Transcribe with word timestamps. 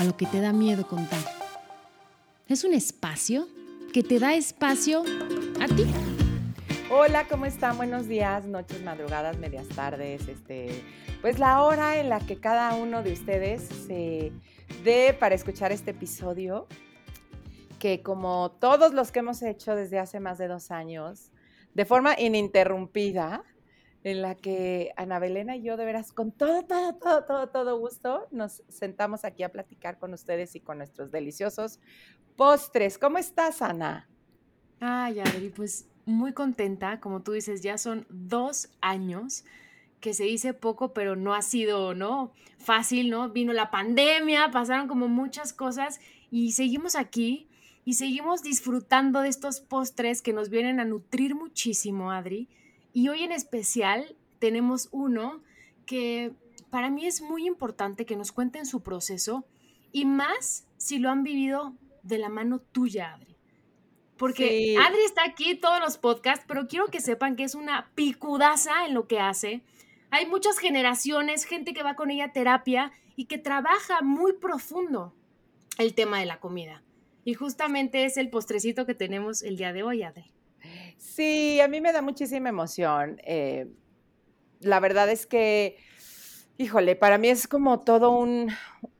A 0.00 0.04
lo 0.04 0.16
que 0.16 0.24
te 0.24 0.40
da 0.40 0.54
miedo 0.54 0.86
contar. 0.86 1.20
Es 2.48 2.64
un 2.64 2.72
espacio 2.72 3.46
que 3.92 4.02
te 4.02 4.18
da 4.18 4.32
espacio 4.32 5.02
a 5.60 5.66
ti. 5.66 5.84
Hola, 6.90 7.28
¿cómo 7.28 7.44
están? 7.44 7.76
Buenos 7.76 8.08
días, 8.08 8.46
noches, 8.46 8.82
madrugadas, 8.82 9.36
medias 9.36 9.68
tardes, 9.68 10.26
este, 10.26 10.82
pues 11.20 11.38
la 11.38 11.62
hora 11.62 12.00
en 12.00 12.08
la 12.08 12.18
que 12.18 12.40
cada 12.40 12.76
uno 12.76 13.02
de 13.02 13.12
ustedes 13.12 13.60
se 13.60 14.32
dé 14.84 15.12
para 15.12 15.34
escuchar 15.34 15.70
este 15.70 15.90
episodio, 15.90 16.66
que 17.78 18.02
como 18.02 18.52
todos 18.52 18.94
los 18.94 19.12
que 19.12 19.18
hemos 19.18 19.42
hecho 19.42 19.74
desde 19.74 19.98
hace 19.98 20.18
más 20.18 20.38
de 20.38 20.48
dos 20.48 20.70
años, 20.70 21.30
de 21.74 21.84
forma 21.84 22.18
ininterrumpida, 22.18 23.44
en 24.02 24.22
la 24.22 24.34
que 24.34 24.92
Ana 24.96 25.18
Belena 25.18 25.56
y 25.56 25.62
yo 25.62 25.76
de 25.76 25.84
veras 25.84 26.12
con 26.12 26.32
todo, 26.32 26.62
todo, 26.64 26.94
todo, 26.94 27.24
todo, 27.24 27.48
todo 27.48 27.78
gusto 27.78 28.28
nos 28.30 28.62
sentamos 28.68 29.24
aquí 29.24 29.42
a 29.42 29.50
platicar 29.50 29.98
con 29.98 30.14
ustedes 30.14 30.56
y 30.56 30.60
con 30.60 30.78
nuestros 30.78 31.10
deliciosos 31.10 31.80
postres. 32.36 32.96
¿Cómo 32.96 33.18
estás, 33.18 33.60
Ana? 33.60 34.08
Ay, 34.80 35.20
Adri, 35.20 35.50
pues 35.50 35.86
muy 36.06 36.32
contenta, 36.32 37.00
como 37.00 37.22
tú 37.22 37.32
dices, 37.32 37.60
ya 37.60 37.76
son 37.76 38.06
dos 38.08 38.70
años 38.80 39.44
que 40.00 40.14
se 40.14 40.24
dice 40.24 40.54
poco, 40.54 40.94
pero 40.94 41.14
no 41.14 41.34
ha 41.34 41.42
sido, 41.42 41.94
¿no? 41.94 42.32
Fácil, 42.58 43.10
¿no? 43.10 43.28
Vino 43.28 43.52
la 43.52 43.70
pandemia, 43.70 44.50
pasaron 44.50 44.88
como 44.88 45.08
muchas 45.08 45.52
cosas 45.52 46.00
y 46.30 46.52
seguimos 46.52 46.96
aquí 46.96 47.48
y 47.84 47.94
seguimos 47.94 48.42
disfrutando 48.42 49.20
de 49.20 49.28
estos 49.28 49.60
postres 49.60 50.22
que 50.22 50.32
nos 50.32 50.48
vienen 50.48 50.80
a 50.80 50.84
nutrir 50.84 51.34
muchísimo, 51.34 52.10
Adri. 52.10 52.48
Y 52.92 53.08
hoy 53.08 53.22
en 53.22 53.32
especial 53.32 54.16
tenemos 54.38 54.88
uno 54.90 55.42
que 55.86 56.32
para 56.70 56.90
mí 56.90 57.06
es 57.06 57.20
muy 57.20 57.46
importante 57.46 58.06
que 58.06 58.16
nos 58.16 58.32
cuenten 58.32 58.66
su 58.66 58.82
proceso 58.82 59.44
y 59.92 60.04
más 60.04 60.66
si 60.76 60.98
lo 60.98 61.10
han 61.10 61.22
vivido 61.22 61.74
de 62.02 62.18
la 62.18 62.28
mano 62.28 62.60
tuya, 62.60 63.14
Adri. 63.14 63.36
Porque 64.16 64.76
Adri 64.78 65.02
está 65.04 65.24
aquí 65.24 65.54
todos 65.54 65.80
los 65.80 65.96
podcasts, 65.96 66.44
pero 66.46 66.66
quiero 66.68 66.88
que 66.88 67.00
sepan 67.00 67.36
que 67.36 67.44
es 67.44 67.54
una 67.54 67.90
picudaza 67.94 68.86
en 68.86 68.94
lo 68.94 69.06
que 69.06 69.18
hace. 69.18 69.62
Hay 70.10 70.26
muchas 70.26 70.58
generaciones, 70.58 71.44
gente 71.44 71.72
que 71.72 71.82
va 71.82 71.94
con 71.94 72.10
ella 72.10 72.26
a 72.26 72.32
terapia 72.32 72.92
y 73.16 73.24
que 73.26 73.38
trabaja 73.38 74.02
muy 74.02 74.34
profundo 74.34 75.14
el 75.78 75.94
tema 75.94 76.20
de 76.20 76.26
la 76.26 76.38
comida. 76.38 76.82
Y 77.24 77.34
justamente 77.34 78.04
es 78.04 78.16
el 78.16 78.28
postrecito 78.28 78.86
que 78.86 78.94
tenemos 78.94 79.42
el 79.42 79.56
día 79.56 79.72
de 79.72 79.82
hoy, 79.82 80.02
Adri. 80.02 80.30
Sí, 80.98 81.60
a 81.60 81.68
mí 81.68 81.80
me 81.80 81.92
da 81.92 82.02
muchísima 82.02 82.48
emoción. 82.48 83.20
Eh, 83.24 83.66
la 84.60 84.80
verdad 84.80 85.08
es 85.10 85.26
que, 85.26 85.76
híjole, 86.58 86.96
para 86.96 87.18
mí 87.18 87.28
es 87.28 87.48
como 87.48 87.80
todo 87.80 88.10
un, 88.10 88.50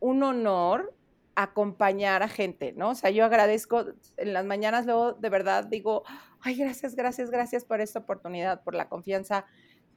un 0.00 0.22
honor 0.22 0.94
acompañar 1.34 2.22
a 2.22 2.28
gente, 2.28 2.72
¿no? 2.76 2.90
O 2.90 2.94
sea, 2.94 3.10
yo 3.10 3.24
agradezco 3.24 3.84
en 4.16 4.32
las 4.32 4.44
mañanas, 4.44 4.86
luego 4.86 5.12
de 5.12 5.28
verdad 5.28 5.64
digo, 5.64 6.04
ay, 6.40 6.56
gracias, 6.56 6.94
gracias, 6.94 7.30
gracias 7.30 7.64
por 7.64 7.80
esta 7.80 8.00
oportunidad, 8.00 8.62
por 8.62 8.74
la 8.74 8.88
confianza 8.88 9.46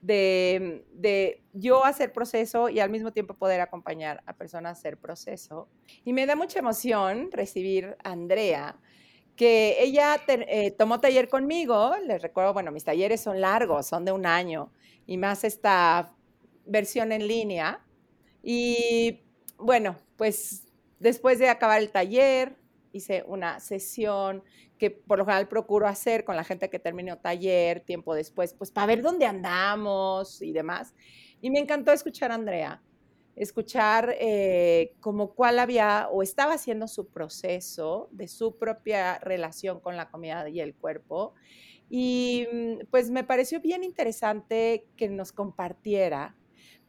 de, 0.01 0.85
de, 0.93 1.41
yo 1.53 1.85
hacer 1.85 2.11
proceso 2.11 2.67
y 2.67 2.81
al 2.81 2.89
mismo 2.89 3.13
tiempo 3.13 3.35
poder 3.35 3.61
acompañar 3.61 4.21
a 4.25 4.33
personas 4.33 4.77
a 4.77 4.79
hacer 4.79 4.97
proceso. 4.97 5.69
Y 6.03 6.11
me 6.11 6.25
da 6.25 6.35
mucha 6.35 6.59
emoción 6.59 7.29
recibir 7.31 7.95
a 8.03 8.11
Andrea, 8.11 8.77
que 9.35 9.81
ella 9.81 10.21
eh, 10.27 10.71
tomó 10.71 10.99
taller 10.99 11.29
conmigo, 11.29 11.93
les 12.05 12.21
recuerdo, 12.21 12.53
bueno, 12.53 12.71
mis 12.71 12.83
talleres 12.83 13.21
son 13.21 13.41
largos, 13.41 13.87
son 13.87 14.05
de 14.05 14.11
un 14.11 14.25
año, 14.25 14.71
y 15.07 15.17
más 15.17 15.43
esta 15.43 16.13
versión 16.65 17.11
en 17.11 17.27
línea. 17.27 17.83
Y 18.43 19.21
bueno, 19.57 19.95
pues 20.17 20.63
Después 21.03 21.37
de 21.37 21.49
acabar 21.49 21.81
el 21.81 21.91
taller, 21.91 22.55
hice 22.93 23.25
una 23.27 23.59
sesión 23.59 24.41
que 24.77 24.89
por 24.89 25.17
lo 25.17 25.25
general 25.25 25.49
procuro 25.49 25.85
hacer 25.85 26.23
con 26.23 26.37
la 26.37 26.45
gente 26.45 26.69
que 26.69 26.79
terminó 26.79 27.17
taller 27.17 27.81
tiempo 27.81 28.15
después, 28.15 28.53
pues 28.53 28.71
para 28.71 28.87
ver 28.87 29.01
dónde 29.01 29.25
andamos 29.25 30.41
y 30.41 30.53
demás. 30.53 30.95
Y 31.41 31.51
me 31.51 31.59
encantó 31.59 31.91
escuchar 31.91 32.31
a 32.31 32.35
Andrea, 32.35 32.81
escuchar 33.35 34.15
eh, 34.19 34.93
como 34.99 35.33
cuál 35.33 35.59
había 35.59 36.07
o 36.11 36.23
estaba 36.23 36.53
haciendo 36.53 36.87
su 36.87 37.07
proceso 37.07 38.09
de 38.11 38.27
su 38.27 38.57
propia 38.57 39.19
relación 39.19 39.79
con 39.79 39.97
la 39.97 40.09
comida 40.09 40.47
y 40.49 40.59
el 40.59 40.75
cuerpo. 40.75 41.33
Y 41.89 42.47
mm, 42.51 42.85
pues 42.91 43.09
me 43.09 43.23
pareció 43.23 43.59
bien 43.59 43.83
interesante 43.83 44.87
que 44.97 45.09
nos 45.09 45.31
compartiera 45.31 46.35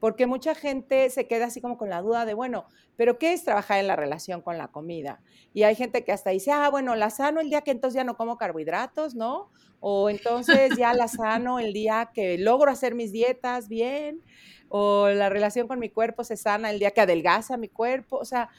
porque 0.05 0.27
mucha 0.27 0.55
gente 0.55 1.09
se 1.09 1.27
queda 1.27 1.47
así 1.47 1.63
como 1.63 1.79
con 1.79 1.89
la 1.89 2.03
duda 2.03 2.27
de, 2.27 2.35
bueno, 2.35 2.67
pero 2.95 3.19
¿qué 3.19 3.33
es 3.33 3.43
trabajar 3.43 3.79
en 3.79 3.87
la 3.87 3.97
relación 3.97 4.43
con 4.43 4.59
la 4.59 4.69
comida? 4.69 5.23
Y 5.55 5.63
hay 5.63 5.75
gente 5.75 6.05
que 6.05 6.13
hasta 6.13 6.29
dice, 6.29 6.51
ah, 6.53 6.69
bueno, 6.69 6.95
la 6.95 7.09
sano 7.09 7.41
el 7.41 7.49
día 7.49 7.63
que 7.63 7.71
entonces 7.71 7.97
ya 7.97 8.05
no 8.05 8.15
como 8.15 8.37
carbohidratos, 8.37 9.15
¿no? 9.15 9.51
O 9.81 10.11
entonces 10.11 10.77
ya 10.77 10.93
la 10.93 11.09
sano 11.09 11.59
el 11.59 11.73
día 11.73 12.11
que 12.13 12.37
logro 12.37 12.71
hacer 12.71 12.95
mis 12.95 13.13
dietas 13.13 13.69
bien, 13.69 14.21
o 14.69 15.09
la 15.09 15.29
relación 15.29 15.69
con 15.69 15.79
mi 15.79 15.89
cuerpo 15.89 16.25
se 16.25 16.37
sana 16.37 16.71
el 16.71 16.79
día 16.79 16.91
que 16.91 17.01
adelgaza 17.01 17.57
mi 17.57 17.69
cuerpo, 17.69 18.17
o 18.17 18.25
sea, 18.25 18.51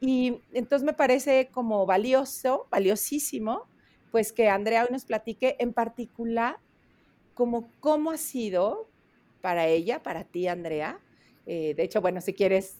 y 0.00 0.40
entonces 0.52 0.84
me 0.84 0.92
parece 0.92 1.48
como 1.52 1.84
valioso, 1.86 2.66
valiosísimo, 2.70 3.66
pues 4.10 4.32
que 4.32 4.48
Andrea 4.48 4.84
hoy 4.84 4.88
nos 4.92 5.04
platique 5.04 5.56
en 5.58 5.72
particular 5.72 6.56
como 7.34 7.70
cómo 7.80 8.10
ha 8.10 8.16
sido 8.16 8.88
para 9.40 9.66
ella, 9.66 10.02
para 10.02 10.24
ti, 10.24 10.48
Andrea. 10.48 11.00
Eh, 11.46 11.74
de 11.74 11.82
hecho, 11.82 12.00
bueno, 12.00 12.20
si 12.20 12.34
quieres 12.34 12.76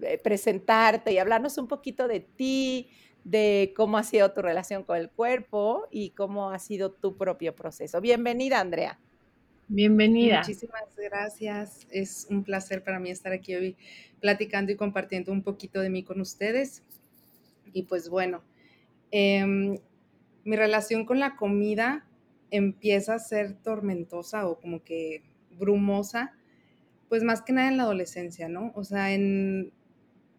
eh, 0.00 0.18
presentarte 0.18 1.12
y 1.12 1.18
hablarnos 1.18 1.58
un 1.58 1.68
poquito 1.68 2.08
de 2.08 2.20
ti, 2.20 2.88
de 3.24 3.72
cómo 3.76 3.98
ha 3.98 4.04
sido 4.04 4.32
tu 4.32 4.42
relación 4.42 4.84
con 4.84 4.96
el 4.98 5.10
cuerpo 5.10 5.88
y 5.90 6.10
cómo 6.10 6.50
ha 6.50 6.58
sido 6.58 6.92
tu 6.92 7.16
propio 7.16 7.56
proceso. 7.56 8.00
Bienvenida, 8.00 8.60
Andrea. 8.60 9.00
Bienvenida. 9.68 10.38
Muchísimas 10.38 10.94
gracias. 10.96 11.88
Es 11.90 12.28
un 12.30 12.44
placer 12.44 12.84
para 12.84 13.00
mí 13.00 13.10
estar 13.10 13.32
aquí 13.32 13.54
hoy 13.56 13.76
platicando 14.20 14.70
y 14.70 14.76
compartiendo 14.76 15.32
un 15.32 15.42
poquito 15.42 15.80
de 15.80 15.90
mí 15.90 16.04
con 16.04 16.20
ustedes. 16.20 16.84
Y 17.72 17.82
pues 17.82 18.08
bueno, 18.08 18.44
em, 19.10 19.76
mi 20.44 20.56
relación 20.56 21.04
con 21.04 21.18
la 21.18 21.34
comida 21.34 22.06
empieza 22.52 23.14
a 23.14 23.18
ser 23.18 23.54
tormentosa 23.54 24.46
o 24.46 24.60
como 24.60 24.84
que 24.84 25.24
brumosa, 25.58 26.36
pues 27.08 27.24
más 27.24 27.42
que 27.42 27.52
nada 27.52 27.68
en 27.68 27.76
la 27.76 27.82
adolescencia, 27.82 28.48
¿no? 28.48 28.70
O 28.76 28.84
sea, 28.84 29.12
en, 29.12 29.72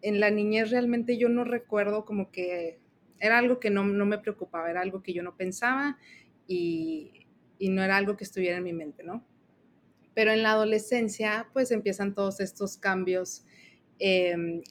la 0.02 0.30
niñez 0.30 0.70
realmente 0.70 1.18
yo 1.18 1.28
no 1.28 1.44
recuerdo 1.44 2.06
como 2.06 2.30
que 2.30 2.78
era 3.18 3.36
algo 3.36 3.58
que 3.58 3.68
no, 3.68 3.84
me 3.84 4.18
preocupaba, 4.18 4.70
era 4.70 4.80
algo 4.80 5.02
que 5.02 5.12
yo 5.12 5.22
no 5.22 5.36
pensaba 5.36 5.98
y, 6.46 7.26
no 7.60 7.82
era 7.82 7.96
algo 7.96 8.16
que 8.16 8.24
estuviera 8.24 8.58
en 8.58 8.64
mi 8.64 8.72
mente, 8.72 9.02
¿no? 9.02 9.24
Pero 10.14 10.32
en 10.32 10.42
la 10.42 10.52
adolescencia, 10.52 11.48
pues 11.52 11.70
empiezan 11.70 12.14
todos 12.14 12.40
estos 12.40 12.76
cambios 12.76 13.44
em, 13.98 14.62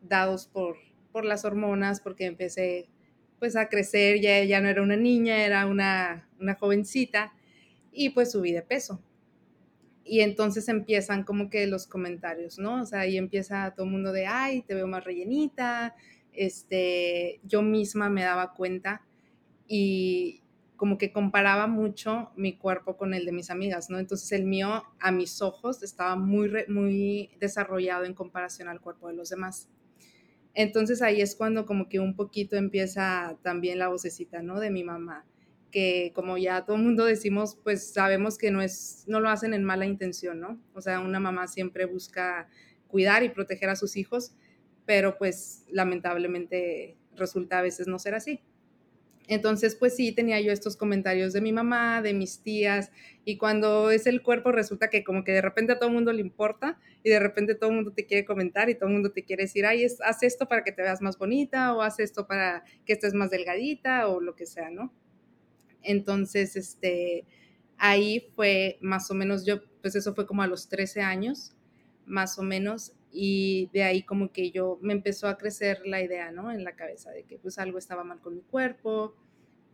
dados 0.00 0.46
por, 0.46 0.76
por 1.12 1.24
las 1.24 1.44
hormonas, 1.44 2.00
porque 2.00 2.26
empecé 2.26 2.88
pues 3.38 3.56
a 3.56 3.68
crecer, 3.68 4.20
ya, 4.20 4.42
ya 4.44 4.60
no 4.60 4.68
era 4.68 4.82
una 4.82 4.96
niña, 4.96 5.44
era 5.44 5.66
una, 5.66 6.28
una 6.40 6.54
jovencita 6.54 7.34
y 7.92 8.10
pues 8.10 8.32
subí 8.32 8.52
de 8.52 8.62
peso 8.62 9.02
y 10.04 10.20
entonces 10.20 10.68
empiezan 10.68 11.24
como 11.24 11.48
que 11.48 11.66
los 11.66 11.86
comentarios, 11.86 12.58
¿no? 12.58 12.82
O 12.82 12.86
sea, 12.86 13.00
ahí 13.00 13.16
empieza 13.16 13.72
todo 13.74 13.86
el 13.86 13.92
mundo 13.92 14.12
de, 14.12 14.26
ay, 14.26 14.62
te 14.62 14.74
veo 14.74 14.86
más 14.86 15.04
rellenita, 15.04 15.94
este, 16.32 17.40
yo 17.44 17.62
misma 17.62 18.08
me 18.08 18.22
daba 18.22 18.54
cuenta 18.54 19.02
y 19.68 20.41
como 20.82 20.98
que 20.98 21.12
comparaba 21.12 21.68
mucho 21.68 22.32
mi 22.34 22.56
cuerpo 22.56 22.96
con 22.96 23.14
el 23.14 23.24
de 23.24 23.30
mis 23.30 23.50
amigas, 23.50 23.88
¿no? 23.88 24.00
Entonces 24.00 24.32
el 24.32 24.46
mío 24.46 24.82
a 24.98 25.12
mis 25.12 25.40
ojos 25.40 25.80
estaba 25.84 26.16
muy, 26.16 26.50
muy 26.66 27.30
desarrollado 27.38 28.04
en 28.04 28.14
comparación 28.14 28.66
al 28.66 28.80
cuerpo 28.80 29.06
de 29.06 29.14
los 29.14 29.28
demás. 29.28 29.68
Entonces 30.54 31.00
ahí 31.00 31.20
es 31.20 31.36
cuando 31.36 31.66
como 31.66 31.88
que 31.88 32.00
un 32.00 32.16
poquito 32.16 32.56
empieza 32.56 33.38
también 33.42 33.78
la 33.78 33.86
vocecita, 33.86 34.42
¿no? 34.42 34.58
De 34.58 34.70
mi 34.70 34.82
mamá 34.82 35.24
que 35.70 36.10
como 36.16 36.36
ya 36.36 36.64
todo 36.64 36.74
el 36.74 36.82
mundo 36.82 37.04
decimos, 37.04 37.56
pues 37.62 37.92
sabemos 37.92 38.36
que 38.36 38.50
no 38.50 38.60
es, 38.60 39.04
no 39.06 39.20
lo 39.20 39.28
hacen 39.28 39.54
en 39.54 39.62
mala 39.62 39.86
intención, 39.86 40.40
¿no? 40.40 40.60
O 40.74 40.80
sea, 40.80 40.98
una 40.98 41.20
mamá 41.20 41.46
siempre 41.46 41.84
busca 41.84 42.48
cuidar 42.88 43.22
y 43.22 43.28
proteger 43.28 43.70
a 43.70 43.76
sus 43.76 43.96
hijos, 43.96 44.34
pero 44.84 45.16
pues 45.16 45.64
lamentablemente 45.70 46.96
resulta 47.14 47.60
a 47.60 47.62
veces 47.62 47.86
no 47.86 48.00
ser 48.00 48.16
así. 48.16 48.40
Entonces, 49.32 49.76
pues 49.76 49.96
sí, 49.96 50.12
tenía 50.12 50.40
yo 50.40 50.52
estos 50.52 50.76
comentarios 50.76 51.32
de 51.32 51.40
mi 51.40 51.52
mamá, 51.52 52.02
de 52.02 52.12
mis 52.12 52.42
tías, 52.42 52.90
y 53.24 53.38
cuando 53.38 53.90
es 53.90 54.06
el 54.06 54.22
cuerpo 54.22 54.52
resulta 54.52 54.90
que 54.90 55.04
como 55.04 55.24
que 55.24 55.32
de 55.32 55.40
repente 55.40 55.72
a 55.72 55.78
todo 55.78 55.88
el 55.88 55.94
mundo 55.94 56.12
le 56.12 56.20
importa 56.20 56.78
y 57.02 57.08
de 57.08 57.18
repente 57.18 57.54
todo 57.54 57.70
el 57.70 57.76
mundo 57.76 57.92
te 57.92 58.04
quiere 58.04 58.24
comentar 58.26 58.68
y 58.68 58.74
todo 58.74 58.88
el 58.88 58.94
mundo 58.94 59.12
te 59.12 59.24
quiere 59.24 59.44
decir, 59.44 59.64
ay, 59.64 59.86
haz 60.04 60.22
esto 60.22 60.48
para 60.48 60.64
que 60.64 60.72
te 60.72 60.82
veas 60.82 61.00
más 61.00 61.16
bonita 61.16 61.74
o 61.74 61.80
haz 61.80 61.98
esto 62.00 62.26
para 62.26 62.64
que 62.84 62.92
estés 62.92 63.14
más 63.14 63.30
delgadita 63.30 64.08
o 64.08 64.20
lo 64.20 64.34
que 64.34 64.44
sea, 64.44 64.70
¿no? 64.70 64.92
Entonces, 65.82 66.56
este, 66.56 67.24
ahí 67.78 68.28
fue 68.34 68.78
más 68.80 69.10
o 69.10 69.14
menos, 69.14 69.46
yo, 69.46 69.62
pues 69.80 69.94
eso 69.94 70.14
fue 70.14 70.26
como 70.26 70.42
a 70.42 70.46
los 70.46 70.68
13 70.68 71.00
años, 71.00 71.56
más 72.06 72.38
o 72.38 72.42
menos, 72.42 72.92
y 73.12 73.68
de 73.72 73.84
ahí 73.84 74.02
como 74.02 74.32
que 74.32 74.50
yo 74.50 74.78
me 74.80 74.94
empezó 74.94 75.28
a 75.28 75.36
crecer 75.36 75.82
la 75.84 76.02
idea, 76.02 76.32
¿no? 76.32 76.50
En 76.50 76.64
la 76.64 76.74
cabeza 76.74 77.10
de 77.10 77.24
que 77.24 77.38
pues 77.38 77.58
algo 77.58 77.78
estaba 77.78 78.04
mal 78.04 78.20
con 78.20 78.34
mi 78.34 78.42
cuerpo, 78.42 79.14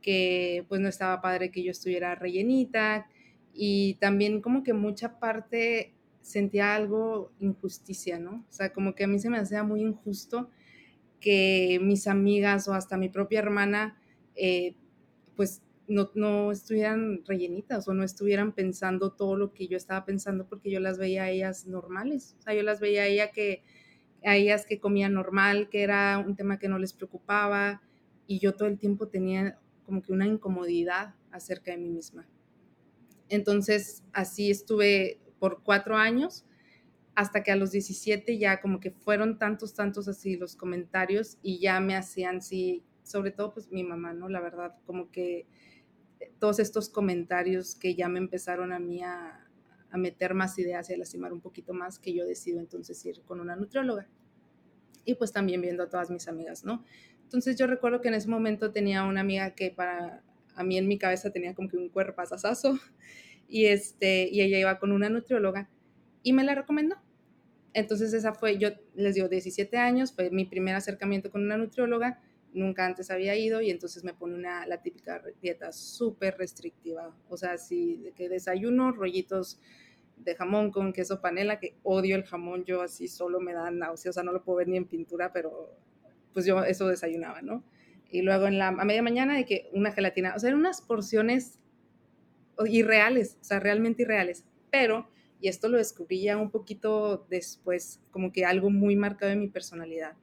que 0.02 0.64
pues 0.68 0.80
no 0.80 0.88
estaba 0.88 1.20
padre 1.20 1.50
que 1.50 1.62
yo 1.62 1.70
estuviera 1.70 2.14
rellenita 2.16 3.08
y 3.54 3.94
también 3.94 4.40
como 4.40 4.62
que 4.62 4.72
mucha 4.72 5.18
parte 5.20 5.94
sentía 6.20 6.74
algo 6.74 7.32
injusticia, 7.38 8.18
¿no? 8.18 8.44
O 8.48 8.52
sea, 8.52 8.72
como 8.72 8.94
que 8.94 9.04
a 9.04 9.06
mí 9.06 9.18
se 9.18 9.30
me 9.30 9.38
hacía 9.38 9.62
muy 9.62 9.82
injusto 9.82 10.50
que 11.20 11.78
mis 11.82 12.06
amigas 12.06 12.68
o 12.68 12.74
hasta 12.74 12.96
mi 12.96 13.08
propia 13.08 13.38
hermana 13.40 14.00
eh, 14.34 14.74
pues 15.36 15.62
no, 15.88 16.10
no, 16.14 16.52
estuvieran 16.52 17.24
rellenitas 17.24 17.88
o 17.88 17.94
no 17.94 18.04
estuvieran 18.04 18.52
pensando 18.52 19.12
todo 19.12 19.36
lo 19.36 19.52
que 19.52 19.68
yo 19.68 19.76
estaba 19.76 20.04
pensando 20.04 20.46
porque 20.46 20.70
yo 20.70 20.80
las 20.80 20.98
veía 20.98 21.24
a 21.24 21.30
ellas 21.30 21.66
normales. 21.66 22.36
O 22.38 22.42
sea, 22.42 22.54
yo 22.54 22.62
las 22.62 22.78
veía 22.78 23.24
a, 23.24 23.32
que, 23.32 23.64
a 24.24 24.36
ellas 24.36 24.66
que 24.66 24.78
comían 24.78 25.14
normal, 25.14 25.68
que 25.70 25.82
era 25.82 26.18
un 26.18 26.36
tema 26.36 26.58
que 26.58 26.68
no 26.68 26.78
les 26.78 26.92
preocupaba 26.92 27.82
y 28.26 28.38
yo 28.38 28.54
todo 28.54 28.68
el 28.68 28.78
tiempo 28.78 29.08
tenía 29.08 29.58
como 29.84 30.02
que 30.02 30.12
una 30.12 30.26
incomodidad 30.26 31.14
acerca 31.30 31.70
de 31.70 31.78
mí 31.78 31.88
misma. 31.88 32.28
Entonces, 33.30 34.04
así 34.12 34.50
estuve 34.50 35.20
por 35.38 35.62
cuatro 35.62 35.96
años 35.96 36.44
hasta 37.14 37.42
que 37.42 37.50
a 37.50 37.56
los 37.56 37.72
17 37.72 38.38
ya 38.38 38.60
como 38.60 38.78
que 38.78 38.90
fueron 38.90 39.38
tantos, 39.38 39.74
tantos 39.74 40.06
así 40.06 40.36
los 40.36 40.54
comentarios 40.54 41.38
y 41.42 41.58
ya 41.58 41.80
me 41.80 41.96
hacían, 41.96 42.42
sí, 42.42 42.84
sobre 43.02 43.30
todo 43.32 43.54
pues 43.54 43.72
mi 43.72 43.82
mamá, 43.82 44.12
¿no? 44.12 44.28
La 44.28 44.40
verdad, 44.40 44.76
como 44.86 45.10
que 45.10 45.46
todos 46.38 46.58
estos 46.58 46.88
comentarios 46.88 47.74
que 47.74 47.94
ya 47.94 48.08
me 48.08 48.18
empezaron 48.18 48.72
a 48.72 48.78
mí 48.78 49.02
a, 49.02 49.44
meter 49.94 50.34
más 50.34 50.58
ideas 50.58 50.90
y 50.90 50.94
a 50.94 50.98
lastimar 50.98 51.32
un 51.32 51.40
poquito 51.40 51.72
más, 51.72 51.98
que 51.98 52.12
yo 52.12 52.26
decido 52.26 52.60
entonces 52.60 53.04
ir 53.06 53.22
con 53.22 53.40
una 53.40 53.56
nutrióloga. 53.56 54.06
Y 55.04 55.14
pues 55.14 55.32
también 55.32 55.62
viendo 55.62 55.82
a 55.82 55.88
todas 55.88 56.10
mis 56.10 56.28
amigas, 56.28 56.62
¿no? 56.62 56.84
Entonces 57.22 57.56
yo 57.56 57.66
recuerdo 57.66 58.02
que 58.02 58.08
en 58.08 58.14
ese 58.14 58.28
momento 58.28 58.70
tenía 58.70 59.04
una 59.04 59.22
amiga 59.22 59.54
que 59.54 59.70
para 59.70 60.22
a 60.54 60.62
mí 60.62 60.76
en 60.76 60.88
mi 60.88 60.98
cabeza 60.98 61.30
tenía 61.30 61.54
como 61.54 61.68
que 61.68 61.76
un 61.76 61.88
cuerpo 61.88 62.20
asasazo 62.20 62.78
y, 63.48 63.66
este, 63.66 64.28
y 64.28 64.42
ella 64.42 64.58
iba 64.58 64.78
con 64.78 64.92
una 64.92 65.08
nutrióloga 65.08 65.70
y 66.22 66.32
me 66.32 66.44
la 66.44 66.54
recomendó. 66.54 66.96
Entonces 67.72 68.12
esa 68.12 68.34
fue, 68.34 68.58
yo 68.58 68.70
les 68.94 69.14
digo, 69.14 69.28
17 69.28 69.76
años, 69.78 70.12
fue 70.12 70.30
mi 70.30 70.44
primer 70.44 70.74
acercamiento 70.74 71.30
con 71.30 71.44
una 71.44 71.56
nutrióloga 71.56 72.20
nunca 72.52 72.86
antes 72.86 73.10
había 73.10 73.36
ido 73.36 73.60
y 73.60 73.70
entonces 73.70 74.04
me 74.04 74.14
pone 74.14 74.34
una, 74.34 74.66
la 74.66 74.82
típica 74.82 75.22
dieta 75.40 75.72
súper 75.72 76.36
restrictiva. 76.38 77.14
O 77.28 77.36
sea, 77.36 77.58
si 77.58 77.96
de 77.98 78.12
que 78.12 78.28
desayuno, 78.28 78.92
rollitos 78.92 79.60
de 80.16 80.34
jamón 80.34 80.70
con 80.70 80.92
queso 80.92 81.20
panela, 81.20 81.60
que 81.60 81.76
odio 81.82 82.16
el 82.16 82.24
jamón, 82.24 82.64
yo 82.64 82.82
así 82.82 83.08
solo 83.08 83.40
me 83.40 83.52
da 83.52 83.70
náusea, 83.70 84.10
o 84.10 84.12
sea, 84.12 84.22
no 84.22 84.32
lo 84.32 84.42
puedo 84.42 84.58
ver 84.58 84.68
ni 84.68 84.76
en 84.76 84.86
pintura, 84.86 85.32
pero 85.32 85.76
pues 86.32 86.44
yo 86.44 86.62
eso 86.64 86.88
desayunaba, 86.88 87.42
¿no? 87.42 87.64
Y 88.10 88.22
luego 88.22 88.46
en 88.46 88.58
la, 88.58 88.68
a 88.68 88.84
media 88.84 89.02
mañana 89.02 89.36
de 89.36 89.44
que 89.44 89.68
una 89.72 89.92
gelatina, 89.92 90.34
o 90.34 90.38
sea, 90.38 90.48
eran 90.48 90.60
unas 90.60 90.80
porciones 90.80 91.58
irreales, 92.66 93.38
o 93.40 93.44
sea, 93.44 93.60
realmente 93.60 94.02
irreales, 94.02 94.44
pero, 94.70 95.08
y 95.40 95.48
esto 95.48 95.68
lo 95.68 95.78
descubrí 95.78 96.22
ya 96.22 96.36
un 96.36 96.50
poquito 96.50 97.26
después, 97.30 98.00
como 98.10 98.32
que 98.32 98.44
algo 98.44 98.70
muy 98.70 98.96
marcado 98.96 99.30
en 99.30 99.40
mi 99.40 99.48
personalidad 99.48 100.16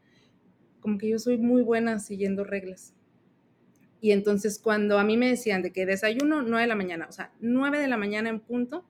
como 0.86 1.00
que 1.00 1.10
yo 1.10 1.18
soy 1.18 1.40
muy 1.40 1.64
buena 1.64 1.98
siguiendo 1.98 2.44
reglas. 2.44 2.94
Y 4.02 4.12
entonces 4.12 4.60
cuando 4.60 5.00
a 5.00 5.04
mí 5.04 5.18
me 5.18 5.28
decían 5.28 5.64
de 5.64 5.72
que 5.72 5.88
desayuno 5.88 6.44
9 6.44 6.62
de 6.62 6.68
la 6.68 6.76
mañana, 6.76 7.08
o 7.10 7.12
sea, 7.12 7.34
9 7.40 7.80
de 7.80 7.88
la 7.88 7.98
mañana 7.98 8.30
en 8.30 8.40
punto, 8.40 8.86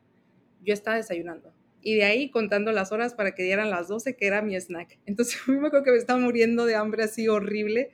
yo 0.62 0.74
estaba 0.74 0.98
desayunando. 0.98 1.54
Y 1.82 1.96
de 1.96 2.04
ahí 2.04 2.30
contando 2.32 2.74
las 2.74 2.92
horas 2.92 3.14
para 3.14 3.34
que 3.34 3.44
dieran 3.44 3.70
las 3.70 3.88
12, 3.88 4.18
que 4.18 4.28
era 4.28 4.42
mi 4.42 4.60
snack. 4.60 5.00
Entonces 5.06 5.40
a 5.48 5.52
me 5.54 5.68
acuerdo 5.68 5.86
que 5.86 5.92
me 5.92 5.98
estaba 5.98 6.20
muriendo 6.20 6.66
de 6.66 6.76
hambre 6.76 7.04
así 7.04 7.30
horrible. 7.30 7.94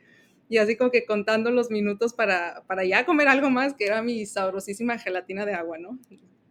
Y 0.50 0.58
así 0.58 0.76
como 0.76 0.90
que 0.90 1.06
contando 1.06 1.52
los 1.52 1.70
minutos 1.70 2.16
para, 2.16 2.64
para 2.66 2.84
ya 2.84 3.06
comer 3.06 3.28
algo 3.28 3.52
más, 3.52 3.76
que 3.76 3.86
era 3.86 4.02
mi 4.02 4.26
sabrosísima 4.26 4.98
gelatina 4.98 5.46
de 5.46 5.54
agua, 5.54 5.78
¿no? 5.78 6.00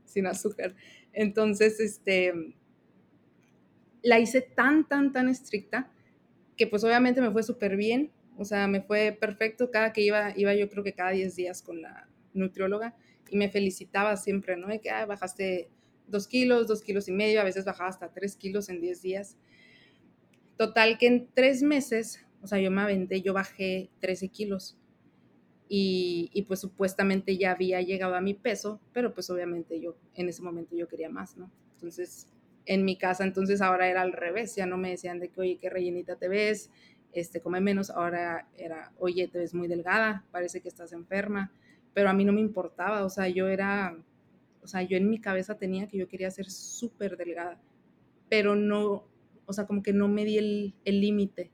Sin 0.05 0.29
azúcar. 0.29 0.77
Entonces, 1.13 1.81
este, 1.81 2.55
la 4.03 4.21
hice 4.21 4.41
tan, 4.41 4.87
tan, 4.87 5.11
tan 5.11 5.29
estricta 5.29 5.91
que 6.61 6.67
pues 6.67 6.85
obviamente 6.85 7.23
me 7.23 7.31
fue 7.31 7.43
súper 7.43 7.75
bien, 7.75 8.13
o 8.37 8.45
sea, 8.45 8.69
me 8.69 8.83
fue 8.83 9.17
perfecto, 9.19 9.71
cada 9.71 9.95
que 9.95 10.03
iba, 10.03 10.35
iba 10.37 10.55
yo 10.55 10.69
creo 10.69 10.85
que 10.85 10.93
cada 10.93 11.09
10 11.13 11.35
días 11.35 11.63
con 11.63 11.81
la 11.81 12.07
nutrióloga 12.35 12.95
y 13.31 13.39
me 13.39 13.49
felicitaba 13.49 14.15
siempre, 14.19 14.59
¿no? 14.59 14.69
De 14.69 14.79
que 14.79 14.91
bajaste 15.07 15.71
dos 16.07 16.29
kilos, 16.29 16.69
dos 16.69 16.83
kilos 16.83 17.09
y 17.09 17.13
medio, 17.13 17.41
a 17.41 17.45
veces 17.45 17.65
bajaba 17.65 17.89
hasta 17.89 18.13
tres 18.13 18.37
kilos 18.37 18.69
en 18.69 18.83
10 18.83 19.01
días. 19.01 19.39
Total 20.59 20.99
que 20.99 21.07
en 21.07 21.29
tres 21.33 21.63
meses, 21.63 22.27
o 22.43 22.47
sea, 22.47 22.61
yo 22.61 22.71
me 22.71 22.83
aventé, 22.83 23.23
yo 23.23 23.33
bajé 23.33 23.89
13 24.01 24.29
kilos. 24.29 24.77
Y, 25.67 26.29
y, 26.35 26.43
pues 26.43 26.61
supuestamente 26.61 27.39
ya 27.39 27.53
había 27.53 27.81
llegado 27.81 28.17
a 28.17 28.21
mi 28.21 28.35
peso, 28.35 28.83
pero 28.93 29.15
pues 29.15 29.31
obviamente 29.31 29.81
yo 29.81 29.97
en 30.15 30.29
ese 30.29 30.43
momento 30.43 30.77
yo 30.77 30.89
quería 30.89 31.09
más, 31.09 31.39
¿no? 31.39 31.51
Entonces 31.73 32.27
en 32.67 32.85
mi 32.85 32.97
casa, 32.97 33.25
entonces 33.25 33.61
ahora 33.61 33.89
era 33.89 34.03
al 34.03 34.13
revés, 34.13 34.55
ya 34.57 34.67
no 34.67 34.77
me 34.77 34.91
decían 34.91 35.19
de 35.19 35.29
que, 35.29 35.41
oye, 35.41 35.59
qué 35.61 35.71
rellenita 35.71 36.17
te 36.17 36.29
ves, 36.29 36.71
este, 37.13 37.41
come 37.41 37.61
menos, 37.61 37.91
ahora 37.91 38.47
era, 38.57 38.93
oye, 38.99 39.29
te 39.29 39.39
ves 39.39 39.55
muy 39.55 39.69
delgada, 39.69 40.25
parece 40.31 40.61
que 40.61 40.69
estás 40.69 40.93
enferma, 40.93 41.53
pero 41.95 42.11
a 42.11 42.13
mí 42.13 42.25
no 42.25 42.33
me 42.33 42.41
importaba, 42.41 43.05
o 43.05 43.11
sea, 43.11 43.29
yo 43.29 43.49
era, 43.49 43.97
o 44.63 44.67
sea, 44.67 44.83
yo 44.83 44.97
en 44.97 45.11
mi 45.11 45.21
cabeza 45.21 45.57
tenía 45.59 45.89
que 45.89 45.99
yo 45.99 46.09
quería 46.09 46.31
ser 46.31 46.51
súper 46.51 47.17
delgada, 47.17 47.59
pero 48.29 48.55
no, 48.55 49.05
o 49.47 49.53
sea, 49.53 49.67
como 49.67 49.83
que 49.83 49.93
no 49.93 50.09
me 50.09 50.25
di 50.25 50.39
el 50.39 51.01
límite 51.01 51.51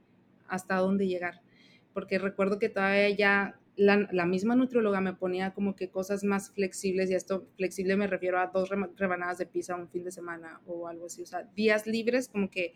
hasta 0.49 0.77
dónde 0.77 1.07
llegar, 1.07 1.41
porque 1.95 2.19
recuerdo 2.19 2.59
que 2.59 2.69
todavía 2.69 3.11
ya 3.11 3.59
la, 3.77 4.27
misma 4.27 4.57
nutrióloga 4.57 5.01
me 5.01 5.13
ponía 5.13 5.53
como 5.53 5.77
que 5.77 5.91
cosas 5.91 6.25
más 6.25 6.51
flexibles, 6.51 7.11
y 7.11 7.15
esto 7.15 7.47
flexible 7.57 7.97
me 7.97 8.07
refiero 8.07 8.39
a 8.39 8.47
dos 8.47 8.71
rebanadas 8.97 9.39
de 9.39 9.47
pizza 9.47 9.77
un 9.77 9.89
fin 9.89 10.03
de 10.03 10.11
semana 10.11 10.61
o 10.67 10.89
algo 10.89 11.07
así, 11.07 11.23
o 11.23 11.27
sea, 11.27 11.43
días 11.55 11.87
libres, 11.87 12.29
como 12.29 12.51
que 12.51 12.75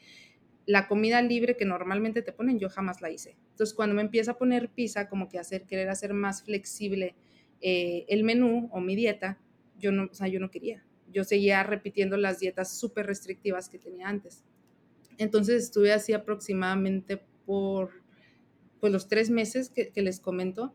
la 0.67 0.89
comida 0.89 1.23
libre 1.23 1.57
que 1.57 1.65
normalmente 1.65 2.23
te 2.23 2.33
ponen, 2.33 2.59
yo 2.59 2.69
jamás 2.69 3.01
la 3.01 3.11
hice. 3.11 3.37
Entonces, 3.51 3.75
cuando 3.75 3.97
me 3.97 4.03
empieza 4.03 4.33
a 4.33 4.39
poner 4.39 4.69
pizza, 4.69 5.09
como 5.09 5.29
que 5.29 5.39
hacer, 5.39 5.67
querer 5.67 5.89
hacer 5.89 6.13
más 6.13 6.43
flexible 6.43 7.17
eh, 7.61 8.05
el 8.09 8.23
menú 8.23 8.69
o 8.71 8.81
mi 8.81 8.95
dieta, 8.95 9.41
yo 9.79 9.91
no, 9.91 10.09
o 10.11 10.15
sea, 10.15 10.29
yo 10.29 10.39
no 10.39 10.51
quería. 10.51 10.85
Yo 11.11 11.25
seguía 11.25 11.63
repitiendo 11.63 12.17
las 12.19 12.39
dietas 12.39 12.79
súper 12.79 13.07
restrictivas 13.07 13.69
que 13.69 13.79
tenía 13.79 14.07
antes. 14.07 14.45
Entonces, 15.19 15.65
estuve 15.65 15.93
así 15.93 16.13
aproximadamente 16.13 17.21
por 17.47 17.91
pues, 18.79 18.93
los 18.93 19.09
tres 19.09 19.31
meses 19.31 19.71
que, 19.71 19.89
que 19.89 20.03
les 20.03 20.21
comento 20.21 20.75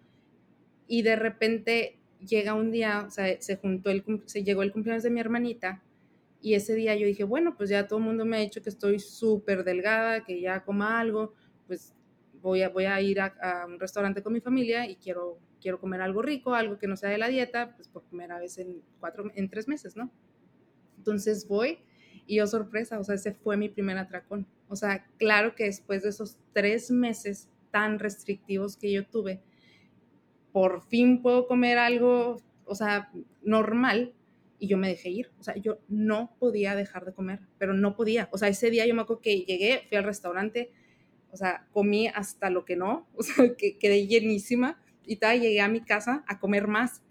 y 0.88 1.02
de 1.02 1.16
repente 1.16 1.98
llega 2.20 2.54
un 2.54 2.72
día, 2.72 3.06
o 3.08 3.12
sea, 3.12 3.40
se 3.42 3.58
juntó 3.58 3.90
el, 3.90 4.04
se 4.26 4.44
llegó 4.44 4.64
el 4.64 4.72
cumpleaños 4.72 5.04
de 5.04 5.10
mi 5.10 5.20
hermanita 5.20 5.84
y 6.42 6.54
ese 6.54 6.76
día 6.76 6.96
yo 6.96 7.08
dije, 7.08 7.24
bueno, 7.24 7.56
pues 7.58 7.70
ya 7.70 7.88
todo 7.88 8.00
el 8.00 8.06
mundo 8.06 8.26
me 8.26 8.38
ha 8.38 8.40
dicho 8.40 8.62
que 8.62 8.70
estoy 8.70 9.00
súper 9.00 9.64
delgada, 9.64 10.24
que 10.24 10.40
ya 10.40 10.64
coma 10.64 11.00
algo, 11.00 11.34
pues 11.68 11.96
voy 12.42 12.62
a, 12.62 12.70
voy 12.70 12.86
a 12.86 13.02
ir 13.02 13.20
a, 13.20 13.66
un 13.68 13.80
restaurante 13.80 14.22
con 14.22 14.34
mi 14.34 14.42
familia 14.42 14.88
y 14.88 14.96
quiero, 14.98 15.40
quiero 15.60 15.80
comer 15.80 16.02
algo 16.02 16.22
rico, 16.22 16.54
algo 16.54 16.78
que 16.78 16.88
no 16.88 16.96
sea 16.98 17.10
de 17.10 17.18
la 17.18 17.30
dieta, 17.30 17.76
pues 17.76 17.88
por 17.88 18.04
primera 18.04 18.40
vez 18.40 18.60
en 18.60 18.84
cuatro, 19.00 19.32
en 19.34 19.50
tres 19.50 19.68
meses, 19.68 19.96
¿no? 19.96 20.12
Entonces 20.98 21.48
voy 21.48 21.80
y 22.28 22.38
yo 22.38 22.48
sorpresa, 22.48 23.00
o 23.00 23.04
sea, 23.04 23.16
ese 23.16 23.34
fue 23.34 23.58
mi 23.58 23.70
primer 23.70 23.98
atracón. 23.98 24.48
O 24.68 24.76
sea, 24.76 25.06
claro 25.18 25.56
que 25.56 25.66
después 25.66 26.04
de 26.04 26.10
esos 26.10 26.38
tres 26.54 26.92
meses 26.92 27.50
tan 27.72 28.00
restrictivos 28.00 28.78
que 28.78 28.92
yo 28.92 29.06
tuve, 29.06 29.42
por 30.56 30.84
fin 30.84 31.22
puedo 31.22 31.48
comer 31.48 31.78
algo, 31.78 32.42
o 32.64 32.76
sea, 32.76 33.12
normal, 33.44 34.14
y 34.58 34.68
yo 34.68 34.78
me 34.78 34.88
dejé 34.88 35.10
ir. 35.10 35.32
O 35.38 35.44
sea, 35.44 35.58
yo 35.58 35.80
no 35.90 36.34
podía 36.40 36.76
dejar 36.76 37.04
de 37.04 37.12
comer, 37.12 37.42
pero 37.58 37.74
no 37.74 37.98
podía. 37.98 38.30
O 38.32 38.38
sea, 38.38 38.48
ese 38.48 38.70
día 38.70 38.86
yo 38.86 38.96
me 38.96 39.02
acuerdo 39.02 39.22
que 39.22 39.42
llegué, 39.42 39.84
fui 39.90 39.98
al 39.98 40.06
restaurante, 40.06 40.72
o 41.30 41.36
sea, 41.36 41.68
comí 41.74 42.08
hasta 42.08 42.50
lo 42.50 42.64
que 42.64 42.78
no, 42.78 43.06
o 43.18 43.22
sea, 43.22 43.54
que 43.58 43.78
quedé 43.78 44.08
llenísima 44.08 44.82
y 45.06 45.18
tal, 45.18 45.42
llegué 45.42 45.60
a 45.60 45.68
mi 45.68 45.82
casa 45.82 46.24
a 46.26 46.40
comer 46.40 46.70
más. 46.70 47.02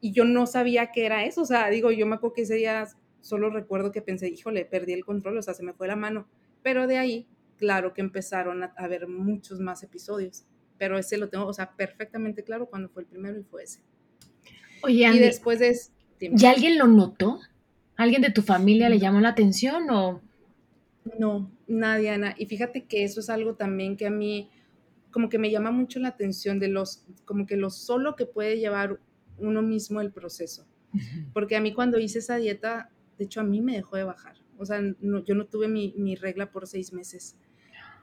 Y 0.00 0.12
yo 0.12 0.24
no 0.24 0.46
sabía 0.46 0.90
qué 0.90 1.04
era 1.04 1.26
eso, 1.26 1.42
o 1.42 1.46
sea, 1.46 1.68
digo, 1.68 1.92
yo 1.92 2.06
me 2.06 2.14
acuerdo 2.14 2.32
que 2.32 2.42
ese 2.44 2.54
día 2.54 2.88
solo 3.20 3.50
recuerdo 3.50 3.92
que 3.92 4.00
pensé, 4.00 4.30
híjole, 4.30 4.64
perdí 4.64 4.94
el 4.94 5.04
control, 5.04 5.36
o 5.36 5.42
sea, 5.42 5.52
se 5.52 5.62
me 5.62 5.74
fue 5.74 5.86
la 5.86 5.96
mano. 5.96 6.28
Pero 6.62 6.86
de 6.86 6.96
ahí, 6.96 7.28
claro 7.58 7.92
que 7.92 8.00
empezaron 8.00 8.62
a 8.62 8.72
haber 8.78 9.06
muchos 9.06 9.60
más 9.60 9.82
episodios, 9.82 10.46
pero 10.80 10.96
ese 10.96 11.18
lo 11.18 11.28
tengo, 11.28 11.46
o 11.46 11.52
sea, 11.52 11.76
perfectamente 11.76 12.42
claro 12.42 12.64
cuando 12.64 12.88
fue 12.88 13.02
el 13.02 13.06
primero 13.06 13.38
y 13.38 13.42
fue 13.42 13.64
ese. 13.64 13.80
Oye, 14.82 15.06
y 15.12 15.18
después 15.18 15.58
de... 15.58 15.78
¿Ya 16.32 16.52
alguien 16.52 16.78
lo 16.78 16.86
notó? 16.86 17.38
¿Alguien 17.96 18.22
de 18.22 18.30
tu 18.30 18.40
familia 18.40 18.88
le 18.88 18.98
llamó 18.98 19.20
la 19.20 19.28
atención 19.28 19.90
o...? 19.90 20.22
No, 21.18 21.50
nadie, 21.68 22.08
Ana. 22.08 22.34
Y 22.38 22.46
fíjate 22.46 22.86
que 22.86 23.04
eso 23.04 23.20
es 23.20 23.28
algo 23.28 23.56
también 23.56 23.98
que 23.98 24.06
a 24.06 24.10
mí 24.10 24.48
como 25.10 25.28
que 25.28 25.38
me 25.38 25.50
llama 25.50 25.70
mucho 25.70 26.00
la 26.00 26.08
atención 26.08 26.58
de 26.58 26.68
los, 26.68 27.04
como 27.26 27.44
que 27.44 27.58
lo 27.58 27.68
solo 27.68 28.16
que 28.16 28.24
puede 28.24 28.56
llevar 28.58 29.00
uno 29.36 29.60
mismo 29.60 30.00
el 30.00 30.12
proceso. 30.12 30.66
Porque 31.34 31.56
a 31.56 31.60
mí 31.60 31.74
cuando 31.74 31.98
hice 31.98 32.20
esa 32.20 32.36
dieta, 32.36 32.88
de 33.18 33.24
hecho 33.24 33.42
a 33.42 33.44
mí 33.44 33.60
me 33.60 33.76
dejó 33.76 33.96
de 33.96 34.04
bajar. 34.04 34.36
O 34.56 34.64
sea, 34.64 34.80
yo 34.80 35.34
no 35.34 35.44
tuve 35.44 35.68
mi, 35.68 35.92
mi, 35.98 36.14
regla 36.14 36.50
por 36.50 36.66
seis 36.66 36.94
meses. 36.94 37.36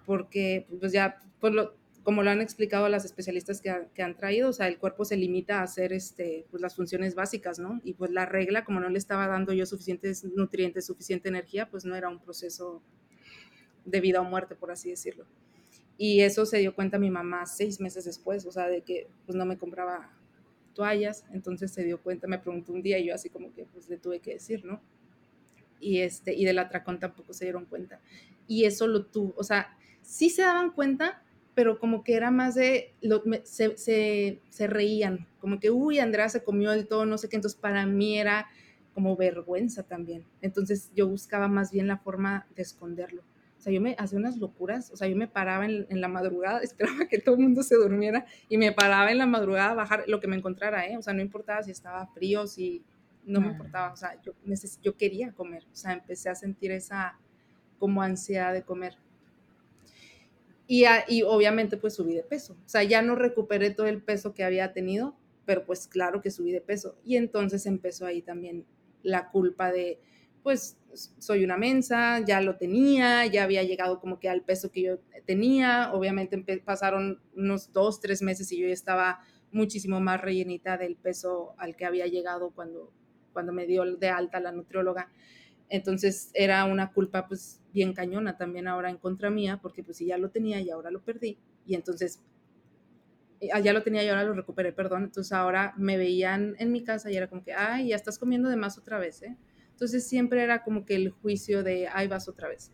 Porque 0.05 0.67
pues 0.79 0.91
ya, 0.91 1.17
por 1.39 1.53
lo, 1.55 1.74
como 2.07 2.23
lo 2.23 2.29
han 2.29 2.39
explicado 2.39 2.87
las 2.87 3.03
especialistas 3.03 3.59
que, 3.59 3.69
que, 3.93 4.01
han 4.01 4.15
traído, 4.15 4.47
o 4.47 4.53
sea, 4.53 4.69
el 4.69 4.77
cuerpo 4.77 5.03
se 5.03 5.17
limita 5.17 5.59
a 5.59 5.63
hacer 5.63 5.91
este, 5.91 6.45
pues, 6.49 6.61
las 6.61 6.73
funciones 6.73 7.15
básicas, 7.15 7.59
¿no? 7.59 7.81
Y 7.83 7.95
pues 7.95 8.11
la 8.11 8.25
regla, 8.25 8.63
como 8.63 8.79
no 8.79 8.87
le 8.87 8.97
estaba 8.97 9.27
dando 9.27 9.51
yo 9.51 9.65
suficientes 9.65 10.23
nutrientes, 10.23 10.85
suficiente 10.85 11.27
energía, 11.27 11.69
pues 11.69 11.83
no 11.83 11.97
era 11.97 12.07
un 12.07 12.21
proceso 12.21 12.81
de 13.83 13.99
vida 13.99 14.21
o 14.21 14.23
muerte, 14.23 14.55
por 14.55 14.71
así 14.71 14.89
decirlo. 14.89 15.25
Y 15.97 16.21
eso 16.21 16.45
se 16.45 16.59
dio 16.59 16.73
cuenta 16.73 16.97
mi 16.97 17.09
mamá 17.09 17.45
seis 17.45 17.81
meses 17.81 18.05
después, 18.05 18.45
o 18.45 18.53
sea, 18.53 18.69
de 18.69 18.83
que 18.83 19.09
pues 19.25 19.35
no 19.35 19.45
me 19.45 19.57
compraba 19.57 20.17
toallas, 20.73 21.25
entonces 21.33 21.73
se 21.73 21.83
dio 21.83 22.01
cuenta, 22.01 22.25
me 22.25 22.39
preguntó 22.39 22.71
un 22.71 22.83
día 22.83 22.97
y 22.99 23.07
yo 23.07 23.15
así 23.15 23.29
como 23.29 23.53
que 23.53 23.65
pues 23.65 23.89
le 23.89 23.97
tuve 23.97 24.21
que 24.21 24.31
decir, 24.31 24.63
¿no? 24.63 24.81
Y, 25.81 25.99
este, 25.99 26.33
y 26.33 26.45
del 26.45 26.59
atracón 26.59 27.01
tampoco 27.01 27.33
se 27.33 27.43
dieron 27.43 27.65
cuenta. 27.65 27.99
Y 28.47 28.63
eso 28.63 28.87
lo 28.87 29.07
tuvo, 29.07 29.33
o 29.35 29.43
sea, 29.43 29.77
sí 30.01 30.29
se 30.29 30.43
daban 30.43 30.71
cuenta, 30.71 31.25
pero 31.57 31.79
como 31.79 32.03
que 32.03 32.13
era 32.13 32.29
más 32.29 32.53
de, 32.53 32.93
lo, 33.01 33.23
se, 33.41 33.75
se, 33.77 34.43
se, 34.47 34.67
reían, 34.67 35.25
como 35.39 35.59
que, 35.59 35.71
uy, 35.71 35.97
Andrea 35.97 36.29
se 36.29 36.43
comió 36.43 36.71
el 36.71 36.87
todo, 36.87 37.07
no 37.07 37.17
sé 37.17 37.29
qué, 37.29 37.35
entonces 37.35 37.59
para 37.59 37.83
mí 37.87 38.19
era 38.19 38.45
como 38.93 39.15
vergüenza 39.15 39.81
también. 39.81 40.23
Entonces 40.41 40.91
yo 40.93 41.07
buscaba 41.07 41.47
más 41.47 41.71
bien 41.71 41.87
la 41.87 41.97
forma 41.97 42.45
de 42.55 42.61
esconderlo. 42.61 43.23
O 43.57 43.59
sea, 43.59 43.73
yo 43.73 43.81
me 43.81 43.95
hacía 43.97 44.19
unas 44.19 44.37
locuras, 44.37 44.91
o 44.91 44.97
sea, 44.97 45.07
yo 45.07 45.15
me 45.15 45.27
paraba 45.27 45.65
en, 45.65 45.87
la 45.89 46.07
madrugada, 46.07 46.59
esperaba 46.61 47.07
que 47.07 47.17
todo 47.17 47.33
el 47.33 47.41
mundo 47.41 47.63
se 47.63 47.73
durmiera 47.73 48.27
y 48.49 48.59
me 48.59 48.71
paraba 48.71 49.11
en 49.11 49.17
la 49.17 49.25
madrugada 49.25 49.71
a 49.71 49.73
bajar 49.73 50.03
lo 50.05 50.19
que 50.19 50.27
me 50.27 50.35
encontrara, 50.35 50.85
¿eh? 50.85 50.95
O 50.95 51.01
sea, 51.01 51.13
no 51.13 51.23
importaba 51.23 51.63
si 51.63 51.71
estaba 51.71 52.05
frío, 52.05 52.45
si 52.45 52.83
no 53.25 53.41
me 53.41 53.47
importaba, 53.47 53.91
o 53.93 53.97
sea, 53.97 54.21
yo, 54.21 54.33
yo 54.83 54.95
quería 54.95 55.31
comer, 55.31 55.63
o 55.71 55.75
sea, 55.75 55.93
empecé 55.93 56.29
a 56.29 56.35
sentir 56.35 56.69
esa 56.69 57.17
como 57.79 58.03
ansiedad 58.03 58.53
de 58.53 58.61
comer. 58.61 58.99
Y, 60.67 60.83
y 61.07 61.24
obviamente 61.24 61.77
pues 61.77 61.95
subí 61.95 62.13
de 62.13 62.24
peso, 62.24 62.53
o 62.65 62.69
sea, 62.69 62.83
ya 62.83 63.01
no 63.01 63.15
recuperé 63.15 63.69
todo 63.71 63.88
el 63.88 64.03
peso 64.03 64.33
que 64.33 64.43
había 64.43 64.74
tenido, 64.74 65.15
pero 65.45 65.65
pues 65.65 65.88
claro 65.88 66.21
que 66.21 66.29
subí 66.29 66.51
de 66.51 66.62
peso. 66.62 66.97
Y 67.05 67.15
entonces 67.15 67.65
empezó 67.65 68.05
ahí 68.05 68.21
también 68.21 68.65
la 69.01 69.29
culpa 69.29 69.71
de, 69.71 70.01
pues 70.43 70.77
soy 70.93 71.43
una 71.43 71.57
mensa, 71.57 72.19
ya 72.25 72.41
lo 72.41 72.57
tenía, 72.57 73.25
ya 73.27 73.43
había 73.43 73.63
llegado 73.63 74.00
como 74.00 74.19
que 74.19 74.29
al 74.29 74.43
peso 74.43 74.71
que 74.71 74.81
yo 74.81 75.00
tenía, 75.25 75.93
obviamente 75.93 76.38
pasaron 76.59 77.21
unos 77.36 77.71
dos, 77.71 78.00
tres 78.01 78.21
meses 78.21 78.51
y 78.51 78.59
yo 78.59 78.67
ya 78.67 78.74
estaba 78.74 79.19
muchísimo 79.51 80.00
más 80.00 80.21
rellenita 80.21 80.77
del 80.77 80.95
peso 80.95 81.53
al 81.57 81.75
que 81.75 81.86
había 81.86 82.07
llegado 82.07 82.51
cuando, 82.51 82.91
cuando 83.33 83.53
me 83.53 83.65
dio 83.65 83.86
de 83.97 84.09
alta 84.09 84.39
la 84.39 84.51
nutrióloga. 84.51 85.12
Entonces 85.69 86.31
era 86.33 86.65
una 86.65 86.91
culpa 86.91 87.27
pues 87.27 87.62
bien 87.77 87.93
cañona 87.93 88.38
también 88.38 88.67
ahora 88.67 88.89
en 88.89 88.98
contra 88.98 89.29
mía, 89.29 89.60
porque 89.62 89.84
pues 89.84 89.98
si 89.98 90.07
ya 90.07 90.17
lo 90.17 90.31
tenía 90.31 90.60
y 90.62 90.72
ahora 90.72 90.89
lo 90.89 91.03
perdí, 91.03 91.38
y 91.63 91.75
entonces 91.75 92.24
eh, 93.39 93.50
ya 93.63 93.72
lo 93.72 93.84
tenía 93.84 94.03
y 94.03 94.07
ahora 94.07 94.24
lo 94.24 94.34
recuperé, 94.34 94.74
perdón, 94.74 95.03
entonces 95.03 95.31
ahora 95.31 95.75
me 95.77 95.96
veían 95.96 96.55
en 96.57 96.72
mi 96.72 96.84
casa 96.84 97.12
y 97.12 97.15
era 97.15 97.29
como 97.29 97.43
que, 97.43 97.53
ay, 97.53 97.89
ya 97.89 97.96
estás 97.96 98.17
comiendo 98.17 98.50
de 98.50 98.55
más 98.55 98.79
otra 98.79 98.98
vez, 98.98 99.22
¿eh? 99.22 99.38
Entonces 99.69 100.07
siempre 100.07 100.41
era 100.41 100.63
como 100.63 100.86
que 100.86 100.96
el 100.96 101.12
juicio 101.12 101.62
de, 101.62 101.88
ahí 101.88 102.07
vas 102.07 102.27
otra 102.27 102.48
vez. 102.50 102.72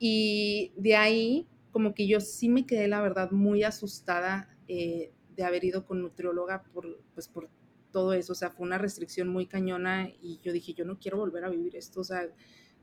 Y 0.00 0.72
de 0.76 0.96
ahí, 0.96 1.46
como 1.70 1.94
que 1.94 2.08
yo 2.08 2.18
sí 2.18 2.48
me 2.48 2.66
quedé, 2.66 2.88
la 2.88 3.00
verdad, 3.00 3.30
muy 3.30 3.62
asustada 3.62 4.48
eh, 4.66 5.12
de 5.36 5.44
haber 5.44 5.64
ido 5.64 5.86
con 5.86 6.02
nutrióloga 6.02 6.64
por, 6.72 7.00
pues, 7.14 7.28
por 7.28 7.48
todo 7.92 8.14
eso. 8.14 8.32
O 8.32 8.34
sea, 8.34 8.50
fue 8.50 8.66
una 8.66 8.78
restricción 8.78 9.28
muy 9.28 9.46
cañona 9.46 10.10
y 10.20 10.40
yo 10.42 10.52
dije, 10.52 10.74
yo 10.74 10.84
no 10.84 10.98
quiero 10.98 11.18
volver 11.18 11.44
a 11.44 11.50
vivir 11.50 11.76
esto. 11.76 12.00
O 12.00 12.04
sea, 12.04 12.28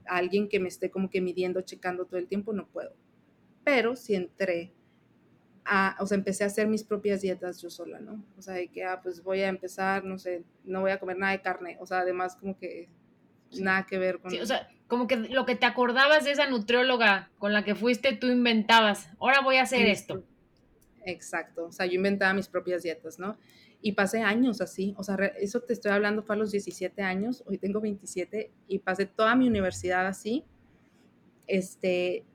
alguien 0.08 0.50
que 0.50 0.60
me 0.60 0.68
esté 0.68 0.90
como 0.90 1.10
que 1.10 1.22
midiendo, 1.22 1.62
checando 1.62 2.06
todo 2.06 2.20
el 2.20 2.28
tiempo, 2.28 2.54
no 2.54 2.68
puedo. 2.68 2.94
Pero 3.64 3.96
si 3.96 4.16
entré 4.16 4.74
o 6.00 6.06
sea, 6.06 6.18
empecé 6.18 6.44
a 6.44 6.48
hacer 6.48 6.68
mis 6.68 6.84
propias 6.84 7.22
dietas 7.22 7.62
yo 7.62 7.70
sola, 7.70 8.00
¿no? 8.00 8.24
O 8.38 8.42
sea, 8.42 8.56
de 8.56 8.68
que, 8.68 8.84
ah, 8.84 9.00
pues 9.02 9.24
voy 9.24 9.42
a 9.42 9.48
empezar, 9.48 10.04
no 10.04 10.18
sé, 10.18 10.44
no 10.64 10.82
voy 10.82 10.92
a 10.92 11.00
comer 11.00 11.18
nada 11.18 11.34
de 11.34 11.42
carne, 11.42 11.78
o 11.80 11.86
sea, 11.86 12.00
además 12.00 12.36
como 12.36 12.58
que 12.58 12.90
nada 13.60 13.86
que 13.86 13.98
ver 13.98 14.20
con... 14.20 14.32
Sí, 14.32 14.40
o 14.40 14.46
sea, 14.46 14.68
como 14.88 15.08
que 15.08 15.16
lo 15.16 15.46
que 15.46 15.56
te 15.56 15.66
acordabas 15.66 16.26
de 16.26 16.32
esa 16.32 16.50
nutrióloga 16.50 17.30
con 17.38 17.54
la 17.54 17.64
que 17.64 17.76
fuiste, 17.76 18.14
tú 18.14 18.28
inventabas, 18.28 19.10
ahora 19.20 19.42
voy 19.42 19.58
a 19.58 19.64
hacer 19.64 19.88
esto. 19.88 20.24
Exacto, 21.06 21.66
o 21.66 21.72
sea, 21.72 21.86
yo 21.86 21.94
inventaba 21.94 22.34
mis 22.34 22.48
propias 22.48 22.84
dietas, 22.84 23.20
¿no? 23.20 23.38
Y 23.82 23.94
pasé 23.94 24.22
años 24.22 24.62
así, 24.62 24.94
o 24.98 25.04
sea, 25.04 25.16
eso 25.40 25.62
te 25.62 25.74
estoy 25.74 25.92
hablando 25.92 26.22
fue 26.22 26.36
a 26.36 26.38
los 26.40 26.52
17 26.52 27.02
años, 27.02 27.44
hoy 27.48 27.58
tengo 27.58 27.82
27 27.82 28.52
y 28.68 28.80
pasé 28.80 29.08
toda 29.08 29.36
mi 29.36 29.48
universidad 29.48 30.06
así, 30.06 30.46
este, 31.48 32.26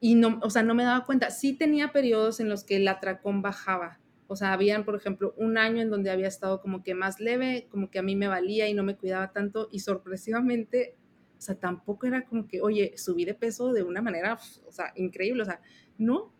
y 0.00 0.14
no, 0.14 0.38
o 0.42 0.50
sea, 0.50 0.62
no 0.62 0.74
me 0.74 0.84
daba 0.84 1.04
cuenta. 1.04 1.30
Sí 1.30 1.54
tenía 1.54 1.92
periodos 1.92 2.40
en 2.40 2.48
los 2.48 2.64
que 2.64 2.76
el 2.76 2.86
atracón 2.88 3.42
bajaba. 3.42 3.98
O 4.26 4.36
sea, 4.36 4.52
habían, 4.52 4.84
por 4.84 4.94
ejemplo, 4.94 5.34
un 5.38 5.56
año 5.56 5.80
en 5.80 5.90
donde 5.90 6.10
había 6.10 6.28
estado 6.28 6.60
como 6.60 6.82
que 6.82 6.94
más 6.94 7.18
leve, 7.18 7.66
como 7.70 7.90
que 7.90 7.98
a 7.98 8.02
mí 8.02 8.14
me 8.14 8.28
valía 8.28 8.68
y 8.68 8.74
no 8.74 8.82
me 8.82 8.96
cuidaba 8.96 9.32
tanto 9.32 9.68
y 9.72 9.80
sorpresivamente, 9.80 10.96
o 11.38 11.40
sea, 11.40 11.54
tampoco 11.54 12.06
era 12.06 12.26
como 12.26 12.46
que, 12.46 12.60
oye, 12.60 12.92
subí 12.96 13.24
de 13.24 13.34
peso 13.34 13.72
de 13.72 13.82
una 13.82 14.02
manera, 14.02 14.38
o 14.66 14.72
sea, 14.72 14.92
increíble. 14.96 15.42
O 15.42 15.46
sea, 15.46 15.60
no, 15.96 16.32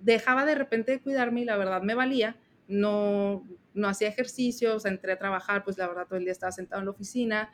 dejaba 0.00 0.46
de 0.46 0.54
repente 0.54 0.92
de 0.92 1.00
cuidarme 1.00 1.42
y 1.42 1.44
la 1.44 1.56
verdad 1.56 1.82
me 1.82 1.94
valía. 1.94 2.36
No, 2.68 3.46
no 3.74 3.88
hacía 3.88 4.08
ejercicio, 4.08 4.76
o 4.76 4.86
entré 4.86 5.12
a 5.12 5.18
trabajar, 5.18 5.64
pues 5.64 5.76
la 5.76 5.86
verdad 5.86 6.06
todo 6.06 6.18
el 6.18 6.24
día 6.24 6.32
estaba 6.32 6.52
sentado 6.52 6.80
en 6.80 6.86
la 6.86 6.92
oficina 6.92 7.50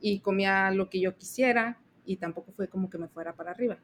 y 0.00 0.20
comía 0.20 0.70
lo 0.70 0.90
que 0.90 1.00
yo 1.00 1.16
quisiera 1.16 1.80
y 2.04 2.16
tampoco 2.16 2.52
fue 2.52 2.68
como 2.68 2.90
que 2.90 2.98
me 2.98 3.08
fuera 3.08 3.34
para 3.34 3.52
arriba. 3.52 3.78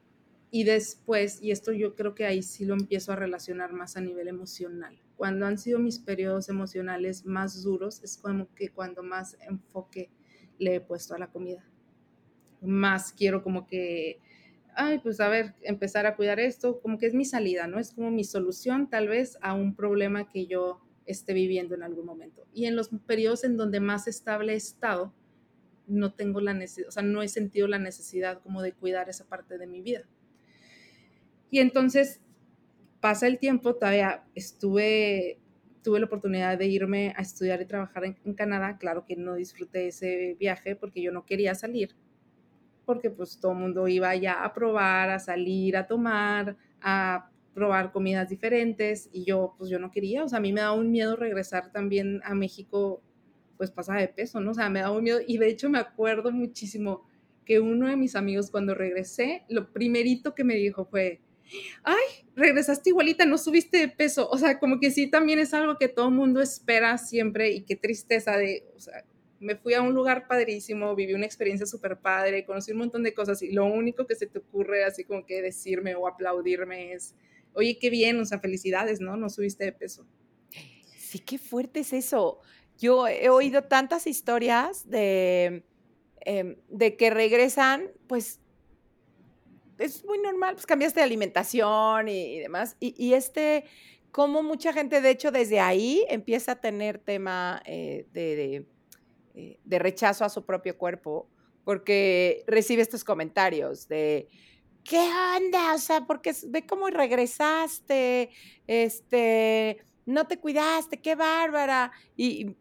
Y 0.51 0.65
después, 0.65 1.41
y 1.41 1.51
esto 1.51 1.71
yo 1.71 1.95
creo 1.95 2.13
que 2.13 2.25
ahí 2.25 2.43
sí 2.43 2.65
lo 2.65 2.73
empiezo 2.73 3.13
a 3.13 3.15
relacionar 3.15 3.71
más 3.71 3.95
a 3.95 4.01
nivel 4.01 4.27
emocional. 4.27 4.99
Cuando 5.15 5.45
han 5.45 5.57
sido 5.57 5.79
mis 5.79 5.97
periodos 5.97 6.49
emocionales 6.49 7.25
más 7.25 7.63
duros, 7.63 8.03
es 8.03 8.17
como 8.17 8.53
que 8.53 8.69
cuando 8.69 9.01
más 9.01 9.37
enfoque 9.47 10.11
le 10.59 10.75
he 10.75 10.81
puesto 10.81 11.15
a 11.15 11.19
la 11.19 11.31
comida. 11.31 11.65
Más 12.61 13.13
quiero 13.13 13.43
como 13.43 13.65
que, 13.65 14.19
ay, 14.75 14.99
pues 14.99 15.19
a 15.19 15.29
ver, 15.29 15.53
empezar 15.61 16.05
a 16.05 16.15
cuidar 16.15 16.39
esto, 16.39 16.81
como 16.81 16.97
que 16.97 17.07
es 17.07 17.13
mi 17.13 17.25
salida, 17.25 17.67
¿no? 17.67 17.79
Es 17.79 17.91
como 17.93 18.11
mi 18.11 18.23
solución 18.23 18.89
tal 18.89 19.07
vez 19.07 19.37
a 19.41 19.53
un 19.53 19.75
problema 19.75 20.29
que 20.29 20.47
yo 20.47 20.81
esté 21.05 21.33
viviendo 21.33 21.75
en 21.75 21.83
algún 21.83 22.05
momento. 22.05 22.47
Y 22.53 22.65
en 22.65 22.75
los 22.75 22.89
periodos 23.05 23.43
en 23.43 23.57
donde 23.57 23.79
más 23.79 24.07
estable 24.07 24.53
he 24.53 24.57
estado, 24.57 25.13
no 25.87 26.13
tengo 26.13 26.39
la 26.41 26.53
necesidad, 26.53 26.87
o 26.87 26.91
sea, 26.91 27.03
no 27.03 27.21
he 27.21 27.27
sentido 27.27 27.67
la 27.67 27.79
necesidad 27.79 28.41
como 28.41 28.61
de 28.61 28.73
cuidar 28.73 29.09
esa 29.09 29.27
parte 29.27 29.57
de 29.57 29.67
mi 29.67 29.81
vida. 29.81 30.07
Y 31.49 31.59
entonces 31.59 32.21
pasa 33.01 33.27
el 33.27 33.39
tiempo, 33.39 33.75
todavía 33.75 34.23
estuve, 34.35 35.39
tuve 35.83 35.99
la 35.99 36.05
oportunidad 36.05 36.57
de 36.57 36.67
irme 36.67 37.13
a 37.17 37.21
estudiar 37.21 37.61
y 37.61 37.65
trabajar 37.65 38.05
en, 38.05 38.33
Canadá. 38.35 38.77
Claro 38.77 39.05
que 39.05 39.17
no 39.17 39.35
disfruté 39.35 39.87
ese 39.87 40.37
viaje 40.39 40.75
porque 40.75 41.01
yo 41.01 41.11
no 41.11 41.25
quería 41.25 41.55
salir, 41.55 41.95
porque 42.91 43.09
pues 43.09 43.39
todo 43.39 43.53
el 43.53 43.59
mundo 43.59 43.87
iba 43.87 44.13
ya 44.17 44.43
a 44.43 44.53
probar, 44.53 45.11
a 45.11 45.17
salir, 45.17 45.77
a 45.77 45.87
tomar, 45.87 46.57
a 46.81 47.29
probar 47.53 47.93
comidas 47.93 48.27
diferentes 48.27 49.09
y 49.13 49.23
yo 49.23 49.55
pues 49.57 49.69
yo 49.69 49.79
no 49.79 49.91
quería, 49.91 50.25
o 50.25 50.27
sea, 50.27 50.39
a 50.39 50.41
mí 50.41 50.51
me 50.51 50.59
da 50.59 50.73
un 50.73 50.91
miedo 50.91 51.15
regresar 51.15 51.71
también 51.71 52.19
a 52.25 52.35
México 52.35 53.01
pues 53.55 53.71
pasada 53.71 54.01
de 54.01 54.09
peso, 54.09 54.41
¿no? 54.41 54.51
O 54.51 54.53
sea, 54.53 54.69
me 54.69 54.81
da 54.81 54.91
un 54.91 55.03
miedo 55.03 55.21
y 55.25 55.37
de 55.37 55.47
hecho 55.47 55.69
me 55.69 55.77
acuerdo 55.77 56.33
muchísimo 56.33 57.05
que 57.45 57.61
uno 57.61 57.87
de 57.87 57.95
mis 57.95 58.17
amigos 58.17 58.51
cuando 58.51 58.75
regresé, 58.75 59.45
lo 59.47 59.71
primerito 59.71 60.35
que 60.35 60.43
me 60.43 60.55
dijo 60.55 60.83
fue, 60.83 61.21
ay, 61.85 62.27
regresaste 62.35 62.89
igualita, 62.89 63.25
no 63.25 63.37
subiste 63.37 63.77
de 63.77 63.87
peso. 63.87 64.27
O 64.29 64.37
sea, 64.37 64.59
como 64.59 64.81
que 64.81 64.91
sí 64.91 65.09
también 65.09 65.39
es 65.39 65.53
algo 65.53 65.77
que 65.77 65.87
todo 65.87 66.09
el 66.09 66.15
mundo 66.15 66.41
espera 66.41 66.97
siempre 66.97 67.51
y 67.51 67.61
qué 67.61 67.77
tristeza 67.77 68.35
de, 68.35 68.65
o 68.75 68.79
sea, 68.81 69.05
me 69.41 69.55
fui 69.55 69.73
a 69.73 69.81
un 69.81 69.93
lugar 69.93 70.27
padrísimo, 70.27 70.95
viví 70.95 71.13
una 71.15 71.25
experiencia 71.25 71.65
súper 71.65 71.99
padre, 71.99 72.45
conocí 72.45 72.71
un 72.71 72.77
montón 72.77 73.01
de 73.01 73.13
cosas 73.13 73.41
y 73.41 73.51
lo 73.51 73.65
único 73.65 74.05
que 74.05 74.15
se 74.15 74.27
te 74.27 74.39
ocurre 74.39 74.83
así 74.83 75.03
como 75.03 75.25
que 75.25 75.41
decirme 75.41 75.95
o 75.95 76.07
aplaudirme 76.07 76.93
es, 76.93 77.15
oye, 77.53 77.77
qué 77.79 77.89
bien, 77.89 78.19
o 78.19 78.25
sea, 78.25 78.39
felicidades, 78.39 79.01
¿no? 79.01 79.17
No 79.17 79.29
subiste 79.29 79.65
de 79.65 79.71
peso. 79.73 80.05
Sí, 80.95 81.19
qué 81.19 81.39
fuerte 81.39 81.79
es 81.79 81.91
eso. 81.91 82.39
Yo 82.77 83.07
he 83.07 83.29
oído 83.29 83.63
tantas 83.63 84.05
historias 84.05 84.87
de, 84.87 85.63
em, 86.21 86.55
de 86.69 86.95
que 86.95 87.09
regresan, 87.09 87.89
pues 88.07 88.39
es 89.79 90.05
muy 90.05 90.19
normal, 90.19 90.53
pues 90.53 90.67
cambiaste 90.67 90.99
de 90.99 91.03
alimentación 91.03 92.07
y, 92.07 92.39
demás. 92.39 92.77
Y, 92.79 93.13
este, 93.13 93.65
como 94.11 94.43
mucha 94.43 94.71
gente, 94.71 95.01
de 95.01 95.09
hecho, 95.09 95.31
desde 95.31 95.59
ahí 95.59 96.05
empieza 96.09 96.53
a 96.53 96.61
tener 96.61 96.99
tema 96.99 97.63
eh, 97.65 98.05
de, 98.13 98.67
eh, 99.33 99.59
de, 99.63 99.79
rechazo 99.79 100.25
a 100.25 100.29
su 100.29 100.45
propio 100.45 100.77
cuerpo, 100.77 101.27
porque 101.63 102.43
recibe 102.47 102.81
estos 102.81 103.03
comentarios 103.03 103.87
de, 103.87 104.27
¿qué 104.83 105.09
onda? 105.37 105.73
O 105.75 105.77
sea, 105.77 106.05
porque 106.05 106.33
ve 106.47 106.65
cómo 106.65 106.89
regresaste, 106.89 108.29
este, 108.67 109.77
no 110.05 110.27
te 110.27 110.37
cuidaste, 110.37 111.01
qué 111.01 111.15
bárbara. 111.15 111.91
Y, 112.17 112.55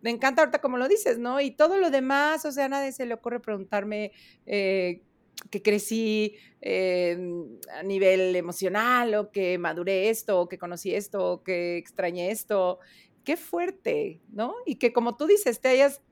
me 0.00 0.10
encanta 0.10 0.42
ahorita 0.42 0.60
como 0.60 0.76
lo 0.76 0.88
dices, 0.88 1.18
¿no? 1.18 1.40
Y 1.40 1.50
todo 1.50 1.78
lo 1.78 1.90
demás, 1.90 2.44
o 2.44 2.52
sea, 2.52 2.66
a 2.66 2.68
nadie 2.68 2.92
se 2.92 3.06
le 3.06 3.14
ocurre 3.14 3.40
preguntarme 3.40 4.12
eh, 4.46 5.02
que 5.50 5.62
crecí 5.62 6.36
a 6.64 7.82
nivel 7.82 8.36
emocional 8.36 9.14
o 9.14 9.32
que 9.32 9.58
maduré 9.58 10.10
esto 10.10 10.40
o 10.40 10.48
que 10.48 10.58
conocí 10.58 10.94
esto 10.94 11.32
o 11.32 11.42
que 11.42 11.76
extrañé 11.78 12.30
esto. 12.30 12.78
Qué 13.24 13.36
fuerte, 13.36 14.20
¿no? 14.30 14.54
Y 14.66 14.76
que 14.76 14.92
como 14.92 15.16
tú 15.16 15.26
dices, 15.26 15.60
te 15.60 15.68
hayas 15.68 16.02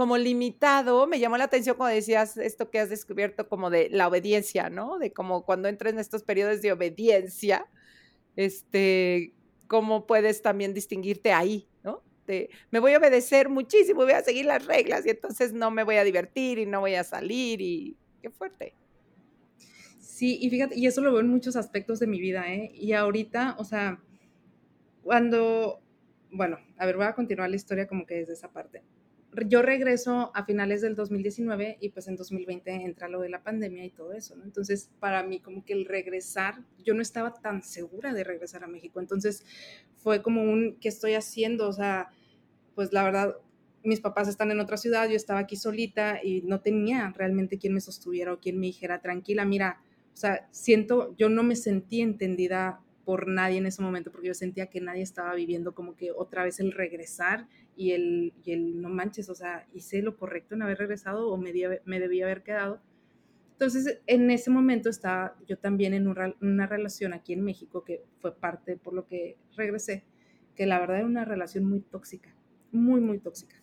como 0.00 0.16
limitado, 0.16 1.06
me 1.06 1.18
llamó 1.18 1.36
la 1.36 1.44
atención 1.44 1.76
cuando 1.76 1.94
decías 1.94 2.38
esto 2.38 2.70
que 2.70 2.78
has 2.78 2.88
descubierto 2.88 3.50
como 3.50 3.68
de 3.68 3.90
la 3.90 4.08
obediencia, 4.08 4.70
¿no? 4.70 4.98
De 4.98 5.12
como 5.12 5.44
cuando 5.44 5.68
entras 5.68 5.92
en 5.92 5.98
estos 5.98 6.22
periodos 6.22 6.62
de 6.62 6.72
obediencia, 6.72 7.66
este, 8.34 9.34
cómo 9.66 10.06
puedes 10.06 10.40
también 10.40 10.72
distinguirte 10.72 11.34
ahí, 11.34 11.68
¿no? 11.84 12.02
De, 12.26 12.48
me 12.70 12.78
voy 12.78 12.94
a 12.94 12.98
obedecer 12.98 13.50
muchísimo, 13.50 14.04
voy 14.04 14.12
a 14.12 14.22
seguir 14.22 14.46
las 14.46 14.64
reglas 14.64 15.04
y 15.04 15.10
entonces 15.10 15.52
no 15.52 15.70
me 15.70 15.84
voy 15.84 15.96
a 15.96 16.04
divertir 16.04 16.58
y 16.58 16.64
no 16.64 16.80
voy 16.80 16.94
a 16.94 17.04
salir 17.04 17.60
y 17.60 17.94
qué 18.22 18.30
fuerte. 18.30 18.72
Sí, 20.00 20.38
y 20.40 20.48
fíjate, 20.48 20.78
y 20.78 20.86
eso 20.86 21.02
lo 21.02 21.12
veo 21.12 21.20
en 21.20 21.28
muchos 21.28 21.56
aspectos 21.56 22.00
de 22.00 22.06
mi 22.06 22.18
vida, 22.18 22.50
¿eh? 22.50 22.70
Y 22.72 22.94
ahorita, 22.94 23.56
o 23.58 23.64
sea, 23.66 24.00
cuando, 25.02 25.82
bueno, 26.30 26.58
a 26.78 26.86
ver, 26.86 26.96
voy 26.96 27.04
a 27.04 27.14
continuar 27.14 27.50
la 27.50 27.56
historia 27.56 27.86
como 27.86 28.06
que 28.06 28.14
desde 28.14 28.32
esa 28.32 28.50
parte 28.50 28.82
yo 29.46 29.62
regreso 29.62 30.32
a 30.34 30.44
finales 30.44 30.80
del 30.80 30.94
2019 30.94 31.78
y 31.80 31.90
pues 31.90 32.08
en 32.08 32.16
2020 32.16 32.70
entra 32.72 33.08
lo 33.08 33.20
de 33.20 33.28
la 33.28 33.42
pandemia 33.42 33.84
y 33.84 33.90
todo 33.90 34.12
eso, 34.12 34.34
¿no? 34.36 34.44
Entonces, 34.44 34.90
para 34.98 35.22
mí 35.22 35.40
como 35.40 35.64
que 35.64 35.72
el 35.72 35.84
regresar, 35.84 36.64
yo 36.84 36.94
no 36.94 37.02
estaba 37.02 37.32
tan 37.34 37.62
segura 37.62 38.12
de 38.12 38.24
regresar 38.24 38.64
a 38.64 38.66
México, 38.66 39.00
entonces 39.00 39.44
fue 39.96 40.22
como 40.22 40.42
un, 40.42 40.76
¿qué 40.80 40.88
estoy 40.88 41.14
haciendo? 41.14 41.68
O 41.68 41.72
sea, 41.72 42.10
pues 42.74 42.92
la 42.92 43.04
verdad, 43.04 43.36
mis 43.84 44.00
papás 44.00 44.28
están 44.28 44.50
en 44.50 44.60
otra 44.60 44.76
ciudad, 44.76 45.08
yo 45.08 45.16
estaba 45.16 45.40
aquí 45.40 45.56
solita 45.56 46.20
y 46.22 46.42
no 46.42 46.60
tenía 46.60 47.12
realmente 47.16 47.58
quien 47.58 47.74
me 47.74 47.80
sostuviera 47.80 48.32
o 48.32 48.40
quien 48.40 48.58
me 48.58 48.66
dijera, 48.66 49.00
tranquila, 49.00 49.44
mira, 49.44 49.80
o 50.12 50.16
sea, 50.16 50.48
siento, 50.50 51.14
yo 51.16 51.28
no 51.28 51.42
me 51.42 51.56
sentí 51.56 52.00
entendida 52.00 52.80
por 53.04 53.28
nadie 53.28 53.58
en 53.58 53.66
ese 53.66 53.82
momento, 53.82 54.10
porque 54.10 54.28
yo 54.28 54.34
sentía 54.34 54.66
que 54.66 54.80
nadie 54.80 55.02
estaba 55.02 55.34
viviendo 55.34 55.74
como 55.74 55.96
que 55.96 56.12
otra 56.12 56.44
vez 56.44 56.60
el 56.60 56.72
regresar 56.72 57.48
y 57.76 57.92
el, 57.92 58.34
y 58.44 58.52
el 58.52 58.80
no 58.80 58.88
manches, 58.88 59.28
o 59.30 59.34
sea, 59.34 59.66
hice 59.72 60.02
lo 60.02 60.16
correcto 60.16 60.54
en 60.54 60.62
haber 60.62 60.78
regresado 60.78 61.28
o 61.28 61.36
me, 61.36 61.52
me 61.84 62.00
debía 62.00 62.24
haber 62.24 62.42
quedado. 62.42 62.80
Entonces, 63.52 64.00
en 64.06 64.30
ese 64.30 64.50
momento 64.50 64.88
estaba 64.88 65.36
yo 65.46 65.58
también 65.58 65.92
en 65.92 66.08
una 66.08 66.66
relación 66.66 67.12
aquí 67.12 67.34
en 67.34 67.42
México, 67.44 67.84
que 67.84 68.02
fue 68.18 68.34
parte 68.34 68.76
por 68.76 68.94
lo 68.94 69.06
que 69.06 69.36
regresé, 69.54 70.04
que 70.54 70.64
la 70.64 70.78
verdad 70.78 70.98
era 70.98 71.06
una 71.06 71.26
relación 71.26 71.64
muy 71.64 71.80
tóxica, 71.80 72.34
muy, 72.72 73.02
muy 73.02 73.18
tóxica. 73.18 73.56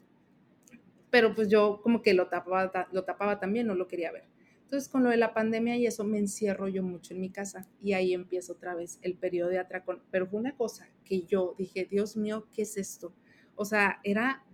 Pero 1.10 1.34
pues 1.34 1.48
yo 1.50 1.82
como 1.82 2.02
que 2.04 2.14
lo 2.14 2.28
tapaba, 2.28 2.72
lo 2.92 3.04
tapaba 3.06 3.40
también, 3.40 3.66
no 3.66 3.74
lo 3.74 3.88
quería 3.88 4.12
ver. 4.12 4.26
Entonces, 4.68 4.90
con 4.90 5.02
lo 5.02 5.12
de 5.12 5.16
la 5.16 5.34
pandemia 5.34 5.78
y 5.78 5.88
eso, 5.88 6.04
me 6.04 6.18
encierro 6.20 6.68
yo 6.68 6.84
mucho 6.84 7.14
en 7.14 7.22
mi 7.22 7.30
casa 7.30 7.70
y 7.82 7.94
ahí 7.94 8.14
empieza 8.14 8.52
otra 8.52 8.76
vez 8.76 9.00
el 9.02 9.16
periodo 9.16 9.48
de 9.48 9.60
atracón. 9.60 10.04
Pero 10.12 10.28
fue 10.28 10.42
una 10.42 10.58
cosa 10.58 10.90
que 11.06 11.22
yo 11.22 11.56
dije, 11.58 11.88
Dios 11.90 12.18
mío, 12.18 12.50
¿qué 12.52 12.64
es 12.64 12.76
esto? 12.76 13.14
O 13.56 13.64
sea, 13.64 14.02
era 14.04 14.46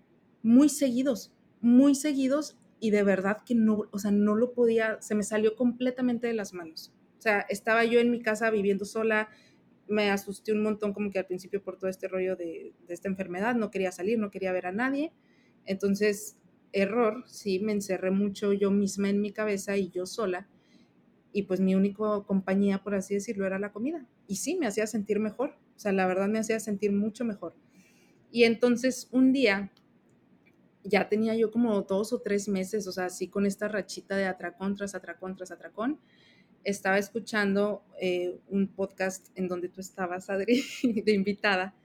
muy 0.43 0.69
seguidos, 0.69 1.33
muy 1.61 1.95
seguidos 1.95 2.59
y 2.79 2.91
de 2.91 3.01
verdad 3.01 3.39
que 3.43 3.55
no, 3.55 3.89
o 3.91 3.97
sea, 3.97 4.11
no 4.11 4.35
lo 4.35 4.53
podía, 4.53 5.01
se 5.01 5.15
me 5.15 5.23
salió 5.23 5.55
completamente 5.55 6.27
de 6.27 6.33
las 6.33 6.53
manos. 6.53 6.93
O 7.17 7.21
sea, 7.23 7.39
estaba 7.49 7.83
yo 7.83 7.99
en 7.99 8.11
mi 8.11 8.21
casa 8.21 8.51
viviendo 8.51 8.85
sola, 8.85 9.29
me 9.87 10.11
asusté 10.11 10.53
un 10.53 10.61
montón 10.61 10.93
como 10.93 11.09
que 11.09 11.17
al 11.17 11.25
principio 11.25 11.63
por 11.63 11.79
todo 11.79 11.89
este 11.89 12.07
rollo 12.07 12.35
de, 12.35 12.75
de 12.87 12.93
esta 12.93 13.07
enfermedad, 13.07 13.55
no 13.55 13.71
quería 13.71 13.91
salir, 13.91 14.19
no 14.19 14.29
quería 14.29 14.51
ver 14.51 14.67
a 14.67 14.71
nadie. 14.71 15.11
Entonces, 15.65 16.37
error, 16.73 17.23
sí, 17.27 17.59
me 17.59 17.71
encerré 17.71 18.11
mucho 18.11 18.51
yo 18.51 18.71
misma 18.71 19.09
en 19.09 19.21
mi 19.21 19.31
cabeza 19.31 19.77
y 19.77 19.89
yo 19.89 20.05
sola. 20.05 20.49
Y 21.31 21.43
pues 21.43 21.59
mi 21.59 21.75
única 21.75 22.03
compañía, 22.27 22.83
por 22.83 22.95
así 22.95 23.13
decirlo, 23.13 23.45
era 23.45 23.59
la 23.59 23.71
comida. 23.71 24.05
Y 24.27 24.35
sí, 24.35 24.55
me 24.55 24.67
hacía 24.67 24.85
sentir 24.85 25.19
mejor. 25.19 25.55
O 25.75 25.79
sea, 25.79 25.91
la 25.91 26.05
verdad 26.05 26.27
me 26.27 26.39
hacía 26.39 26.59
sentir 26.59 26.91
mucho 26.91 27.23
mejor. 27.25 27.55
Y 28.31 28.43
entonces 28.43 29.07
un 29.11 29.31
día, 29.31 29.71
ya 30.83 31.07
tenía 31.07 31.35
yo 31.35 31.51
como 31.51 31.81
dos 31.83 32.13
o 32.13 32.19
tres 32.19 32.47
meses, 32.49 32.87
o 32.87 32.91
sea, 32.91 33.05
así 33.05 33.27
con 33.27 33.45
esta 33.45 33.67
rachita 33.67 34.17
de 34.17 34.25
atracón 34.25 34.75
tras 34.75 34.95
atracón 34.95 35.35
tras 35.35 35.51
atracón, 35.51 35.99
estaba 36.63 36.97
escuchando 36.97 37.83
eh, 37.99 38.39
un 38.47 38.67
podcast 38.67 39.27
en 39.35 39.47
donde 39.47 39.69
tú 39.69 39.81
estabas, 39.81 40.29
Adri, 40.29 40.63
de 41.05 41.13
invitada, 41.13 41.75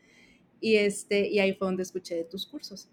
y, 0.61 0.77
este, 0.77 1.29
y 1.29 1.39
ahí 1.39 1.53
fue 1.55 1.69
donde 1.69 1.83
escuché 1.83 2.17
de 2.17 2.25
tus 2.25 2.47
cursos. 2.47 2.89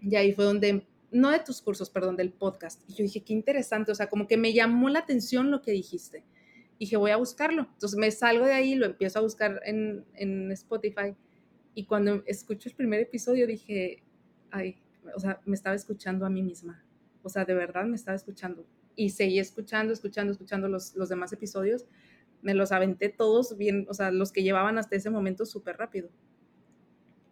Y 0.00 0.16
ahí 0.16 0.32
fue 0.32 0.44
donde 0.44 0.86
no 1.12 1.30
de 1.30 1.40
tus 1.40 1.60
cursos, 1.60 1.90
perdón, 1.90 2.16
del 2.16 2.32
podcast. 2.32 2.82
Y 2.88 2.94
yo 2.94 3.04
dije, 3.04 3.22
qué 3.22 3.32
interesante, 3.32 3.92
o 3.92 3.94
sea, 3.94 4.08
como 4.08 4.26
que 4.26 4.36
me 4.36 4.52
llamó 4.52 4.88
la 4.88 5.00
atención 5.00 5.50
lo 5.50 5.62
que 5.62 5.72
dijiste. 5.72 6.24
Y 6.78 6.86
dije, 6.86 6.96
voy 6.96 7.10
a 7.10 7.16
buscarlo. 7.16 7.68
Entonces 7.72 7.98
me 7.98 8.10
salgo 8.10 8.44
de 8.46 8.54
ahí, 8.54 8.74
lo 8.74 8.86
empiezo 8.86 9.18
a 9.18 9.22
buscar 9.22 9.60
en, 9.64 10.04
en 10.14 10.50
Spotify. 10.52 11.14
Y 11.74 11.84
cuando 11.84 12.22
escucho 12.26 12.68
el 12.68 12.74
primer 12.74 13.00
episodio 13.00 13.46
dije, 13.46 14.02
ay, 14.50 14.82
o 15.14 15.20
sea, 15.20 15.40
me 15.44 15.54
estaba 15.54 15.76
escuchando 15.76 16.26
a 16.26 16.30
mí 16.30 16.42
misma. 16.42 16.84
O 17.22 17.28
sea, 17.28 17.44
de 17.44 17.54
verdad 17.54 17.84
me 17.84 17.96
estaba 17.96 18.16
escuchando. 18.16 18.66
Y 18.96 19.10
seguí 19.10 19.38
escuchando, 19.38 19.92
escuchando, 19.92 20.32
escuchando 20.32 20.68
los, 20.68 20.94
los 20.96 21.08
demás 21.08 21.32
episodios. 21.32 21.86
Me 22.42 22.54
los 22.54 22.72
aventé 22.72 23.08
todos 23.08 23.56
bien, 23.56 23.86
o 23.88 23.94
sea, 23.94 24.10
los 24.10 24.32
que 24.32 24.42
llevaban 24.42 24.78
hasta 24.78 24.96
ese 24.96 25.10
momento 25.10 25.46
súper 25.46 25.76
rápido. 25.76 26.10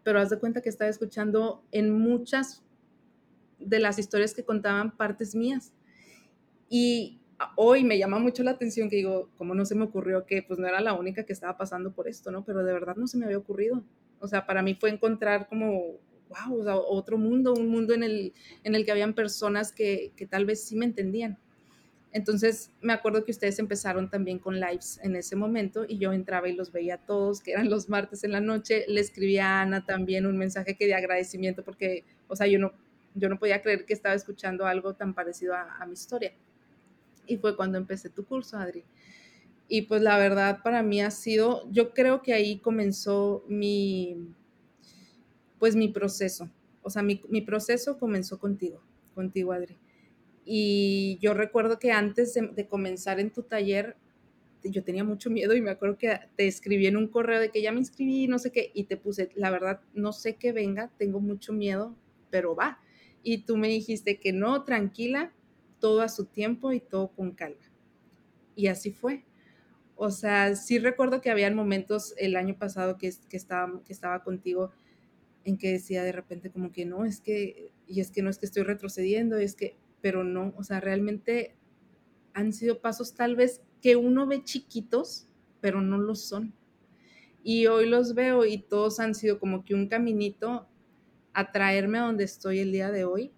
Pero 0.04 0.20
haz 0.20 0.30
de 0.30 0.38
cuenta 0.38 0.62
que 0.62 0.68
estaba 0.68 0.88
escuchando 0.88 1.64
en 1.72 1.90
muchas 1.90 2.62
de 3.60 3.78
las 3.78 3.98
historias 3.98 4.34
que 4.34 4.44
contaban 4.44 4.96
partes 4.96 5.34
mías. 5.34 5.72
Y 6.68 7.20
hoy 7.56 7.84
me 7.84 7.98
llama 7.98 8.18
mucho 8.18 8.42
la 8.42 8.52
atención 8.52 8.88
que 8.88 8.96
digo, 8.96 9.30
como 9.36 9.54
no 9.54 9.64
se 9.64 9.74
me 9.74 9.84
ocurrió 9.84 10.26
que 10.26 10.42
pues 10.42 10.58
no 10.58 10.66
era 10.66 10.80
la 10.80 10.92
única 10.92 11.24
que 11.24 11.32
estaba 11.32 11.56
pasando 11.56 11.92
por 11.92 12.08
esto, 12.08 12.30
¿no? 12.30 12.44
Pero 12.44 12.64
de 12.64 12.72
verdad 12.72 12.96
no 12.96 13.06
se 13.06 13.18
me 13.18 13.24
había 13.24 13.38
ocurrido. 13.38 13.82
O 14.18 14.28
sea, 14.28 14.46
para 14.46 14.62
mí 14.62 14.74
fue 14.74 14.90
encontrar 14.90 15.48
como, 15.48 15.98
wow, 16.28 16.62
otro 16.88 17.18
mundo, 17.18 17.54
un 17.54 17.68
mundo 17.68 17.94
en 17.94 18.02
el, 18.02 18.32
en 18.64 18.74
el 18.74 18.84
que 18.84 18.92
habían 18.92 19.14
personas 19.14 19.72
que, 19.72 20.12
que 20.16 20.26
tal 20.26 20.44
vez 20.44 20.62
sí 20.62 20.76
me 20.76 20.84
entendían. 20.84 21.38
Entonces 22.12 22.72
me 22.80 22.92
acuerdo 22.92 23.24
que 23.24 23.30
ustedes 23.30 23.58
empezaron 23.60 24.10
también 24.10 24.40
con 24.40 24.58
lives 24.58 24.98
en 25.02 25.14
ese 25.14 25.36
momento 25.36 25.84
y 25.88 25.98
yo 25.98 26.12
entraba 26.12 26.48
y 26.48 26.54
los 26.54 26.72
veía 26.72 26.98
todos, 26.98 27.40
que 27.40 27.52
eran 27.52 27.70
los 27.70 27.88
martes 27.88 28.24
en 28.24 28.32
la 28.32 28.40
noche. 28.40 28.84
Le 28.88 29.00
escribía 29.00 29.46
a 29.46 29.62
Ana 29.62 29.86
también 29.86 30.26
un 30.26 30.36
mensaje 30.36 30.76
que 30.76 30.86
de 30.86 30.94
agradecimiento 30.94 31.64
porque, 31.64 32.04
o 32.26 32.34
sea, 32.34 32.48
yo 32.48 32.58
no 32.58 32.72
yo 33.14 33.28
no 33.28 33.38
podía 33.38 33.62
creer 33.62 33.86
que 33.86 33.92
estaba 33.92 34.14
escuchando 34.14 34.66
algo 34.66 34.94
tan 34.94 35.14
parecido 35.14 35.54
a, 35.54 35.84
mi 35.86 35.92
historia. 35.94 36.32
Y 37.26 37.36
fue 37.36 37.56
cuando 37.56 37.78
empecé 37.78 38.08
tu 38.10 38.24
curso, 38.24 38.56
Adri. 38.56 38.84
Y 39.68 39.82
pues 39.82 40.02
la 40.02 40.18
verdad 40.18 40.60
para 40.62 40.82
mí 40.82 41.00
ha 41.00 41.10
sido, 41.10 41.70
yo 41.70 41.92
creo 41.94 42.22
que 42.22 42.34
ahí 42.34 42.58
comenzó 42.58 43.44
mi, 43.48 44.34
pues 45.58 45.76
mi 45.76 45.88
proceso. 45.88 46.50
O 46.82 46.90
sea, 46.90 47.02
mi, 47.02 47.20
mi 47.28 47.40
proceso 47.40 47.98
comenzó 47.98 48.38
contigo, 48.38 48.82
contigo, 49.14 49.52
Adri. 49.52 49.76
Y 50.44 51.18
yo 51.20 51.34
recuerdo 51.34 51.78
que 51.78 51.92
antes 51.92 52.34
de, 52.34 52.66
comenzar 52.66 53.20
en 53.20 53.30
tu 53.30 53.42
taller, 53.42 53.96
yo 54.64 54.82
tenía 54.82 55.04
mucho 55.04 55.30
miedo 55.30 55.54
y 55.54 55.60
me 55.60 55.70
acuerdo 55.70 55.96
que 55.96 56.18
te 56.36 56.46
escribí 56.48 56.86
en 56.86 56.96
un 56.96 57.06
correo 57.06 57.40
de 57.40 57.50
que 57.50 57.62
ya 57.62 57.70
me 57.72 57.78
inscribí, 57.78 58.26
no 58.26 58.38
sé 58.38 58.50
qué, 58.50 58.72
y 58.74 58.84
te 58.84 58.96
puse, 58.96 59.30
la 59.34 59.50
verdad, 59.50 59.80
no 59.94 60.12
sé 60.12 60.34
qué 60.36 60.52
venga, 60.52 60.90
tengo 60.98 61.20
mucho 61.20 61.52
miedo, 61.52 61.94
pero 62.30 62.56
va 62.56 62.80
y 63.22 63.38
tú 63.38 63.56
me 63.56 63.68
dijiste 63.68 64.18
que 64.18 64.32
no, 64.32 64.64
tranquila, 64.64 65.32
todo 65.78 66.02
a 66.02 66.08
su 66.08 66.26
tiempo 66.26 66.72
y 66.72 66.80
todo 66.80 67.08
con 67.08 67.32
calma. 67.32 67.70
Y 68.54 68.68
así 68.68 68.90
fue. 68.90 69.24
O 69.96 70.10
sea, 70.10 70.56
sí 70.56 70.78
recuerdo 70.78 71.20
que 71.20 71.30
habían 71.30 71.54
momentos 71.54 72.14
el 72.16 72.36
año 72.36 72.56
pasado 72.56 72.96
que, 72.96 73.12
que, 73.28 73.36
estaba, 73.36 73.82
que 73.84 73.92
estaba 73.92 74.22
contigo 74.22 74.70
en 75.44 75.58
que 75.58 75.72
decía 75.72 76.02
de 76.02 76.12
repente 76.12 76.50
como 76.50 76.72
que 76.72 76.84
no, 76.84 77.04
es 77.04 77.20
que, 77.20 77.72
y 77.86 78.00
es 78.00 78.10
que 78.10 78.22
no 78.22 78.30
es 78.30 78.38
que 78.38 78.46
estoy 78.46 78.62
retrocediendo, 78.62 79.36
es 79.36 79.54
que, 79.54 79.76
pero 80.00 80.24
no, 80.24 80.54
o 80.56 80.64
sea, 80.64 80.80
realmente 80.80 81.54
han 82.32 82.52
sido 82.52 82.80
pasos 82.80 83.14
tal 83.14 83.36
vez 83.36 83.62
que 83.82 83.96
uno 83.96 84.26
ve 84.26 84.44
chiquitos, 84.44 85.26
pero 85.60 85.80
no 85.80 85.98
lo 85.98 86.14
son. 86.14 86.54
Y 87.42 87.66
hoy 87.66 87.88
los 87.88 88.14
veo 88.14 88.44
y 88.44 88.58
todos 88.58 89.00
han 89.00 89.14
sido 89.14 89.38
como 89.38 89.64
que 89.64 89.74
un 89.74 89.88
caminito 89.88 90.68
a 91.32 91.52
traerme 91.52 91.98
a 91.98 92.02
donde 92.02 92.24
estoy 92.24 92.60
el 92.60 92.72
día 92.72 92.90
de 92.90 93.04
hoy. 93.04 93.32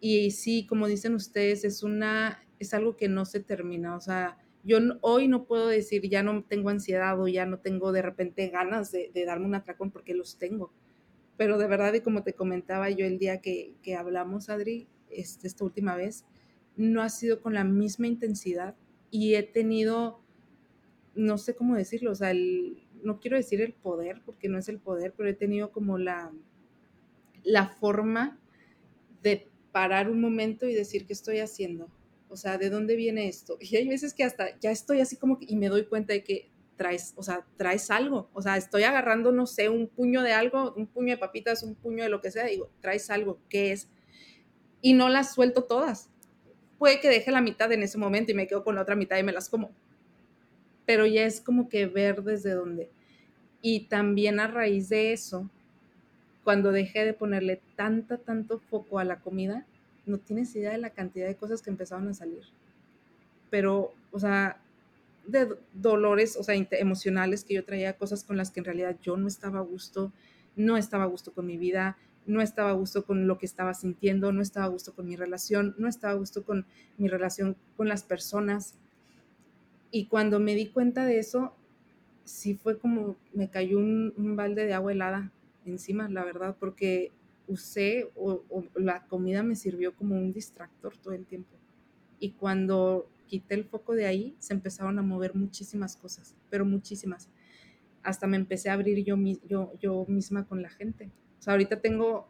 Y 0.00 0.30
sí, 0.30 0.66
como 0.66 0.86
dicen 0.86 1.14
ustedes, 1.14 1.64
es 1.64 1.82
una, 1.82 2.44
es 2.58 2.74
algo 2.74 2.96
que 2.96 3.08
no 3.08 3.24
se 3.24 3.40
termina. 3.40 3.96
O 3.96 4.00
sea, 4.00 4.38
yo 4.66 4.78
hoy 5.00 5.28
no 5.28 5.44
puedo 5.44 5.68
decir 5.68 6.08
ya 6.08 6.24
no 6.24 6.42
tengo 6.42 6.70
ansiedad 6.70 7.20
o 7.20 7.28
ya 7.28 7.46
no 7.46 7.60
tengo 7.60 7.92
de 7.92 8.02
repente 8.02 8.48
ganas 8.48 8.90
de, 8.90 9.10
darme 9.24 9.46
un 9.46 9.54
atracón 9.54 9.92
porque 9.92 10.12
los 10.14 10.38
tengo. 10.38 10.72
Pero 11.36 11.56
de 11.58 11.68
verdad, 11.68 11.94
y 11.94 12.00
como 12.00 12.22
te 12.22 12.32
comentaba 12.32 12.90
yo 12.90 13.06
el 13.06 13.18
día 13.18 13.40
que, 13.40 13.76
hablamos, 13.96 14.48
Adri, 14.48 14.88
este, 15.10 15.46
esta 15.46 15.64
última 15.64 15.94
vez, 15.94 16.24
no 16.76 17.02
ha 17.02 17.08
sido 17.08 17.40
con 17.40 17.54
la 17.54 17.62
misma 17.62 18.08
intensidad 18.08 18.74
y 19.10 19.34
he 19.34 19.42
tenido, 19.44 20.20
no 21.14 21.38
sé 21.38 21.54
cómo 21.54 21.76
decirlo, 21.76 22.10
o 22.10 22.14
sea, 22.16 22.32
no 23.02 23.20
quiero 23.20 23.36
decir 23.36 23.60
el 23.60 23.72
poder, 23.72 24.22
porque 24.24 24.48
no 24.48 24.58
es 24.58 24.68
el 24.68 24.78
poder, 24.78 25.14
pero 25.16 25.28
he 25.28 25.34
tenido 25.34 25.72
como 25.72 25.98
la, 25.98 26.32
la 27.44 27.68
forma 27.68 28.38
de 29.22 29.48
parar 29.72 30.10
un 30.10 30.20
momento 30.20 30.66
y 30.66 30.74
decir 30.74 31.06
qué 31.06 31.12
estoy 31.12 31.38
haciendo. 31.38 31.88
O 32.28 32.36
sea, 32.36 32.58
¿de 32.58 32.70
dónde 32.70 32.96
viene 32.96 33.28
esto? 33.28 33.56
Y 33.60 33.76
hay 33.76 33.88
veces 33.88 34.14
que 34.14 34.24
hasta 34.24 34.58
ya 34.58 34.70
estoy 34.70 35.00
así 35.00 35.16
como 35.16 35.38
que, 35.38 35.46
y 35.48 35.56
me 35.56 35.68
doy 35.68 35.86
cuenta 35.86 36.12
de 36.12 36.24
que 36.24 36.50
traes, 36.76 37.14
o 37.16 37.22
sea, 37.22 37.46
traes 37.56 37.90
algo. 37.90 38.28
O 38.32 38.42
sea, 38.42 38.56
estoy 38.56 38.84
agarrando, 38.84 39.32
no 39.32 39.46
sé, 39.46 39.68
un 39.68 39.88
puño 39.88 40.22
de 40.22 40.32
algo, 40.32 40.74
un 40.76 40.86
puño 40.86 41.14
de 41.14 41.18
papitas, 41.18 41.62
un 41.62 41.74
puño 41.74 42.04
de 42.04 42.10
lo 42.10 42.20
que 42.20 42.30
sea, 42.30 42.46
digo, 42.46 42.70
traes 42.80 43.10
algo, 43.10 43.38
¿qué 43.48 43.72
es? 43.72 43.88
Y 44.82 44.92
no 44.92 45.08
las 45.08 45.34
suelto 45.34 45.64
todas. 45.64 46.10
Puede 46.78 47.00
que 47.00 47.08
deje 47.08 47.30
la 47.30 47.40
mitad 47.40 47.72
en 47.72 47.82
ese 47.82 47.96
momento 47.98 48.32
y 48.32 48.34
me 48.34 48.46
quedo 48.46 48.62
con 48.62 48.74
la 48.74 48.82
otra 48.82 48.94
mitad 48.94 49.16
y 49.18 49.22
me 49.22 49.32
las 49.32 49.48
como. 49.48 49.74
Pero 50.86 51.06
ya 51.06 51.26
es 51.26 51.40
como 51.40 51.68
que 51.68 51.86
ver 51.86 52.22
desde 52.22 52.52
dónde. 52.52 52.90
Y 53.60 53.88
también 53.88 54.40
a 54.40 54.46
raíz 54.46 54.88
de 54.88 55.12
eso, 55.12 55.50
cuando 56.44 56.72
dejé 56.72 57.04
de 57.04 57.12
ponerle 57.12 57.60
tanta, 57.74 58.18
tanto 58.18 58.60
foco 58.60 58.98
a 58.98 59.04
la 59.04 59.20
comida, 59.20 59.66
no 60.06 60.18
tienes 60.18 60.54
idea 60.54 60.70
de 60.70 60.78
la 60.78 60.90
cantidad 60.90 61.26
de 61.26 61.34
cosas 61.34 61.60
que 61.60 61.70
empezaron 61.70 62.08
a 62.08 62.14
salir. 62.14 62.44
Pero, 63.50 63.92
o 64.12 64.20
sea, 64.20 64.60
de 65.26 65.56
dolores, 65.74 66.36
o 66.36 66.44
sea, 66.44 66.54
emocionales 66.54 67.44
que 67.44 67.54
yo 67.54 67.64
traía, 67.64 67.94
cosas 67.94 68.24
con 68.24 68.36
las 68.36 68.50
que 68.50 68.60
en 68.60 68.66
realidad 68.66 68.96
yo 69.02 69.16
no 69.16 69.26
estaba 69.26 69.58
a 69.58 69.62
gusto, 69.62 70.12
no 70.54 70.76
estaba 70.76 71.04
a 71.04 71.08
gusto 71.08 71.32
con 71.32 71.46
mi 71.46 71.56
vida, 71.56 71.98
no 72.26 72.40
estaba 72.40 72.70
a 72.70 72.74
gusto 72.74 73.04
con 73.04 73.26
lo 73.26 73.38
que 73.38 73.46
estaba 73.46 73.74
sintiendo, 73.74 74.32
no 74.32 74.42
estaba 74.42 74.66
a 74.66 74.70
gusto 74.70 74.94
con 74.94 75.08
mi 75.08 75.16
relación, 75.16 75.74
no 75.78 75.88
estaba 75.88 76.12
a 76.12 76.16
gusto 76.16 76.44
con 76.44 76.66
mi 76.98 77.08
relación 77.08 77.56
con 77.76 77.88
las 77.88 78.02
personas. 78.02 78.74
Y 79.90 80.06
cuando 80.06 80.40
me 80.40 80.54
di 80.54 80.66
cuenta 80.66 81.04
de 81.04 81.18
eso, 81.18 81.54
sí 82.24 82.54
fue 82.54 82.78
como 82.78 83.16
me 83.32 83.48
cayó 83.48 83.78
un, 83.78 84.36
balde 84.36 84.66
de 84.66 84.74
agua 84.74 84.92
helada 84.92 85.32
encima, 85.64 86.08
la 86.08 86.24
verdad, 86.24 86.56
porque 86.58 87.12
usé 87.46 88.10
o, 88.16 88.42
la 88.74 89.06
comida 89.06 89.42
me 89.42 89.56
sirvió 89.56 89.94
como 89.94 90.16
un 90.16 90.32
distractor 90.32 90.96
todo 90.96 91.14
el 91.14 91.26
tiempo. 91.26 91.56
Y 92.18 92.32
cuando 92.32 93.08
quité 93.26 93.54
el 93.54 93.64
foco 93.64 93.94
de 93.94 94.06
ahí, 94.06 94.36
se 94.38 94.54
empezaron 94.54 94.98
a 94.98 95.02
mover 95.02 95.34
muchísimas 95.34 95.96
cosas, 95.96 96.36
pero 96.50 96.64
muchísimas. 96.64 97.28
Hasta 98.02 98.26
me 98.26 98.36
empecé 98.36 98.70
a 98.70 98.74
abrir 98.74 99.04
yo, 99.04 99.16
yo, 99.48 99.72
yo 99.80 100.04
misma 100.08 100.46
con 100.46 100.62
la 100.62 100.70
gente. 100.70 101.10
O 101.38 101.42
sea, 101.42 101.54
ahorita 101.54 101.80
tengo 101.80 102.28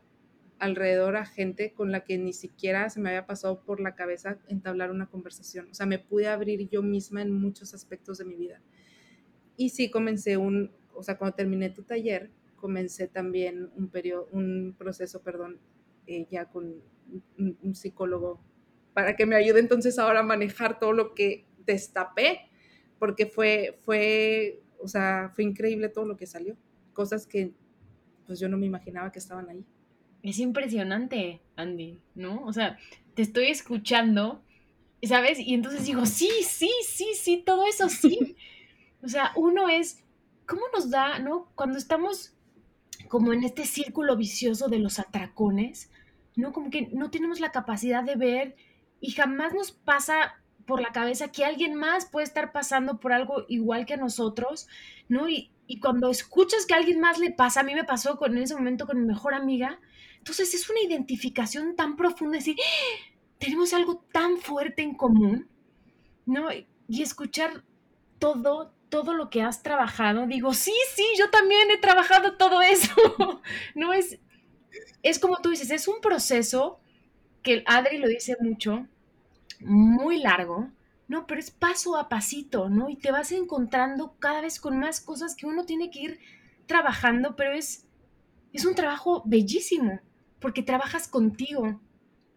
alrededor 0.58 1.16
a 1.16 1.26
gente 1.26 1.72
con 1.72 1.92
la 1.92 2.04
que 2.04 2.18
ni 2.18 2.32
siquiera 2.32 2.88
se 2.88 3.00
me 3.00 3.10
había 3.10 3.26
pasado 3.26 3.62
por 3.62 3.80
la 3.80 3.94
cabeza 3.94 4.38
entablar 4.48 4.90
una 4.90 5.06
conversación. 5.06 5.68
O 5.70 5.74
sea, 5.74 5.86
me 5.86 5.98
pude 5.98 6.28
abrir 6.28 6.68
yo 6.68 6.82
misma 6.82 7.22
en 7.22 7.32
muchos 7.32 7.74
aspectos 7.74 8.18
de 8.18 8.24
mi 8.24 8.36
vida. 8.36 8.60
Y 9.56 9.70
sí 9.70 9.90
comencé 9.90 10.36
un, 10.36 10.72
o 10.94 11.02
sea, 11.02 11.18
cuando 11.18 11.36
terminé 11.36 11.70
tu 11.70 11.82
taller, 11.82 12.30
comencé 12.56 13.06
también 13.06 13.70
un, 13.76 13.88
periodo, 13.88 14.28
un 14.32 14.74
proceso, 14.78 15.22
perdón, 15.22 15.58
eh, 16.06 16.26
ya 16.30 16.46
con 16.46 16.82
un, 17.38 17.74
psicólogo 17.74 18.40
para 18.92 19.14
que 19.14 19.26
me 19.26 19.36
ayude 19.36 19.60
entonces 19.60 19.98
ahora 19.98 20.20
a 20.20 20.22
manejar 20.22 20.78
todo 20.78 20.92
lo 20.92 21.14
que 21.14 21.44
destapé, 21.66 22.48
porque 22.98 23.26
fue, 23.26 23.78
fue, 23.84 24.62
o 24.80 24.88
sea, 24.88 25.30
fue 25.34 25.44
increíble 25.44 25.90
todo 25.90 26.06
lo 26.06 26.16
que 26.16 26.26
salió, 26.26 26.56
cosas 26.94 27.26
que 27.26 27.52
pues 28.26 28.40
yo 28.40 28.48
no 28.48 28.56
me 28.56 28.66
imaginaba 28.66 29.12
que 29.12 29.18
estaban 29.18 29.48
ahí. 29.50 29.64
Es 30.22 30.38
impresionante, 30.38 31.40
Andy, 31.56 32.00
¿no? 32.14 32.44
O 32.44 32.52
sea, 32.52 32.78
te 33.14 33.22
estoy 33.22 33.46
escuchando, 33.46 34.42
¿sabes? 35.02 35.38
Y 35.38 35.54
entonces 35.54 35.86
digo, 35.86 36.06
sí, 36.06 36.30
sí, 36.42 36.70
sí, 36.86 37.08
sí, 37.14 37.42
todo 37.44 37.66
eso 37.66 37.88
sí. 37.88 38.36
O 39.02 39.08
sea, 39.08 39.30
uno 39.36 39.68
es, 39.68 40.02
¿cómo 40.46 40.62
nos 40.74 40.90
da, 40.90 41.20
no? 41.20 41.48
Cuando 41.54 41.78
estamos 41.78 42.32
como 43.08 43.32
en 43.32 43.44
este 43.44 43.64
círculo 43.64 44.16
vicioso 44.16 44.68
de 44.68 44.80
los 44.80 44.98
atracones, 44.98 45.90
¿no? 46.34 46.52
Como 46.52 46.70
que 46.70 46.88
no 46.92 47.10
tenemos 47.10 47.38
la 47.38 47.52
capacidad 47.52 48.02
de 48.02 48.16
ver 48.16 48.56
y 49.00 49.12
jamás 49.12 49.54
nos 49.54 49.70
pasa 49.70 50.40
por 50.66 50.80
la 50.80 50.90
cabeza 50.90 51.30
que 51.30 51.44
alguien 51.44 51.74
más 51.74 52.06
puede 52.06 52.24
estar 52.24 52.52
pasando 52.52 52.98
por 52.98 53.12
algo 53.12 53.44
igual 53.48 53.86
que 53.86 53.94
a 53.94 53.98
nosotros, 53.98 54.68
¿no? 55.08 55.28
Y, 55.28 55.50
cuando 55.80 56.10
escuchas 56.10 56.64
que 56.64 56.74
a 56.74 56.76
alguien 56.76 57.00
más 57.00 57.18
le 57.18 57.32
pasa, 57.32 57.60
a 57.60 57.62
mí 57.64 57.74
me 57.74 57.82
pasó 57.82 58.18
con, 58.18 58.36
en 58.36 58.44
ese 58.44 58.54
momento 58.54 58.86
con 58.86 59.00
mi 59.00 59.04
mejor 59.04 59.34
amiga, 59.34 59.80
entonces 60.26 60.54
es 60.54 60.68
una 60.68 60.80
identificación 60.80 61.76
tan 61.76 61.94
profunda, 61.94 62.38
decir, 62.38 62.56
¡Ah! 62.58 63.14
tenemos 63.38 63.72
algo 63.72 64.04
tan 64.10 64.38
fuerte 64.38 64.82
en 64.82 64.96
común, 64.96 65.48
¿no? 66.24 66.48
Y 66.88 67.00
escuchar 67.00 67.62
todo, 68.18 68.74
todo 68.88 69.14
lo 69.14 69.30
que 69.30 69.42
has 69.42 69.62
trabajado, 69.62 70.26
digo, 70.26 70.52
sí, 70.52 70.74
sí, 70.96 71.04
yo 71.16 71.30
también 71.30 71.70
he 71.70 71.78
trabajado 71.78 72.36
todo 72.36 72.60
eso. 72.60 72.92
no 73.76 73.92
es, 73.92 74.18
es 75.04 75.20
como 75.20 75.36
tú 75.36 75.50
dices, 75.50 75.70
es 75.70 75.86
un 75.86 76.00
proceso 76.00 76.80
que 77.44 77.62
Adri 77.64 77.98
lo 77.98 78.08
dice 78.08 78.36
mucho, 78.40 78.84
muy 79.60 80.18
largo, 80.18 80.72
no, 81.06 81.28
pero 81.28 81.38
es 81.38 81.52
paso 81.52 81.96
a 81.96 82.08
pasito, 82.08 82.68
¿no? 82.68 82.88
Y 82.88 82.96
te 82.96 83.12
vas 83.12 83.30
encontrando 83.30 84.16
cada 84.18 84.40
vez 84.40 84.58
con 84.58 84.76
más 84.80 85.00
cosas 85.00 85.36
que 85.36 85.46
uno 85.46 85.64
tiene 85.66 85.88
que 85.88 86.00
ir 86.00 86.18
trabajando, 86.66 87.36
pero 87.36 87.52
es, 87.52 87.86
es 88.52 88.64
un 88.64 88.74
trabajo 88.74 89.22
bellísimo, 89.24 90.00
porque 90.40 90.62
trabajas 90.62 91.08
contigo 91.08 91.80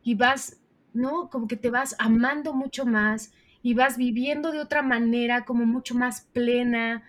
y 0.03 0.15
vas, 0.15 0.57
¿no? 0.93 1.29
Como 1.29 1.47
que 1.47 1.57
te 1.57 1.69
vas 1.69 1.95
amando 1.99 2.53
mucho 2.53 2.85
más, 2.85 3.31
y 3.61 3.73
vas 3.73 3.97
viviendo 3.97 4.51
de 4.51 4.59
otra 4.59 4.81
manera, 4.81 5.45
como 5.45 5.65
mucho 5.65 5.95
más 5.95 6.21
plena. 6.33 7.03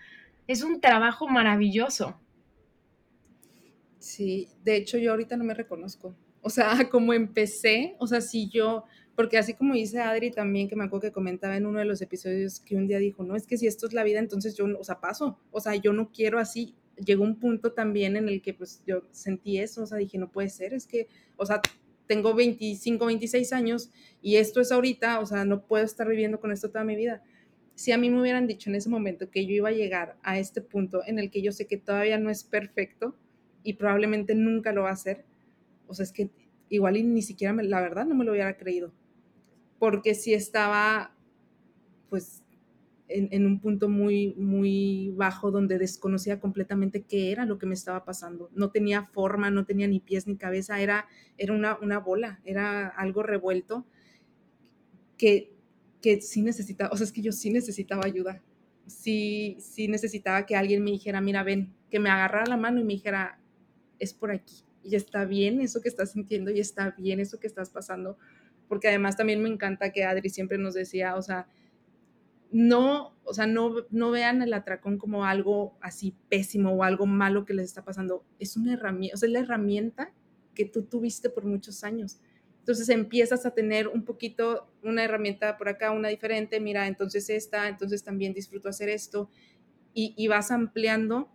Es 0.47 0.63
un 0.63 0.81
trabajo 0.81 1.27
maravilloso. 1.27 2.19
Sí, 3.99 4.49
de 4.63 4.77
hecho 4.77 4.97
yo 4.97 5.11
ahorita 5.11 5.37
no 5.37 5.43
me 5.43 5.53
reconozco. 5.53 6.15
O 6.41 6.49
sea, 6.49 6.71
como 6.91 7.13
empecé, 7.13 7.95
o 7.99 8.07
sea, 8.07 8.19
si 8.19 8.49
yo, 8.49 8.83
porque 9.15 9.37
así 9.37 9.53
como 9.53 9.73
dice 9.73 9.99
Adri 9.99 10.31
también, 10.31 10.67
que 10.67 10.75
me 10.75 10.83
acuerdo 10.83 11.07
que 11.07 11.11
comentaba 11.11 11.55
en 11.55 11.65
uno 11.65 11.79
de 11.79 11.85
los 11.85 12.01
episodios 12.01 12.59
que 12.59 12.75
un 12.75 12.87
día 12.87 12.97
dijo, 12.97 13.23
no, 13.23 13.35
es 13.35 13.47
que 13.47 13.57
si 13.57 13.67
esto 13.67 13.87
es 13.87 13.93
la 13.93 14.03
vida, 14.03 14.19
entonces 14.19 14.55
yo, 14.55 14.65
o 14.77 14.83
sea, 14.83 14.99
paso, 14.99 15.39
o 15.51 15.61
sea, 15.61 15.75
yo 15.75 15.93
no 15.93 16.11
quiero 16.11 16.39
así. 16.39 16.75
Llegó 17.03 17.23
un 17.23 17.39
punto 17.39 17.73
también 17.73 18.15
en 18.15 18.29
el 18.29 18.41
que 18.41 18.53
pues 18.53 18.83
yo 18.85 19.03
sentí 19.11 19.57
eso, 19.57 19.83
o 19.83 19.85
sea, 19.85 19.97
dije, 19.97 20.17
no 20.17 20.31
puede 20.31 20.49
ser, 20.49 20.73
es 20.73 20.85
que, 20.85 21.07
o 21.37 21.45
sea, 21.45 21.61
tengo 22.07 22.33
25, 22.35 23.05
26 23.05 23.53
años 23.53 23.91
y 24.21 24.35
esto 24.35 24.61
es 24.61 24.71
ahorita, 24.71 25.19
o 25.19 25.25
sea, 25.25 25.45
no 25.45 25.65
puedo 25.65 25.83
estar 25.83 26.07
viviendo 26.07 26.39
con 26.39 26.51
esto 26.51 26.69
toda 26.69 26.83
mi 26.83 26.95
vida. 26.95 27.23
Si 27.75 27.91
a 27.91 27.97
mí 27.97 28.09
me 28.09 28.21
hubieran 28.21 28.47
dicho 28.47 28.69
en 28.69 28.75
ese 28.75 28.89
momento 28.89 29.31
que 29.31 29.45
yo 29.45 29.53
iba 29.53 29.69
a 29.69 29.73
llegar 29.73 30.17
a 30.21 30.37
este 30.37 30.61
punto 30.61 31.01
en 31.05 31.19
el 31.19 31.31
que 31.31 31.41
yo 31.41 31.51
sé 31.51 31.67
que 31.67 31.77
todavía 31.77 32.17
no 32.19 32.29
es 32.29 32.43
perfecto 32.43 33.15
y 33.63 33.73
probablemente 33.73 34.35
nunca 34.35 34.73
lo 34.73 34.83
va 34.83 34.89
a 34.89 34.93
hacer, 34.93 35.25
o 35.87 35.93
sea, 35.93 36.03
es 36.03 36.11
que 36.11 36.29
igual 36.69 36.97
y 36.97 37.03
ni 37.03 37.21
siquiera, 37.21 37.53
la 37.53 37.81
verdad, 37.81 38.05
no 38.05 38.15
me 38.15 38.25
lo 38.25 38.31
hubiera 38.31 38.57
creído. 38.57 38.93
Porque 39.77 40.15
si 40.15 40.33
estaba, 40.33 41.15
pues, 42.09 42.40
en, 43.13 43.45
un 43.45 43.59
punto 43.59 43.89
muy, 43.89 44.33
muy 44.35 45.11
bajo 45.15 45.51
donde 45.51 45.77
desconocía 45.77 46.39
completamente 46.39 47.03
qué 47.03 47.31
era 47.31 47.45
lo 47.45 47.57
que 47.57 47.65
me 47.65 47.73
estaba 47.73 48.05
pasando. 48.05 48.49
No 48.53 48.71
tenía 48.71 49.03
forma, 49.03 49.51
no 49.51 49.65
tenía 49.65 49.87
ni 49.87 49.99
pies 49.99 50.27
ni 50.27 50.37
cabeza, 50.37 50.79
era, 50.79 51.07
era 51.37 51.53
una, 51.53 51.77
una 51.81 51.99
bola, 51.99 52.39
era 52.45 52.87
algo 52.87 53.23
revuelto 53.23 53.85
que, 55.17 55.53
que 56.01 56.21
sí 56.21 56.41
necesitaba, 56.41 56.91
o 56.91 56.97
sea, 56.97 57.05
es 57.05 57.11
que 57.11 57.21
yo 57.21 57.31
sí 57.31 57.51
necesitaba 57.51 58.05
ayuda. 58.05 58.41
Sí, 58.87 59.57
sí 59.59 59.87
necesitaba 59.87 60.45
que 60.45 60.55
alguien 60.55 60.83
me 60.83 60.91
dijera, 60.91 61.21
mira, 61.21 61.43
ven, 61.43 61.73
que 61.89 61.99
me 61.99 62.09
agarrara 62.09 62.47
la 62.47 62.57
mano 62.57 62.79
y 62.79 62.83
me 62.83 62.93
dijera, 62.93 63.39
es 63.99 64.13
por 64.13 64.31
aquí. 64.31 64.63
Y 64.83 64.95
está 64.95 65.25
bien 65.25 65.61
eso 65.61 65.81
que 65.81 65.89
estás 65.89 66.11
sintiendo 66.13 66.51
y 66.51 66.59
está 66.59 66.95
bien 66.97 67.19
eso 67.19 67.39
que 67.39 67.47
estás 67.47 67.69
pasando. 67.69 68.17
Porque 68.67 68.87
además 68.87 69.15
también 69.15 69.41
me 69.41 69.49
encanta 69.49 69.91
que 69.91 70.03
Adri 70.03 70.29
siempre 70.29 70.57
nos 70.57 70.73
decía, 70.73 71.15
o 71.15 71.21
sea, 71.21 71.47
no, 72.51 73.15
o 73.23 73.33
sea, 73.33 73.47
no, 73.47 73.73
no 73.89 74.11
vean 74.11 74.41
el 74.41 74.53
atracón 74.53 74.97
como 74.97 75.25
algo 75.25 75.77
así 75.81 76.15
pésimo 76.29 76.71
o 76.71 76.83
algo 76.83 77.05
malo 77.05 77.45
que 77.45 77.53
les 77.53 77.65
está 77.65 77.83
pasando. 77.83 78.25
Es 78.39 78.57
una 78.57 78.73
herramienta, 78.73 79.15
o 79.15 79.17
sea, 79.17 79.27
es 79.27 79.33
la 79.33 79.39
herramienta 79.39 80.13
que 80.53 80.65
tú 80.65 80.83
tuviste 80.83 81.29
por 81.29 81.45
muchos 81.45 81.83
años. 81.83 82.19
Entonces 82.59 82.89
empiezas 82.89 83.45
a 83.45 83.51
tener 83.51 83.87
un 83.87 84.03
poquito 84.03 84.71
una 84.83 85.03
herramienta 85.03 85.57
por 85.57 85.69
acá, 85.69 85.91
una 85.91 86.09
diferente, 86.09 86.59
mira, 86.59 86.87
entonces 86.87 87.29
esta, 87.29 87.67
entonces 87.69 88.03
también 88.03 88.33
disfruto 88.33 88.69
hacer 88.69 88.89
esto 88.89 89.29
y, 89.93 90.13
y 90.17 90.27
vas 90.27 90.51
ampliando 90.51 91.31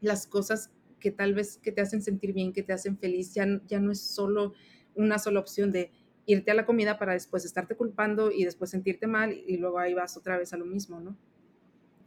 las 0.00 0.26
cosas 0.26 0.70
que 1.00 1.10
tal 1.10 1.34
vez 1.34 1.58
que 1.58 1.72
te 1.72 1.80
hacen 1.80 2.02
sentir 2.02 2.32
bien, 2.32 2.52
que 2.52 2.62
te 2.62 2.72
hacen 2.72 2.98
feliz. 2.98 3.34
Ya, 3.34 3.46
ya 3.66 3.80
no 3.80 3.90
es 3.90 4.00
solo 4.00 4.52
una 4.94 5.18
sola 5.18 5.40
opción 5.40 5.72
de 5.72 5.90
irte 6.26 6.50
a 6.50 6.54
la 6.54 6.66
comida 6.66 6.98
para 6.98 7.12
después 7.12 7.44
estarte 7.44 7.74
culpando 7.76 8.30
y 8.30 8.44
después 8.44 8.70
sentirte 8.70 9.06
mal 9.06 9.32
y 9.32 9.56
luego 9.56 9.78
ahí 9.78 9.94
vas 9.94 10.16
otra 10.16 10.36
vez 10.36 10.52
a 10.52 10.56
lo 10.56 10.64
mismo, 10.64 11.00
¿no? 11.00 11.16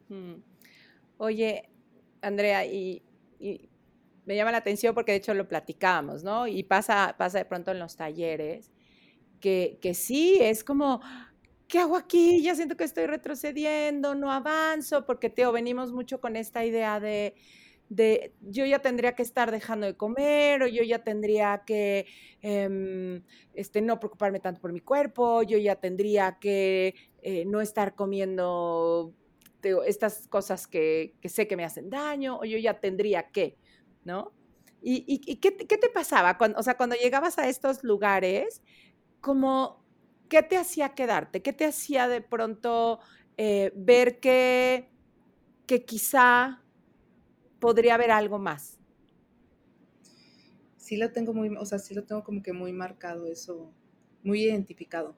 Mm. 0.10 0.42
Oye, 1.18 1.70
Andrea, 2.22 2.66
y, 2.66 3.02
me 4.26 4.36
llama 4.36 4.52
la 4.52 4.58
atención 4.58 4.96
porque 4.96 5.12
de 5.12 5.20
hecho 5.20 5.34
lo 5.34 5.48
platicábamos, 5.48 6.24
¿no? 6.24 6.48
Y 6.48 6.64
pasa, 6.64 7.16
pasa 7.18 7.38
de 7.38 7.46
pronto 7.46 7.72
en 7.72 7.80
los 7.80 7.96
talleres, 7.96 8.72
que, 9.40 9.78
que 9.82 9.94
sí, 9.94 10.40
es 10.42 10.64
como, 10.64 11.02
¿qué 11.68 11.80
hago 11.80 11.96
aquí? 11.96 12.42
Ya 12.42 12.56
siento 12.56 12.76
que 12.76 12.86
estoy 12.86 13.06
retrocediendo, 13.06 14.16
no 14.16 14.32
avanzo, 14.32 15.06
porque 15.06 15.30
Teo, 15.30 15.52
venimos 15.52 15.92
mucho 15.92 16.20
con 16.20 16.36
esta 16.36 16.66
idea 16.66 17.00
de, 17.00 17.36
de 17.90 18.34
yo 18.42 18.66
ya 18.66 18.80
tendría 18.80 19.14
que 19.14 19.22
estar 19.22 19.52
dejando 19.52 19.86
de 19.86 19.96
comer 19.96 20.64
o 20.64 20.68
yo 20.68 20.84
ya 20.84 21.04
tendría 21.04 21.64
que 21.66 22.08
em, 22.42 23.24
este, 23.54 23.82
no 23.82 24.00
preocuparme 24.00 24.40
tanto 24.40 24.62
por 24.62 24.74
mi 24.74 24.80
cuerpo, 24.80 25.44
yo 25.44 25.58
ya 25.58 25.76
tendría 25.76 26.38
que 26.40 26.96
eh, 27.22 27.46
no 27.46 27.62
estar 27.62 27.96
comiendo 27.96 29.14
estas 29.86 30.28
cosas 30.28 30.68
que, 30.68 31.16
sé 31.24 31.48
que 31.48 31.58
me 31.58 31.66
hacen 31.66 31.90
daño, 31.90 32.38
o 32.38 32.46
yo 32.46 32.58
ya 32.58 32.80
tendría 32.80 33.32
que, 33.32 33.58
¿no? 34.04 34.32
¿Y, 34.88 35.38
qué, 35.38 35.52
te 35.52 35.90
pasaba? 35.90 36.38
Cuando, 36.38 36.60
o 36.60 36.64
sea, 36.64 36.78
cuando 36.78 36.96
llegabas 36.96 37.40
a 37.40 37.50
estos 37.50 37.84
lugares, 37.84 38.62
como, 39.20 39.84
¿qué 40.30 40.44
te 40.44 40.58
hacía 40.58 40.90
quedarte? 40.90 41.42
¿Qué 41.42 41.54
te 41.54 41.66
hacía 41.66 42.08
de 42.08 42.22
pronto 42.22 43.00
eh, 43.38 43.72
ver 43.76 44.20
que, 44.20 44.92
que 45.66 45.86
quizá 45.86 46.62
podría 47.60 47.96
haber 47.96 48.12
algo 48.12 48.40
más? 48.40 48.80
Sí 50.78 50.98
lo 50.98 51.12
tengo 51.12 51.34
muy, 51.34 51.56
o 51.56 51.66
sea, 51.66 51.80
sí 51.80 51.94
lo 51.96 52.04
tengo 52.04 52.24
como 52.24 52.44
que 52.44 52.54
muy 52.54 52.72
marcado 52.72 53.26
eso, 53.26 53.72
muy 54.24 54.44
identificado. 54.44 55.16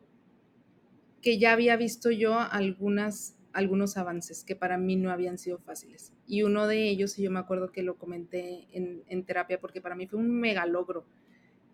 Que 1.21 1.39
ya 1.39 1.52
había 1.52 1.76
visto 1.76 2.10
yo 2.12 2.39
algunas 2.39 3.38
algunos 3.58 3.97
avances 3.97 4.43
que 4.43 4.56
para 4.56 4.78
mí 4.78 4.95
no 4.95 5.10
habían 5.10 5.39
sido 5.39 5.58
fáciles. 5.58 6.13
Y 6.28 6.43
uno 6.43 6.67
de 6.67 6.89
ellos, 6.89 7.17
y 7.17 7.23
yo 7.23 7.32
me 7.32 7.39
acuerdo 7.39 7.71
que 7.71 7.82
lo 7.82 7.97
comenté 7.97 8.67
en, 8.71 9.23
terapia, 9.26 9.60
porque 9.60 9.82
para 9.82 9.95
mí 9.95 10.06
fue 10.06 10.19
un 10.19 10.30
mega 10.30 10.63
logro 10.67 11.08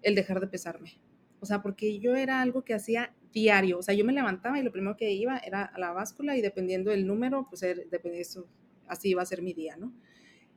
el 0.01 0.15
dejar 0.15 0.39
de 0.39 0.47
pesarme. 0.47 0.93
O 1.41 1.45
sea, 1.45 1.61
porque 1.61 1.99
yo 1.99 2.15
era 2.15 2.41
algo 2.41 2.63
que 2.63 2.73
hacía 2.73 3.13
diario. 3.33 3.79
O 3.79 3.83
sea, 3.83 3.93
yo 3.95 4.05
me 4.05 4.13
levantaba 4.13 4.57
y 4.57 4.63
lo 4.63 4.71
primero 4.71 4.95
que 4.95 5.11
iba 5.11 5.37
era 5.39 5.63
a 5.65 5.77
la 5.77 5.91
báscula 5.91 6.37
y 6.37 6.41
dependiendo 6.41 6.89
del 6.89 7.05
número, 7.05 7.47
pues 7.49 7.59
depende 7.59 8.21
eso, 8.21 8.47
así 8.87 9.09
iba 9.09 9.21
a 9.21 9.25
ser 9.25 9.41
mi 9.41 9.53
día, 9.53 9.75
¿no? 9.75 9.91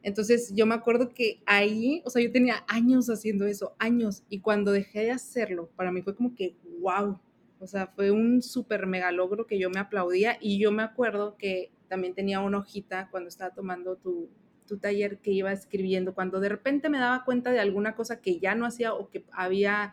Entonces 0.07 0.53
yo 0.55 0.66
me 0.66 0.77
acuerdo 0.77 1.09
que 1.09 1.42
ahí, 1.47 2.01
o 2.05 2.11
sea, 2.11 2.23
yo 2.23 2.31
tenía 2.31 2.64
años 2.69 3.11
haciendo 3.11 3.45
eso, 3.45 3.75
años, 3.81 4.23
y 4.29 4.38
cuando 4.38 4.71
dejé 4.71 5.01
de 5.01 5.11
hacerlo, 5.11 5.69
para 5.75 5.90
mí 5.90 6.01
fue 6.01 6.14
como 6.14 6.33
que, 6.37 6.55
wow, 6.79 7.19
o 7.59 7.66
sea, 7.66 7.88
fue 7.88 8.12
un 8.12 8.40
súper 8.40 8.87
mega 8.87 9.11
logro 9.11 9.49
que 9.49 9.59
yo 9.59 9.69
me 9.69 9.81
aplaudía 9.81 10.38
y 10.40 10.61
yo 10.61 10.71
me 10.71 10.85
acuerdo 10.85 11.37
que 11.37 11.73
también 11.88 12.14
tenía 12.14 12.38
una 12.38 12.59
hojita 12.59 13.09
cuando 13.11 13.27
estaba 13.27 13.53
tomando 13.53 13.97
tu, 13.97 14.31
tu 14.69 14.79
taller 14.79 15.19
que 15.19 15.33
iba 15.33 15.51
escribiendo, 15.51 16.14
cuando 16.14 16.38
de 16.38 16.51
repente 16.51 16.88
me 16.88 17.01
daba 17.01 17.25
cuenta 17.25 17.51
de 17.51 17.59
alguna 17.59 17.97
cosa 17.97 18.21
que 18.21 18.38
ya 18.38 18.55
no 18.55 18.64
hacía 18.64 18.95
o 18.95 19.11
que 19.11 19.25
había, 19.33 19.92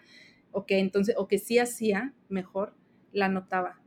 o 0.51 0.67
que 0.67 0.77
entonces, 0.77 1.15
o 1.17 1.27
que 1.27 1.39
sí 1.39 1.57
hacía 1.57 2.13
mejor, 2.29 2.75
la 3.13 3.25
anotaba 3.25 3.81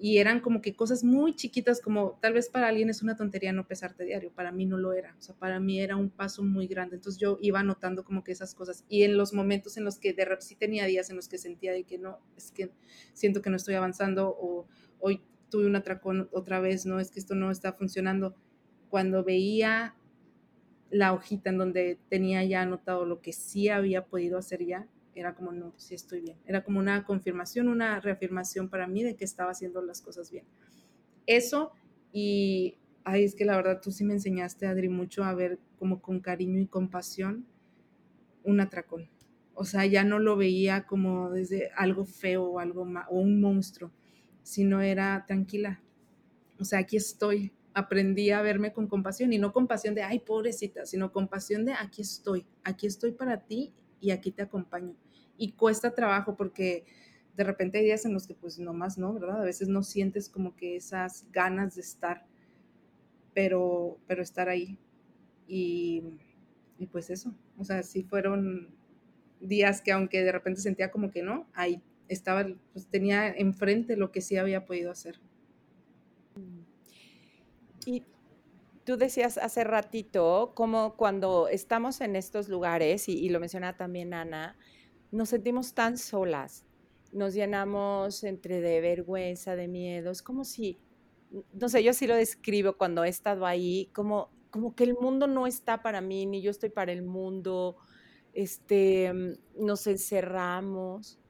y 0.00 0.16
eran 0.18 0.40
como 0.40 0.62
que 0.62 0.74
cosas 0.74 1.04
muy 1.04 1.34
chiquitas, 1.34 1.80
como 1.82 2.18
tal 2.22 2.32
vez 2.32 2.48
para 2.48 2.68
alguien 2.68 2.88
es 2.88 3.02
una 3.02 3.16
tontería 3.16 3.52
no 3.52 3.68
pesarte 3.68 4.04
diario, 4.04 4.32
para 4.32 4.50
mí 4.50 4.64
no 4.64 4.78
lo 4.78 4.94
era, 4.94 5.14
o 5.18 5.20
sea, 5.20 5.34
para 5.34 5.60
mí 5.60 5.78
era 5.78 5.96
un 5.96 6.08
paso 6.08 6.42
muy 6.42 6.66
grande, 6.66 6.96
entonces 6.96 7.20
yo 7.20 7.38
iba 7.42 7.60
anotando 7.60 8.02
como 8.02 8.24
que 8.24 8.32
esas 8.32 8.54
cosas 8.54 8.84
y 8.88 9.02
en 9.02 9.18
los 9.18 9.34
momentos 9.34 9.76
en 9.76 9.84
los 9.84 9.98
que 9.98 10.14
de 10.14 10.24
repente 10.24 10.46
sí 10.46 10.56
tenía 10.56 10.86
días 10.86 11.10
en 11.10 11.16
los 11.16 11.28
que 11.28 11.36
sentía 11.36 11.72
de 11.72 11.84
que 11.84 11.98
no, 11.98 12.18
es 12.34 12.50
que 12.50 12.72
siento 13.12 13.42
que 13.42 13.50
no 13.50 13.56
estoy 13.56 13.74
avanzando 13.74 14.34
o 14.40 14.66
hoy 15.00 15.22
tuve 15.50 15.66
un 15.66 15.76
atracón 15.76 16.30
otra 16.32 16.60
vez, 16.60 16.86
no, 16.86 16.98
es 16.98 17.10
que 17.10 17.20
esto 17.20 17.34
no 17.34 17.50
está 17.50 17.74
funcionando, 17.74 18.34
cuando 18.88 19.22
veía 19.22 19.94
la 20.90 21.12
hojita 21.12 21.50
en 21.50 21.58
donde 21.58 21.98
tenía 22.08 22.42
ya 22.44 22.62
anotado 22.62 23.04
lo 23.04 23.20
que 23.20 23.32
sí 23.32 23.68
había 23.68 24.06
podido 24.06 24.38
hacer 24.38 24.64
ya, 24.64 24.88
era 25.14 25.34
como, 25.34 25.52
no, 25.52 25.72
sí 25.76 25.94
estoy 25.94 26.20
bien. 26.20 26.38
Era 26.46 26.62
como 26.62 26.78
una 26.78 27.04
confirmación, 27.04 27.68
una 27.68 28.00
reafirmación 28.00 28.68
para 28.68 28.86
mí 28.86 29.02
de 29.02 29.16
que 29.16 29.24
estaba 29.24 29.50
haciendo 29.50 29.82
las 29.82 30.00
cosas 30.00 30.30
bien. 30.30 30.44
Eso 31.26 31.72
y, 32.12 32.76
ay, 33.04 33.24
es 33.24 33.34
que 33.34 33.44
la 33.44 33.56
verdad 33.56 33.80
tú 33.82 33.90
sí 33.90 34.04
me 34.04 34.14
enseñaste, 34.14 34.66
Adri, 34.66 34.88
mucho 34.88 35.24
a 35.24 35.34
ver 35.34 35.58
como 35.78 36.00
con 36.00 36.20
cariño 36.20 36.60
y 36.60 36.66
compasión 36.66 37.46
un 38.42 38.60
atracón. 38.60 39.08
O 39.54 39.64
sea, 39.64 39.84
ya 39.86 40.04
no 40.04 40.18
lo 40.18 40.36
veía 40.36 40.86
como 40.86 41.30
desde 41.30 41.70
algo 41.76 42.04
feo 42.04 42.44
o 42.44 42.58
algo 42.58 42.82
o 43.10 43.20
un 43.20 43.40
monstruo, 43.40 43.92
sino 44.42 44.80
era 44.80 45.24
tranquila. 45.26 45.82
O 46.58 46.64
sea, 46.64 46.80
aquí 46.80 46.96
estoy. 46.96 47.52
Aprendí 47.72 48.30
a 48.30 48.42
verme 48.42 48.72
con 48.72 48.88
compasión 48.88 49.32
y 49.32 49.38
no 49.38 49.52
compasión 49.52 49.94
de, 49.94 50.02
ay, 50.02 50.18
pobrecita, 50.18 50.86
sino 50.86 51.12
compasión 51.12 51.64
de, 51.64 51.72
aquí 51.74 52.02
estoy, 52.02 52.44
aquí 52.64 52.86
estoy 52.88 53.12
para 53.12 53.44
ti 53.44 53.72
y 54.00 54.10
aquí 54.10 54.30
te 54.30 54.42
acompaño. 54.42 54.94
Y 55.36 55.52
cuesta 55.52 55.94
trabajo 55.94 56.36
porque 56.36 56.84
de 57.36 57.44
repente 57.44 57.78
hay 57.78 57.84
días 57.84 58.04
en 58.04 58.12
los 58.12 58.26
que 58.26 58.34
pues 58.34 58.58
nomás 58.58 58.98
no, 58.98 59.14
¿verdad? 59.14 59.40
A 59.40 59.44
veces 59.44 59.68
no 59.68 59.82
sientes 59.82 60.28
como 60.28 60.56
que 60.56 60.76
esas 60.76 61.26
ganas 61.32 61.74
de 61.74 61.82
estar, 61.82 62.26
pero, 63.34 63.98
pero 64.06 64.22
estar 64.22 64.48
ahí. 64.48 64.78
Y, 65.46 66.02
y 66.78 66.86
pues 66.86 67.10
eso, 67.10 67.34
o 67.58 67.64
sea, 67.64 67.82
sí 67.82 68.02
fueron 68.02 68.68
días 69.40 69.80
que 69.80 69.92
aunque 69.92 70.22
de 70.22 70.32
repente 70.32 70.60
sentía 70.60 70.90
como 70.90 71.10
que 71.10 71.22
no, 71.22 71.46
ahí 71.54 71.82
estaba, 72.08 72.46
pues 72.72 72.86
tenía 72.86 73.28
enfrente 73.28 73.96
lo 73.96 74.10
que 74.12 74.20
sí 74.20 74.36
había 74.36 74.64
podido 74.64 74.90
hacer. 74.90 75.20
Y 77.86 78.04
tú 78.90 78.96
decías 78.96 79.38
hace 79.38 79.62
ratito, 79.62 80.50
como 80.56 80.96
cuando 80.96 81.46
estamos 81.46 82.00
en 82.00 82.16
estos 82.16 82.48
lugares, 82.48 83.08
y, 83.08 83.28
lo 83.28 83.38
mencionaba 83.38 83.76
también 83.76 84.12
Ana, 84.12 84.56
nos 85.12 85.28
sentimos 85.28 85.74
tan 85.74 85.96
solas, 85.96 86.64
nos 87.12 87.34
llenamos 87.34 88.24
entre 88.24 88.60
de 88.60 88.80
vergüenza, 88.80 89.54
de 89.54 89.68
miedo, 89.68 90.10
es 90.10 90.22
como 90.22 90.42
si, 90.42 90.80
no 91.52 91.68
sé, 91.68 91.84
yo 91.84 91.92
sí 91.92 92.08
lo 92.08 92.16
describo 92.16 92.72
cuando 92.72 93.04
he 93.04 93.08
estado 93.08 93.46
ahí, 93.46 93.92
como, 93.94 94.32
como 94.50 94.74
que 94.74 94.82
el 94.82 94.94
mundo 94.94 95.28
no 95.28 95.46
está 95.46 95.82
para 95.82 96.00
mí, 96.00 96.26
ni 96.26 96.42
yo 96.42 96.50
estoy 96.50 96.70
para 96.70 96.90
el 96.90 97.02
mundo, 97.02 97.76
este, 98.32 99.12
nos 99.56 99.86
encerramos 99.86 101.20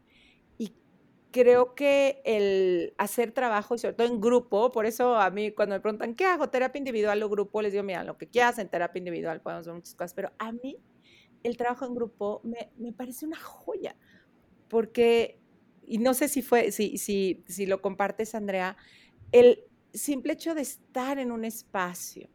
creo 1.30 1.74
que 1.74 2.22
el 2.24 2.94
hacer 2.98 3.32
trabajo, 3.32 3.74
y 3.74 3.78
sobre 3.78 3.94
todo 3.94 4.06
en 4.06 4.20
grupo, 4.20 4.72
por 4.72 4.86
eso 4.86 5.16
a 5.16 5.30
mí 5.30 5.52
cuando 5.52 5.74
me 5.74 5.80
preguntan, 5.80 6.14
¿qué 6.14 6.24
hago? 6.24 6.48
¿Terapia 6.50 6.78
individual 6.78 7.22
o 7.22 7.28
grupo? 7.28 7.62
Les 7.62 7.72
digo, 7.72 7.84
mira, 7.84 8.04
lo 8.04 8.16
que 8.18 8.28
quieras 8.28 8.58
en 8.58 8.68
terapia 8.68 8.98
individual, 8.98 9.40
podemos 9.40 9.66
ver 9.66 9.74
muchas 9.74 9.94
cosas, 9.94 10.14
pero 10.14 10.32
a 10.38 10.52
mí 10.52 10.78
el 11.42 11.56
trabajo 11.56 11.86
en 11.86 11.94
grupo 11.94 12.40
me, 12.44 12.70
me 12.76 12.92
parece 12.92 13.26
una 13.26 13.38
joya, 13.38 13.96
porque, 14.68 15.38
y 15.86 15.98
no 15.98 16.14
sé 16.14 16.28
si 16.28 16.42
fue, 16.42 16.72
si, 16.72 16.98
si, 16.98 17.44
si 17.46 17.66
lo 17.66 17.80
compartes, 17.80 18.34
Andrea, 18.34 18.76
el 19.32 19.64
simple 19.92 20.34
hecho 20.34 20.54
de 20.54 20.62
estar 20.62 21.18
en 21.18 21.32
un 21.32 21.44
espacio, 21.44 22.28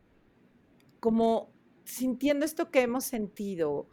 como 0.99 1.53
sintiendo 1.83 2.45
esto 2.45 2.71
que 2.71 2.81
hemos 2.81 3.05
sentido, 3.05 3.87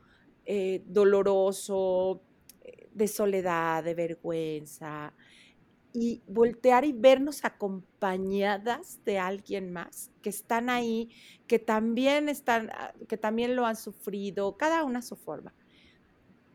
eh, 0.44 0.82
doloroso, 0.86 2.22
de 2.94 3.08
soledad, 3.08 3.84
de 3.84 3.94
vergüenza, 3.94 5.12
y 5.94 6.22
voltear 6.26 6.84
y 6.84 6.92
vernos 6.92 7.44
acompañadas 7.44 9.04
de 9.04 9.18
alguien 9.18 9.72
más 9.72 10.10
que 10.22 10.30
están 10.30 10.70
ahí, 10.70 11.10
que 11.46 11.58
también 11.58 12.28
están, 12.28 12.70
ah, 12.72 12.94
que 13.08 13.18
también 13.18 13.56
lo 13.56 13.66
han 13.66 13.76
sufrido, 13.76 14.56
cada 14.56 14.84
una 14.84 15.00
a 15.00 15.02
su 15.02 15.16
forma. 15.16 15.54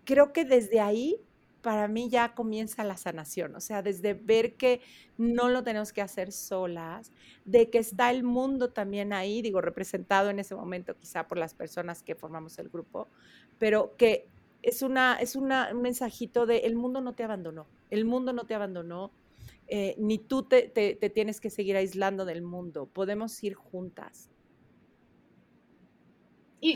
Creo 0.06 0.34
que 0.34 0.45
desde 0.45 0.80
ahí 0.80 1.21
para 1.62 1.88
mí 1.88 2.10
ya 2.10 2.34
comienza 2.34 2.84
la 2.84 2.97
sanación, 2.97 3.56
o 3.56 3.60
sea, 3.60 3.82
desde 3.82 4.13
ver 4.13 4.56
que 4.56 4.82
no 5.17 5.50
lo 5.50 5.63
tenemos 5.63 5.91
que 5.91 6.02
hacer 6.02 6.32
solas, 6.32 7.12
de 7.45 7.69
que 7.69 7.80
está 7.80 8.10
el 8.10 8.23
mundo 8.23 8.69
también 8.71 9.12
ahí, 9.12 9.41
digo, 9.41 9.60
representado 9.60 10.30
en 10.30 10.39
ese 10.39 10.56
momento 10.56 10.95
quizá 10.97 11.28
por 11.28 11.38
las 11.38 11.54
personas 11.54 12.04
que 12.04 12.15
formamos 12.15 12.58
el 12.58 12.69
grupo, 12.69 13.10
pero 13.60 13.97
que 13.97 14.30
es, 14.62 14.82
una, 14.82 15.15
es 15.15 15.36
un 15.36 15.52
mensajito 15.82 16.46
de 16.46 16.60
el 16.60 16.76
mundo 16.76 17.02
no 17.02 17.13
te 17.13 17.24
abandonó, 17.24 17.67
el 17.89 18.06
mundo 18.06 18.34
no 18.34 18.46
te 18.46 18.56
abandonó, 18.56 19.12
eh, 19.67 19.96
ni 19.98 20.17
tú 20.17 20.43
te, 20.43 20.70
tienes 21.13 21.41
que 21.41 21.50
seguir 21.50 21.76
aislando 21.76 22.26
del 22.26 22.41
mundo, 22.41 22.88
podemos 22.88 23.43
ir 23.43 23.54
juntas. 23.54 24.30
Y 26.60 26.76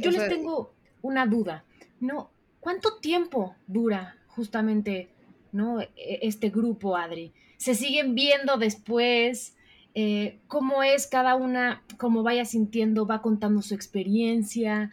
yo, 0.00 0.10
les 0.10 0.28
tengo 0.28 0.72
una 1.02 1.26
duda, 1.26 1.64
¿no? 2.00 2.30
¿Cuánto 2.60 2.98
tiempo 2.98 3.54
dura 3.66 4.16
justamente 4.28 5.10
¿no? 5.52 5.80
E, 5.80 5.88
este 5.96 6.50
grupo, 6.50 6.96
Adri? 6.96 7.32
¿Se 7.56 7.74
siguen 7.74 8.14
viendo 8.14 8.56
después? 8.56 9.56
Eh, 9.94 10.38
¿Cómo 10.46 10.82
es 10.82 11.06
cada 11.06 11.34
una, 11.34 11.82
cómo 11.98 12.22
vaya 12.22 12.44
sintiendo, 12.44 13.06
va 13.06 13.22
contando 13.22 13.62
su 13.62 13.74
experiencia? 13.74 14.90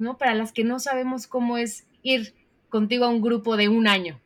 ¿No? 0.00 0.18
Para 0.18 0.34
las 0.34 0.52
que 0.52 0.64
no 0.64 0.80
sabemos 0.80 1.26
cómo 1.26 1.58
es 1.58 1.86
ir 2.02 2.34
contigo 2.68 3.04
a 3.04 3.08
un 3.08 3.20
grupo 3.20 3.56
de 3.56 3.68
un 3.68 3.86
año. 3.86 4.20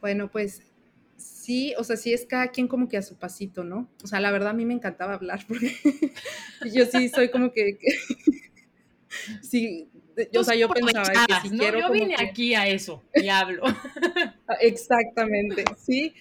Bueno, 0.00 0.30
pues 0.30 0.62
sí, 1.16 1.74
o 1.76 1.84
sea, 1.84 1.96
sí 1.96 2.12
es 2.12 2.24
cada 2.26 2.48
quien 2.48 2.68
como 2.68 2.88
que 2.88 2.96
a 2.96 3.02
su 3.02 3.16
pasito, 3.16 3.64
¿no? 3.64 3.88
O 4.02 4.06
sea, 4.06 4.20
la 4.20 4.30
verdad 4.30 4.50
a 4.50 4.54
mí 4.54 4.64
me 4.64 4.74
encantaba 4.74 5.14
hablar 5.14 5.44
porque 5.48 5.76
yo 6.72 6.86
sí 6.86 7.08
soy 7.08 7.30
como 7.30 7.52
que, 7.52 7.78
sí, 9.42 9.88
o 10.36 10.44
sea, 10.44 10.54
yo 10.54 10.68
pensaba 10.68 11.26
que 11.26 11.48
si 11.48 11.56
quiero 11.56 11.80
yo 11.80 11.90
vine 11.90 12.16
aquí 12.18 12.54
a 12.54 12.66
eso 12.66 13.02
y 13.14 13.28
hablo. 13.28 13.62
Exactamente, 14.60 15.64
sí. 15.76 16.14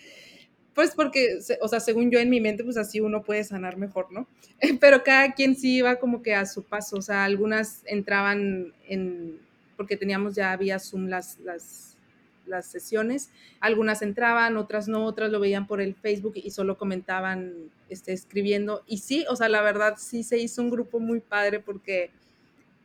Pues 0.78 0.92
porque, 0.92 1.40
o 1.60 1.68
sea, 1.68 1.80
según 1.80 2.12
yo 2.12 2.20
en 2.20 2.30
mi 2.30 2.40
mente, 2.40 2.64
pues 2.64 2.78
así 2.78 3.00
uno 3.00 3.24
puede 3.24 3.44
sanar 3.44 3.78
mejor, 3.78 4.12
¿no? 4.12 4.28
Pero 4.80 5.04
cada 5.04 5.34
quien 5.34 5.56
sí 5.56 5.78
iba 5.78 5.96
como 5.96 6.22
que 6.22 6.36
a 6.36 6.46
su 6.46 6.62
paso, 6.62 6.98
o 6.98 7.02
sea, 7.02 7.24
algunas 7.24 7.82
entraban 7.88 8.76
en, 8.88 9.40
porque 9.76 9.98
teníamos 9.98 10.36
ya 10.36 10.56
vía 10.56 10.78
Zoom 10.78 11.08
las, 11.08 11.40
las, 11.40 11.98
las 12.46 12.68
sesiones, 12.68 13.32
algunas 13.60 14.04
entraban, 14.04 14.56
otras 14.56 14.88
no, 14.88 15.04
otras 15.06 15.32
lo 15.32 15.40
veían 15.40 15.66
por 15.66 15.82
el 15.82 15.96
Facebook 15.96 16.34
y 16.36 16.52
solo 16.52 16.78
comentaban, 16.78 17.56
este, 17.90 18.14
escribiendo. 18.14 18.84
Y 18.86 19.00
sí, 19.00 19.26
o 19.32 19.36
sea, 19.36 19.50
la 19.50 19.64
verdad 19.64 19.96
sí 19.98 20.22
se 20.22 20.38
hizo 20.38 20.62
un 20.62 20.70
grupo 20.70 21.00
muy 21.00 21.22
padre 21.22 21.60
porque 21.60 22.12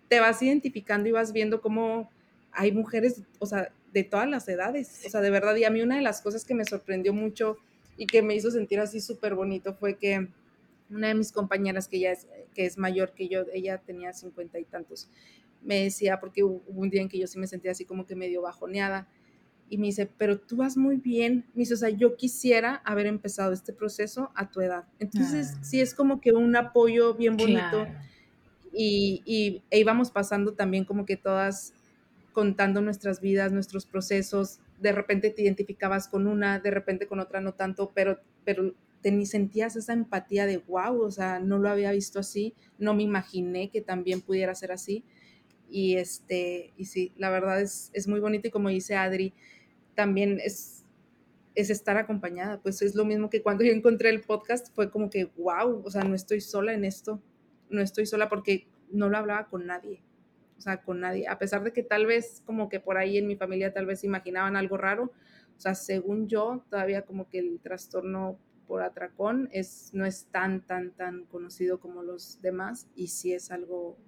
te 0.08 0.18
vas 0.18 0.40
identificando 0.40 1.10
y 1.10 1.12
vas 1.12 1.34
viendo 1.34 1.60
cómo 1.60 2.10
hay 2.52 2.72
mujeres, 2.72 3.20
o 3.38 3.44
sea, 3.44 3.70
de 3.92 4.02
todas 4.02 4.30
las 4.30 4.48
edades, 4.48 5.02
o 5.04 5.10
sea, 5.10 5.20
de 5.20 5.28
verdad, 5.28 5.54
y 5.56 5.64
a 5.64 5.70
mí 5.70 5.82
una 5.82 5.96
de 5.96 6.02
las 6.02 6.22
cosas 6.22 6.46
que 6.46 6.54
me 6.54 6.64
sorprendió 6.64 7.12
mucho 7.12 7.58
y 7.96 8.06
que 8.06 8.22
me 8.22 8.34
hizo 8.34 8.50
sentir 8.50 8.80
así 8.80 9.00
súper 9.00 9.34
bonito 9.34 9.74
fue 9.74 9.96
que 9.96 10.28
una 10.90 11.08
de 11.08 11.14
mis 11.14 11.32
compañeras 11.32 11.88
que 11.88 12.00
ya 12.00 12.12
es, 12.12 12.26
que 12.54 12.66
es 12.66 12.78
mayor 12.78 13.12
que 13.12 13.28
yo, 13.28 13.44
ella 13.52 13.78
tenía 13.78 14.12
cincuenta 14.12 14.58
y 14.58 14.64
tantos, 14.64 15.08
me 15.62 15.84
decía, 15.84 16.20
porque 16.20 16.42
hubo 16.42 16.62
un 16.68 16.90
día 16.90 17.02
en 17.02 17.08
que 17.08 17.18
yo 17.18 17.26
sí 17.26 17.38
me 17.38 17.46
sentía 17.46 17.70
así 17.70 17.84
como 17.84 18.06
que 18.06 18.16
medio 18.16 18.42
bajoneada, 18.42 19.08
y 19.72 19.78
me 19.78 19.86
dice, 19.86 20.06
pero 20.18 20.38
tú 20.38 20.56
vas 20.56 20.76
muy 20.76 20.96
bien, 20.96 21.46
me 21.54 21.60
dice, 21.60 21.72
o 21.72 21.78
sea, 21.78 21.88
yo 21.88 22.14
quisiera 22.16 22.82
haber 22.84 23.06
empezado 23.06 23.54
este 23.54 23.72
proceso 23.72 24.30
a 24.34 24.50
tu 24.50 24.60
edad. 24.60 24.84
Entonces, 24.98 25.54
ah. 25.56 25.64
sí 25.64 25.80
es 25.80 25.94
como 25.94 26.20
que 26.20 26.32
un 26.32 26.54
apoyo 26.56 27.14
bien 27.14 27.38
bonito. 27.38 27.86
Y, 28.70 29.22
y 29.24 29.62
e 29.70 29.78
íbamos 29.78 30.10
pasando 30.10 30.52
también 30.52 30.84
como 30.84 31.06
que 31.06 31.16
todas 31.16 31.72
contando 32.34 32.82
nuestras 32.82 33.22
vidas, 33.22 33.50
nuestros 33.50 33.86
procesos, 33.86 34.60
de 34.82 34.92
repente 34.92 35.30
te 35.30 35.42
identificabas 35.42 36.08
con 36.08 36.26
una, 36.26 36.58
de 36.58 36.70
repente 36.70 37.06
con 37.06 37.20
otra 37.20 37.40
no 37.40 37.54
tanto, 37.54 37.92
pero, 37.94 38.18
pero 38.44 38.74
te, 39.00 39.26
sentías 39.26 39.76
esa 39.76 39.92
empatía 39.92 40.44
de 40.44 40.58
wow, 40.58 41.00
o 41.00 41.10
sea, 41.10 41.38
no 41.38 41.58
lo 41.58 41.68
había 41.68 41.92
visto 41.92 42.18
así, 42.18 42.54
no 42.78 42.92
me 42.92 43.04
imaginé 43.04 43.70
que 43.70 43.80
también 43.80 44.20
pudiera 44.20 44.54
ser 44.54 44.72
así. 44.72 45.04
Y 45.70 45.96
este, 45.96 46.74
y 46.76 46.86
sí, 46.86 47.12
la 47.16 47.30
verdad 47.30 47.60
es, 47.60 47.90
es 47.94 48.08
muy 48.08 48.20
bonito 48.20 48.48
y 48.48 48.50
como 48.50 48.68
dice 48.68 48.96
Adri, 48.96 49.32
también 49.94 50.38
es, 50.44 50.84
es 51.54 51.70
estar 51.70 51.96
acompañada, 51.96 52.60
pues 52.60 52.82
es 52.82 52.94
lo 52.94 53.04
mismo 53.04 53.30
que 53.30 53.42
cuando 53.42 53.64
yo 53.64 53.72
encontré 53.72 54.10
el 54.10 54.20
podcast, 54.20 54.74
fue 54.74 54.90
como 54.90 55.10
que 55.10 55.26
wow, 55.36 55.82
o 55.84 55.90
sea, 55.90 56.02
no 56.02 56.14
estoy 56.14 56.40
sola 56.40 56.74
en 56.74 56.84
esto, 56.84 57.22
no 57.70 57.80
estoy 57.80 58.06
sola 58.06 58.28
porque 58.28 58.66
no 58.90 59.08
lo 59.08 59.16
hablaba 59.16 59.48
con 59.48 59.64
nadie, 59.66 60.02
o 60.62 60.64
sea, 60.64 60.80
con 60.80 61.00
nadie, 61.00 61.26
a 61.26 61.40
pesar 61.40 61.64
de 61.64 61.72
que 61.72 61.82
tal 61.82 62.06
vez 62.06 62.40
como 62.46 62.68
que 62.68 62.78
por 62.78 62.96
ahí 62.96 63.18
en 63.18 63.26
mi 63.26 63.34
familia 63.34 63.72
tal 63.72 63.84
vez 63.84 64.04
imaginaban 64.04 64.54
algo 64.54 64.76
raro, 64.76 65.10
o 65.56 65.60
sea, 65.60 65.74
según 65.74 66.28
yo, 66.28 66.64
todavía 66.70 67.02
como 67.02 67.28
que 67.28 67.40
el 67.40 67.58
trastorno 67.58 68.38
por 68.68 68.80
atracón 68.80 69.48
es, 69.50 69.90
no 69.92 70.06
es 70.06 70.26
tan, 70.26 70.64
tan, 70.64 70.92
tan 70.92 71.24
conocido 71.24 71.80
como 71.80 72.04
los 72.04 72.40
demás 72.42 72.86
y 72.94 73.08
sí 73.08 73.32
es 73.32 73.50
algo 73.50 73.98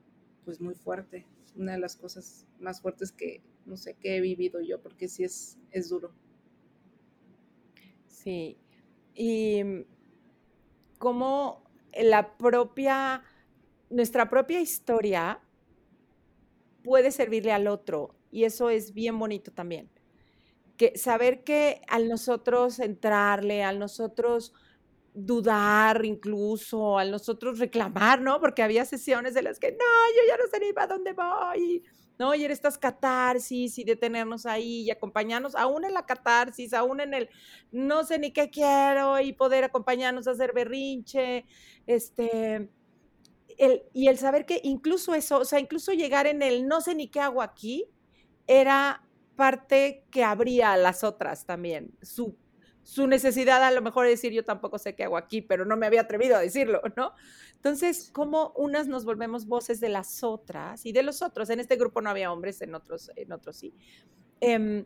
pues 0.45 0.61
muy 0.61 0.77
fuerte, 0.77 1.27
una 1.57 1.73
de 1.73 1.79
las 1.79 1.97
cosas 1.97 2.47
más 2.61 2.81
fuertes 2.81 3.11
que, 3.11 3.43
no 3.67 3.77
sé, 3.77 3.95
que 3.95 4.17
he 4.17 4.21
vivido 4.21 4.61
yo, 4.61 4.81
porque 4.81 5.09
sí 5.09 5.25
es, 5.25 5.59
es 5.73 5.89
duro. 5.89 6.13
Sí, 8.07 8.57
y 9.13 9.85
como 10.99 11.65
la 12.01 12.37
propia, 12.37 13.25
nuestra 13.91 14.31
propia 14.31 14.61
historia 14.61 15.41
puede 16.85 17.11
servirle 17.11 17.51
al 17.51 17.67
otro 17.67 18.15
y 18.31 18.45
eso 18.45 18.71
es 18.71 18.93
bien 18.93 19.19
bonito 19.19 19.51
también. 19.51 19.91
Que 20.77 20.97
saber 20.99 21.43
que 21.43 21.81
al 21.89 22.09
nosotros 22.09 22.79
entrarle, 22.79 23.65
al 23.65 23.79
nosotros 23.79 24.53
dudar 25.15 26.05
incluso, 26.05 26.99
al 26.99 27.11
nosotros 27.11 27.59
reclamar, 27.59 28.21
¿no? 28.21 28.41
Porque 28.41 28.63
había 28.63 28.85
sesiones 28.85 29.33
de 29.35 29.43
las 29.43 29.59
que, 29.59 29.71
no, 29.71 29.79
yo 29.79 30.29
ya 30.29 30.37
no 30.37 30.51
sé 30.51 30.59
ni 30.61 30.73
para 30.73 30.89
dónde 30.89 31.13
voy, 31.13 31.85
¿no? 32.19 32.35
Y 32.35 32.45
en 32.45 32.51
estas 32.51 32.77
catarsis 32.77 33.79
y 33.79 33.85
detenernos 33.85 34.45
ahí 34.45 34.83
y 34.83 34.91
acompañarnos, 34.91 35.55
aún 35.55 35.85
en 35.85 35.95
la 35.95 36.05
catarsis, 36.05 36.75
aún 36.75 37.01
en 37.01 37.15
el 37.15 37.31
no 37.71 38.05
sé 38.05 38.19
ni 38.19 38.33
qué 38.33 38.51
quiero 38.51 39.21
y 39.21 39.33
poder 39.33 39.65
acompañarnos 39.65 40.27
a 40.27 40.33
hacer 40.33 40.53
berrinche, 40.53 41.47
este, 41.87 42.69
y 43.93 44.09
el 44.09 44.19
saber 44.19 44.47
que 44.47 44.61
incluso 44.63 45.15
eso, 45.15 45.39
o 45.39 45.45
sea, 45.45 45.61
incluso 45.61 45.93
llegar 45.93 46.27
en 46.27 46.43
el 46.43 46.67
no 46.67 46.81
sé 46.81 46.95
ni 46.95 47.09
qué 47.09 47.21
hago 47.21 47.43
aquí, 47.43 47.87
era 48.47 49.07
parte 49.37 50.05
que 50.11 50.25
abría 50.25 50.73
a 50.73 50.77
las 50.77 51.05
otras 51.05 51.47
también. 51.47 51.97
Su, 52.03 52.37
su 52.83 53.07
necesidad 53.07 53.63
a 53.63 53.71
lo 53.71 53.83
mejor 53.83 54.05
de 54.05 54.11
decir 54.11 54.33
yo 54.33 54.45
tampoco 54.45 54.79
sé 54.79 54.95
qué 54.95 55.05
hago 55.05 55.17
aquí, 55.17 55.43
pero 55.43 55.65
no 55.65 55.77
me 55.77 55.87
había 55.87 56.03
atrevido 56.03 56.37
a 56.37 56.41
decirlo, 56.41 56.83
¿no? 56.97 57.13
Entonces, 57.55 58.11
como 58.13 58.53
unas 58.57 58.89
nos 58.89 59.05
volvemos 59.05 59.47
voces 59.47 59.81
de 59.81 59.89
las 59.89 60.23
otras 60.23 60.85
y 60.85 60.93
de 60.93 61.03
los 61.03 61.23
otros. 61.23 61.49
En 61.49 61.61
este 61.61 61.77
grupo 61.77 62.03
no 62.03 62.11
había 62.11 62.31
hombres, 62.31 62.61
en 62.61 62.75
otros, 62.75 63.11
en 63.17 63.33
otros 63.33 63.57
sí. 63.57 63.75
Em, 64.41 64.85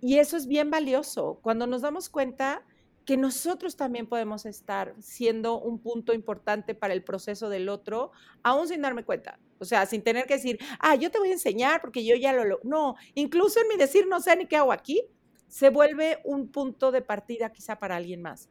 y 0.00 0.18
eso 0.18 0.36
es 0.36 0.46
bien 0.46 0.70
valioso. 0.70 1.40
Cuando 1.42 1.66
nos 1.66 1.82
damos 1.82 2.08
cuenta 2.08 2.64
que 3.04 3.16
nosotros 3.16 3.76
también 3.76 4.06
podemos 4.06 4.46
estar 4.46 4.94
siendo 5.00 5.58
un 5.58 5.78
punto 5.78 6.12
importante 6.12 6.74
para 6.74 6.94
el 6.94 7.02
proceso 7.02 7.48
del 7.48 7.68
otro, 7.68 8.12
aún 8.42 8.68
sin 8.68 8.82
darme 8.82 9.04
cuenta. 9.04 9.38
O 9.58 9.64
sea, 9.64 9.84
sin 9.86 10.02
tener 10.02 10.26
que 10.26 10.34
decir, 10.34 10.58
ah, 10.78 10.94
yo 10.94 11.10
te 11.10 11.18
voy 11.18 11.30
a 11.30 11.32
enseñar 11.32 11.80
porque 11.80 12.04
yo 12.04 12.16
ya 12.16 12.32
lo... 12.32 12.44
lo 12.44 12.60
no, 12.62 12.96
incluso 13.14 13.60
en 13.60 13.68
mi 13.68 13.76
decir 13.76 14.06
no 14.06 14.20
sé 14.20 14.36
ni 14.36 14.46
qué 14.46 14.56
hago 14.56 14.72
aquí, 14.72 15.02
se 15.48 15.70
vuelve 15.70 16.20
un 16.24 16.48
punto 16.48 16.92
de 16.92 17.02
partida 17.02 17.52
quizá 17.52 17.78
para 17.78 17.96
alguien 17.96 18.22
más. 18.22 18.48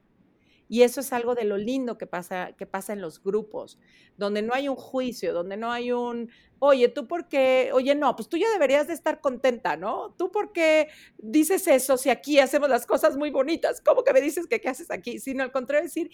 Y 0.69 0.84
eso 0.84 1.01
es 1.01 1.12
algo 1.12 1.34
de 1.34 1.45
lo 1.45 1.58
lindo 1.58 1.97
que 1.97 2.05
pasa, 2.05 2.53
que 2.55 2.67
pasa 2.67 2.93
en 2.93 3.01
los 3.01 3.21
grupos, 3.23 3.79
donde 4.17 4.43
no 4.43 4.53
hay 4.53 4.69
un 4.69 4.75
juicio, 4.75 5.34
donde 5.34 5.58
no 5.58 5.71
hay 5.71 5.91
un, 5.91 6.29
oye, 6.60 6.89
tú 6.89 7.08
por 7.08 7.27
qué, 7.27 7.71
oye, 7.73 7.95
no, 7.95 8.15
pues 8.15 8.29
tú 8.29 8.38
ya 8.38 8.47
deberías 8.51 8.88
de 8.88 8.93
estar 8.93 9.19
contenta, 9.19 9.75
¿no? 9.77 10.13
Tú 10.15 10.32
por 10.32 10.51
qué 10.51 10.89
dices 11.17 11.67
eso 11.67 11.97
si 11.97 12.12
aquí 12.12 12.38
hacemos 12.39 12.69
las 12.69 12.86
cosas 12.86 13.17
muy 13.17 13.32
bonitas, 13.32 13.82
¿cómo 13.82 14.03
que 14.03 14.13
me 14.13 14.21
dices 14.21 14.45
que 14.45 14.62
qué 14.62 14.69
haces 14.69 14.91
aquí? 14.91 15.17
Sino 15.19 15.43
al 15.43 15.51
contrario, 15.51 15.86
decir, 15.86 16.12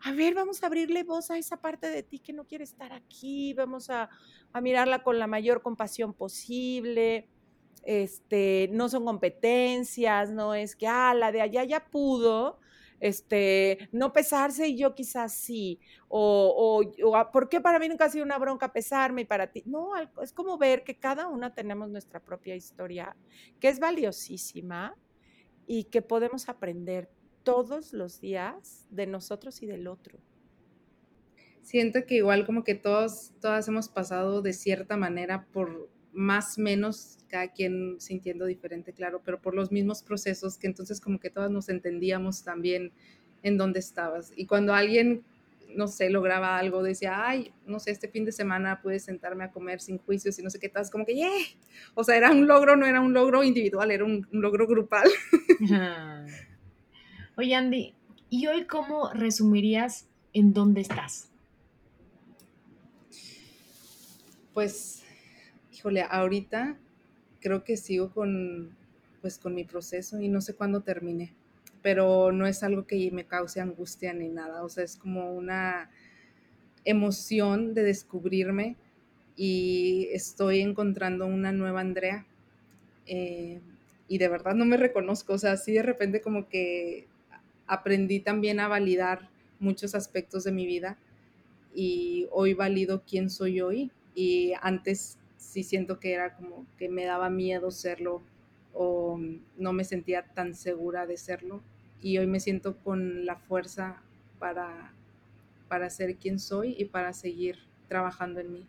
a 0.00 0.10
ver, 0.12 0.34
vamos 0.34 0.62
a 0.62 0.66
abrirle 0.66 1.04
voz 1.04 1.30
a 1.30 1.38
esa 1.38 1.60
parte 1.60 1.88
de 1.88 2.02
ti 2.02 2.18
que 2.18 2.32
no 2.32 2.44
quiere 2.44 2.64
estar 2.64 2.92
aquí, 2.92 3.54
vamos 3.54 3.88
a, 3.88 4.10
a 4.52 4.60
mirarla 4.60 5.04
con 5.04 5.20
la 5.20 5.28
mayor 5.28 5.62
compasión 5.62 6.12
posible. 6.12 7.28
Este, 7.84 8.68
no 8.72 8.88
son 8.88 9.04
competencias, 9.04 10.32
no 10.32 10.54
es 10.54 10.74
que, 10.74 10.88
ah, 10.88 11.14
la 11.14 11.30
de 11.30 11.40
allá 11.40 11.62
ya 11.62 11.86
pudo, 11.86 12.58
este, 13.00 13.88
no 13.92 14.12
pesarse 14.12 14.68
y 14.68 14.76
yo 14.76 14.94
quizás 14.94 15.34
sí, 15.34 15.80
o, 16.08 16.84
o, 17.02 17.16
ah, 17.16 17.30
¿por 17.30 17.48
qué 17.48 17.60
para 17.60 17.78
mí 17.78 17.88
nunca 17.88 18.06
ha 18.06 18.10
sido 18.10 18.24
una 18.24 18.38
bronca 18.38 18.72
pesarme 18.72 19.22
y 19.22 19.24
para 19.24 19.50
ti? 19.50 19.62
No, 19.66 19.90
es 20.22 20.32
como 20.32 20.58
ver 20.58 20.84
que 20.84 20.98
cada 20.98 21.28
una 21.28 21.54
tenemos 21.54 21.88
nuestra 21.90 22.20
propia 22.20 22.54
historia, 22.54 23.16
que 23.60 23.68
es 23.68 23.78
valiosísima 23.78 24.96
y 25.66 25.84
que 25.84 26.02
podemos 26.02 26.48
aprender 26.48 27.10
todos 27.42 27.92
los 27.92 28.20
días 28.20 28.86
de 28.90 29.06
nosotros 29.06 29.62
y 29.62 29.66
del 29.66 29.86
otro. 29.86 30.18
Siento 31.62 32.06
que 32.06 32.16
igual 32.16 32.46
como 32.46 32.62
que 32.62 32.76
todos, 32.76 33.32
todas 33.40 33.66
hemos 33.66 33.88
pasado 33.88 34.40
de 34.40 34.52
cierta 34.52 34.96
manera 34.96 35.46
por 35.52 35.90
más 36.16 36.58
menos 36.58 37.18
cada 37.28 37.52
quien 37.52 38.00
sintiendo 38.00 38.46
diferente, 38.46 38.92
claro, 38.92 39.20
pero 39.24 39.40
por 39.40 39.54
los 39.54 39.70
mismos 39.70 40.02
procesos 40.02 40.56
que 40.56 40.66
entonces 40.66 41.00
como 41.00 41.20
que 41.20 41.30
todas 41.30 41.50
nos 41.50 41.68
entendíamos 41.68 42.42
también 42.42 42.92
en 43.42 43.58
dónde 43.58 43.80
estabas. 43.80 44.32
Y 44.34 44.46
cuando 44.46 44.72
alguien, 44.72 45.22
no 45.76 45.86
sé, 45.88 46.08
lograba 46.08 46.56
algo, 46.56 46.82
decía, 46.82 47.26
ay, 47.28 47.52
no 47.66 47.78
sé, 47.78 47.90
este 47.90 48.08
fin 48.08 48.24
de 48.24 48.32
semana 48.32 48.80
pude 48.80 48.98
sentarme 48.98 49.44
a 49.44 49.50
comer 49.50 49.80
sin 49.80 49.98
juicios 49.98 50.38
y 50.38 50.42
no 50.42 50.48
sé 50.50 50.58
qué 50.58 50.70
tal, 50.70 50.88
como 50.90 51.04
que, 51.04 51.14
yeah. 51.14 51.28
O 51.94 52.02
sea, 52.02 52.16
era 52.16 52.30
un 52.30 52.46
logro, 52.46 52.76
no 52.76 52.86
era 52.86 53.00
un 53.00 53.12
logro 53.12 53.44
individual, 53.44 53.90
era 53.90 54.04
un, 54.04 54.26
logro 54.32 54.66
grupal. 54.66 55.08
Oye, 57.36 57.54
Andy, 57.54 57.94
¿y 58.30 58.46
hoy 58.46 58.64
cómo 58.64 59.12
resumirías 59.12 60.08
en 60.32 60.54
dónde 60.54 60.80
estás? 60.80 61.28
Pues 64.54 65.05
híjole, 65.86 66.02
ahorita 66.02 66.76
creo 67.40 67.62
que 67.62 67.76
sigo 67.76 68.10
con, 68.10 68.76
pues, 69.20 69.38
con 69.38 69.54
mi 69.54 69.62
proceso 69.62 70.20
y 70.20 70.28
no 70.28 70.40
sé 70.40 70.54
cuándo 70.54 70.80
termine, 70.80 71.32
pero 71.80 72.32
no 72.32 72.44
es 72.48 72.64
algo 72.64 72.88
que 72.88 73.08
me 73.12 73.24
cause 73.24 73.60
angustia 73.60 74.12
ni 74.12 74.28
nada, 74.28 74.64
o 74.64 74.68
sea, 74.68 74.82
es 74.82 74.96
como 74.96 75.32
una 75.32 75.88
emoción 76.84 77.72
de 77.72 77.84
descubrirme 77.84 78.74
y 79.36 80.08
estoy 80.10 80.60
encontrando 80.60 81.24
una 81.26 81.52
nueva 81.52 81.82
Andrea. 81.82 82.26
Eh, 83.06 83.60
y 84.08 84.18
de 84.18 84.28
verdad 84.28 84.56
no 84.56 84.64
me 84.64 84.76
reconozco, 84.76 85.34
o 85.34 85.38
sea, 85.38 85.52
así 85.52 85.72
de 85.72 85.84
repente 85.84 86.20
como 86.20 86.48
que 86.48 87.06
aprendí 87.68 88.18
también 88.18 88.58
a 88.58 88.66
validar 88.66 89.30
muchos 89.60 89.94
aspectos 89.94 90.42
de 90.42 90.50
mi 90.50 90.66
vida 90.66 90.98
y 91.72 92.26
hoy 92.32 92.54
valido 92.54 93.04
quién 93.08 93.30
soy 93.30 93.60
hoy 93.60 93.92
y 94.16 94.52
antes 94.62 95.18
sí 95.46 95.62
siento 95.62 95.98
que 96.00 96.12
era 96.12 96.34
como 96.34 96.66
que 96.78 96.88
me 96.88 97.04
daba 97.04 97.30
miedo 97.30 97.70
serlo 97.70 98.22
o 98.74 99.18
no 99.56 99.72
me 99.72 99.84
sentía 99.84 100.22
tan 100.22 100.54
segura 100.54 101.06
de 101.06 101.16
serlo 101.16 101.62
y 102.02 102.18
hoy 102.18 102.26
me 102.26 102.40
siento 102.40 102.76
con 102.78 103.24
la 103.24 103.36
fuerza 103.36 104.02
para, 104.38 104.92
para 105.68 105.88
ser 105.90 106.16
quien 106.16 106.38
soy 106.38 106.74
y 106.78 106.84
para 106.86 107.12
seguir 107.12 107.56
trabajando 107.88 108.40
en 108.40 108.52
mí. 108.52 108.66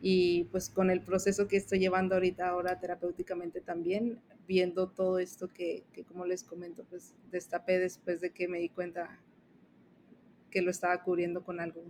Y 0.00 0.44
pues 0.44 0.68
con 0.68 0.90
el 0.90 1.00
proceso 1.00 1.48
que 1.48 1.56
estoy 1.56 1.78
llevando 1.78 2.14
ahorita 2.14 2.48
ahora 2.48 2.78
terapéuticamente 2.78 3.60
también, 3.60 4.18
viendo 4.46 4.88
todo 4.88 5.18
esto 5.18 5.48
que, 5.48 5.84
que 5.92 6.04
como 6.04 6.26
les 6.26 6.42
comento, 6.42 6.84
pues 6.90 7.14
destapé 7.30 7.78
después 7.78 8.20
de 8.20 8.30
que 8.30 8.48
me 8.48 8.58
di 8.58 8.68
cuenta 8.68 9.18
que 10.50 10.62
lo 10.62 10.70
estaba 10.70 11.02
cubriendo 11.02 11.42
con 11.42 11.58
algo, 11.60 11.82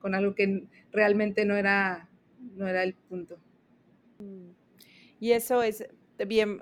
con 0.00 0.14
algo 0.14 0.34
que 0.34 0.64
realmente 0.92 1.44
no 1.44 1.54
era, 1.54 2.08
no 2.38 2.66
era 2.66 2.82
el 2.82 2.94
punto. 2.94 3.38
Y 5.20 5.32
eso 5.32 5.62
es 5.62 5.86
bien, 6.26 6.60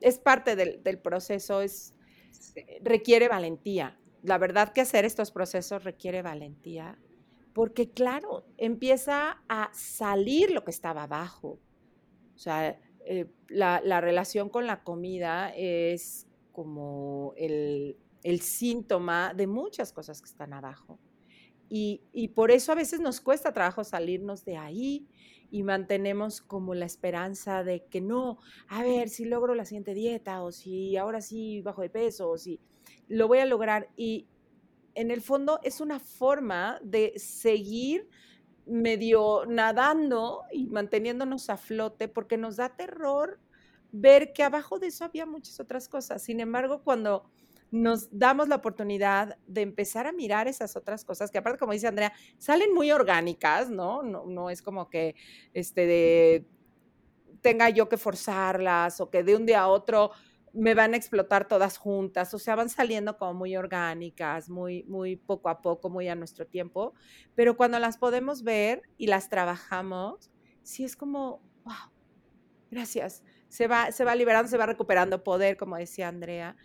es 0.00 0.18
parte 0.18 0.56
del, 0.56 0.82
del 0.82 0.98
proceso, 0.98 1.60
es, 1.60 1.94
requiere 2.82 3.28
valentía. 3.28 3.98
La 4.22 4.38
verdad 4.38 4.72
que 4.72 4.82
hacer 4.82 5.04
estos 5.04 5.30
procesos 5.30 5.84
requiere 5.84 6.22
valentía, 6.22 6.98
porque 7.52 7.90
claro, 7.90 8.44
empieza 8.56 9.42
a 9.48 9.70
salir 9.72 10.50
lo 10.50 10.64
que 10.64 10.70
estaba 10.70 11.04
abajo. 11.04 11.58
O 12.34 12.38
sea, 12.38 12.78
eh, 13.04 13.26
la, 13.48 13.80
la, 13.84 14.00
relación 14.00 14.48
con 14.48 14.66
la 14.66 14.82
comida 14.82 15.52
es 15.56 16.26
como 16.52 17.34
el, 17.36 17.96
el, 18.22 18.40
síntoma 18.40 19.34
de 19.34 19.46
muchas 19.46 19.92
cosas 19.92 20.20
que 20.20 20.28
están 20.28 20.52
abajo. 20.52 20.98
Y, 21.74 22.28
por 22.34 22.50
eso 22.50 22.70
a 22.70 22.74
veces 22.74 23.00
nos 23.00 23.22
cuesta 23.22 23.54
trabajo 23.54 23.82
salirnos 23.82 24.44
de 24.44 24.58
ahí 24.58 25.08
y 25.50 25.62
mantenemos 25.62 26.42
como 26.42 26.74
la 26.74 26.84
esperanza 26.84 27.64
de 27.64 27.86
que 27.86 28.02
no, 28.02 28.36
a 28.68 28.82
ver 28.82 29.08
si 29.08 29.24
logro 29.24 29.54
la 29.54 29.64
siguiente 29.64 29.94
dieta 29.94 30.42
o 30.42 30.52
si 30.52 30.98
ahora 30.98 31.22
sí 31.22 31.62
bajo 31.62 31.80
de 31.80 31.88
peso 31.88 32.28
o 32.28 32.36
si 32.36 32.60
lo 33.08 33.26
voy 33.26 33.38
a 33.38 33.46
lograr. 33.46 33.88
Y 33.96 34.28
en 34.94 35.10
el 35.10 35.22
fondo 35.22 35.60
es 35.62 35.80
una 35.80 35.98
forma 35.98 36.78
de 36.82 37.14
seguir 37.16 38.06
medio 38.66 39.46
nadando 39.46 40.42
y 40.52 40.66
manteniéndonos 40.66 41.48
a 41.48 41.56
flote 41.56 42.06
porque 42.06 42.36
nos 42.36 42.56
da 42.56 42.76
terror 42.76 43.40
ver 43.92 44.34
que 44.34 44.42
abajo 44.42 44.78
de 44.78 44.88
eso 44.88 45.06
había 45.06 45.24
muchas 45.24 45.58
otras 45.58 45.88
cosas. 45.88 46.20
Sin 46.20 46.40
embargo, 46.40 46.82
cuando 46.84 47.30
nos 47.72 48.16
damos 48.16 48.48
la 48.48 48.56
oportunidad 48.56 49.38
de 49.46 49.62
empezar 49.62 50.06
a 50.06 50.12
mirar 50.12 50.46
esas 50.46 50.76
otras 50.76 51.04
cosas, 51.04 51.30
que 51.30 51.38
aparte, 51.38 51.58
como 51.58 51.72
dice 51.72 51.88
Andrea, 51.88 52.12
salen 52.36 52.72
muy 52.74 52.92
orgánicas, 52.92 53.70
¿no? 53.70 54.02
No, 54.02 54.26
no 54.26 54.50
es 54.50 54.60
como 54.60 54.90
que 54.90 55.16
este 55.54 55.86
de, 55.86 56.46
tenga 57.40 57.70
yo 57.70 57.88
que 57.88 57.96
forzarlas 57.96 59.00
o 59.00 59.08
que 59.08 59.24
de 59.24 59.36
un 59.36 59.46
día 59.46 59.62
a 59.62 59.68
otro 59.68 60.10
me 60.52 60.74
van 60.74 60.92
a 60.92 60.98
explotar 60.98 61.48
todas 61.48 61.78
juntas, 61.78 62.34
o 62.34 62.38
sea, 62.38 62.56
van 62.56 62.68
saliendo 62.68 63.16
como 63.16 63.32
muy 63.32 63.56
orgánicas, 63.56 64.50
muy, 64.50 64.84
muy 64.84 65.16
poco 65.16 65.48
a 65.48 65.62
poco, 65.62 65.88
muy 65.88 66.08
a 66.08 66.14
nuestro 66.14 66.46
tiempo, 66.46 66.92
pero 67.34 67.56
cuando 67.56 67.78
las 67.78 67.96
podemos 67.96 68.42
ver 68.42 68.82
y 68.98 69.06
las 69.06 69.30
trabajamos, 69.30 70.30
sí 70.62 70.84
es 70.84 70.94
como, 70.94 71.40
wow, 71.64 71.90
gracias, 72.70 73.24
se 73.48 73.66
va, 73.66 73.92
se 73.92 74.04
va 74.04 74.14
liberando, 74.14 74.50
se 74.50 74.58
va 74.58 74.66
recuperando 74.66 75.24
poder, 75.24 75.56
como 75.56 75.76
decía 75.76 76.08
Andrea, 76.08 76.56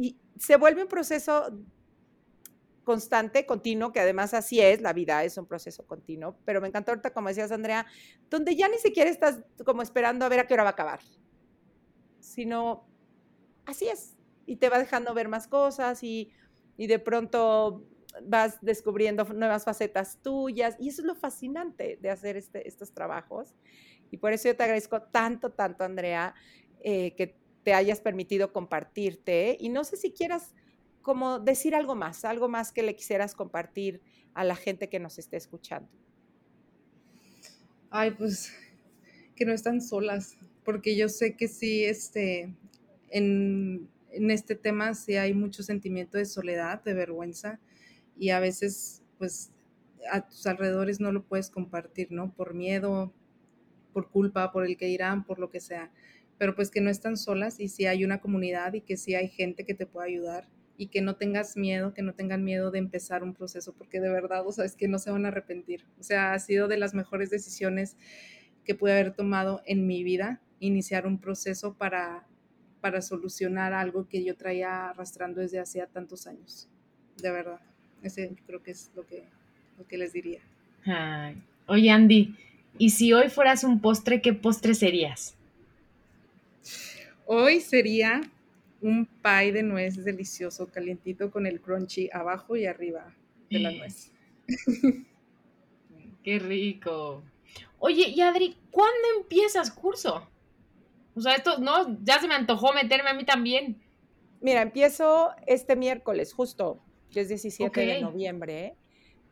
y 0.00 0.16
se 0.38 0.56
vuelve 0.56 0.82
un 0.82 0.88
proceso 0.88 1.52
constante, 2.84 3.44
continuo, 3.44 3.92
que 3.92 4.00
además 4.00 4.32
así 4.32 4.58
es, 4.58 4.80
la 4.80 4.94
vida 4.94 5.22
es 5.24 5.36
un 5.36 5.44
proceso 5.44 5.86
continuo, 5.86 6.36
pero 6.46 6.62
me 6.62 6.68
encantó 6.68 6.92
ahorita, 6.92 7.12
como 7.12 7.28
decías, 7.28 7.52
Andrea, 7.52 7.84
donde 8.30 8.56
ya 8.56 8.66
ni 8.68 8.78
siquiera 8.78 9.10
estás 9.10 9.40
como 9.64 9.82
esperando 9.82 10.24
a 10.24 10.30
ver 10.30 10.40
a 10.40 10.46
qué 10.46 10.54
hora 10.54 10.62
va 10.62 10.70
a 10.70 10.72
acabar, 10.72 11.00
sino 12.18 12.88
así 13.66 13.88
es. 13.88 14.16
Y 14.46 14.56
te 14.56 14.70
va 14.70 14.78
dejando 14.78 15.12
ver 15.12 15.28
más 15.28 15.46
cosas 15.46 16.02
y, 16.02 16.32
y 16.78 16.86
de 16.86 16.98
pronto 16.98 17.84
vas 18.24 18.58
descubriendo 18.62 19.24
nuevas 19.24 19.64
facetas 19.64 20.18
tuyas. 20.22 20.76
Y 20.80 20.88
eso 20.88 21.02
es 21.02 21.06
lo 21.06 21.14
fascinante 21.14 21.98
de 22.00 22.10
hacer 22.10 22.38
este, 22.38 22.66
estos 22.66 22.92
trabajos. 22.92 23.54
Y 24.10 24.16
por 24.16 24.32
eso 24.32 24.48
yo 24.48 24.56
te 24.56 24.62
agradezco 24.62 25.02
tanto, 25.02 25.50
tanto, 25.50 25.84
Andrea, 25.84 26.34
eh, 26.82 27.14
que 27.14 27.39
te 27.62 27.74
hayas 27.74 28.00
permitido 28.00 28.52
compartirte. 28.52 29.56
Y 29.60 29.68
no 29.68 29.84
sé 29.84 29.96
si 29.96 30.12
quieras 30.12 30.54
como 31.02 31.38
decir 31.38 31.74
algo 31.74 31.94
más, 31.94 32.24
algo 32.24 32.48
más 32.48 32.72
que 32.72 32.82
le 32.82 32.94
quisieras 32.94 33.34
compartir 33.34 34.00
a 34.34 34.44
la 34.44 34.56
gente 34.56 34.88
que 34.88 34.98
nos 34.98 35.18
esté 35.18 35.36
escuchando. 35.36 35.88
Ay, 37.90 38.12
pues 38.12 38.52
que 39.34 39.44
no 39.44 39.52
están 39.52 39.80
solas, 39.80 40.36
porque 40.64 40.96
yo 40.96 41.08
sé 41.08 41.34
que 41.34 41.48
sí, 41.48 41.84
este, 41.84 42.54
en, 43.08 43.88
este 44.12 44.54
tema 44.54 44.94
sí 44.94 45.16
hay 45.16 45.32
mucho 45.32 45.62
sentimiento 45.62 46.18
de 46.18 46.26
soledad, 46.26 46.84
de 46.84 46.94
vergüenza 46.94 47.58
y 48.18 48.30
a 48.30 48.40
veces 48.40 49.02
pues 49.18 49.50
a 50.12 50.28
tus 50.28 50.46
alrededores 50.46 51.00
no 51.00 51.10
lo 51.10 51.24
puedes 51.24 51.50
compartir, 51.50 52.12
¿no? 52.12 52.32
Por 52.34 52.54
miedo, 52.54 53.12
por 53.92 54.10
culpa, 54.10 54.52
por 54.52 54.66
el 54.66 54.76
que 54.76 54.88
irán, 54.88 55.24
por 55.24 55.38
lo 55.38 55.50
que 55.50 55.60
sea. 55.60 55.90
Pero 56.40 56.56
pues 56.56 56.72
que 56.72 56.80
no 56.80 56.90
están 56.90 57.16
solas 57.16 57.60
y 57.60 57.68
sí 57.68 57.86
hay 57.86 58.04
una 58.04 58.20
comunidad 58.20 58.72
y 58.72 58.80
que 58.80 58.96
sí 58.96 59.14
hay 59.14 59.28
gente 59.28 59.64
que 59.64 59.74
te 59.74 59.86
puede 59.86 60.08
ayudar 60.08 60.48
y 60.76 60.86
que 60.88 61.02
no 61.02 61.14
tengas 61.14 61.56
miedo, 61.56 61.94
que 61.94 62.02
no 62.02 62.14
tengan 62.14 62.42
miedo 62.42 62.72
de 62.72 62.80
empezar 62.80 63.22
un 63.22 63.34
proceso, 63.34 63.74
porque 63.74 64.00
de 64.00 64.08
verdad, 64.08 64.44
o 64.46 64.50
sea, 64.50 64.64
es 64.64 64.74
que 64.74 64.88
no 64.88 64.98
se 64.98 65.10
van 65.10 65.26
a 65.26 65.28
arrepentir. 65.28 65.84
O 66.00 66.02
sea, 66.02 66.32
ha 66.32 66.38
sido 66.38 66.66
de 66.66 66.78
las 66.78 66.94
mejores 66.94 67.30
decisiones 67.30 67.96
que 68.64 68.74
pude 68.74 68.92
haber 68.92 69.12
tomado 69.12 69.62
en 69.66 69.86
mi 69.86 70.02
vida, 70.02 70.40
iniciar 70.58 71.06
un 71.06 71.20
proceso 71.20 71.74
para 71.74 72.26
para 72.80 73.02
solucionar 73.02 73.72
algo 73.72 74.08
que 74.08 74.24
yo 74.24 74.36
traía 74.36 74.90
arrastrando 74.90 75.40
desde 75.40 75.60
hacía 75.60 75.86
tantos 75.86 76.26
años. 76.26 76.68
De 77.16 77.30
verdad. 77.30 77.60
Ese 78.02 78.34
creo 78.46 78.62
que 78.62 78.70
es 78.70 78.90
lo 78.96 79.06
que, 79.06 79.24
lo 79.78 79.86
que 79.86 79.98
les 79.98 80.12
diría. 80.12 80.40
Oye, 81.66 81.90
Andy, 81.90 82.34
¿y 82.78 82.90
si 82.90 83.12
hoy 83.12 83.28
fueras 83.28 83.62
un 83.62 83.80
postre, 83.80 84.22
qué 84.22 84.32
postre 84.32 84.74
serías? 84.74 85.36
Hoy 87.26 87.60
sería 87.60 88.20
un 88.80 89.06
pie 89.06 89.52
de 89.52 89.62
nuez 89.62 90.04
delicioso, 90.04 90.68
calientito, 90.68 91.30
con 91.30 91.46
el 91.46 91.60
crunchy 91.60 92.08
abajo 92.12 92.56
y 92.56 92.66
arriba 92.66 93.14
de 93.50 93.58
la 93.58 93.70
nuez. 93.72 94.12
Qué 96.22 96.38
rico. 96.38 97.22
Oye, 97.78 98.08
y 98.08 98.20
Adri, 98.20 98.56
¿cuándo 98.70 99.08
empiezas 99.18 99.70
curso? 99.70 100.28
O 101.14 101.20
sea, 101.20 101.34
esto, 101.34 101.58
no, 101.58 101.98
ya 102.02 102.20
se 102.20 102.28
me 102.28 102.34
antojó 102.34 102.72
meterme 102.72 103.10
a 103.10 103.14
mí 103.14 103.24
también. 103.24 103.82
Mira, 104.40 104.62
empiezo 104.62 105.30
este 105.46 105.76
miércoles, 105.76 106.32
justo, 106.32 106.82
que 107.10 107.20
es 107.20 107.28
17 107.28 107.80
de 107.80 108.00
noviembre. 108.00 108.76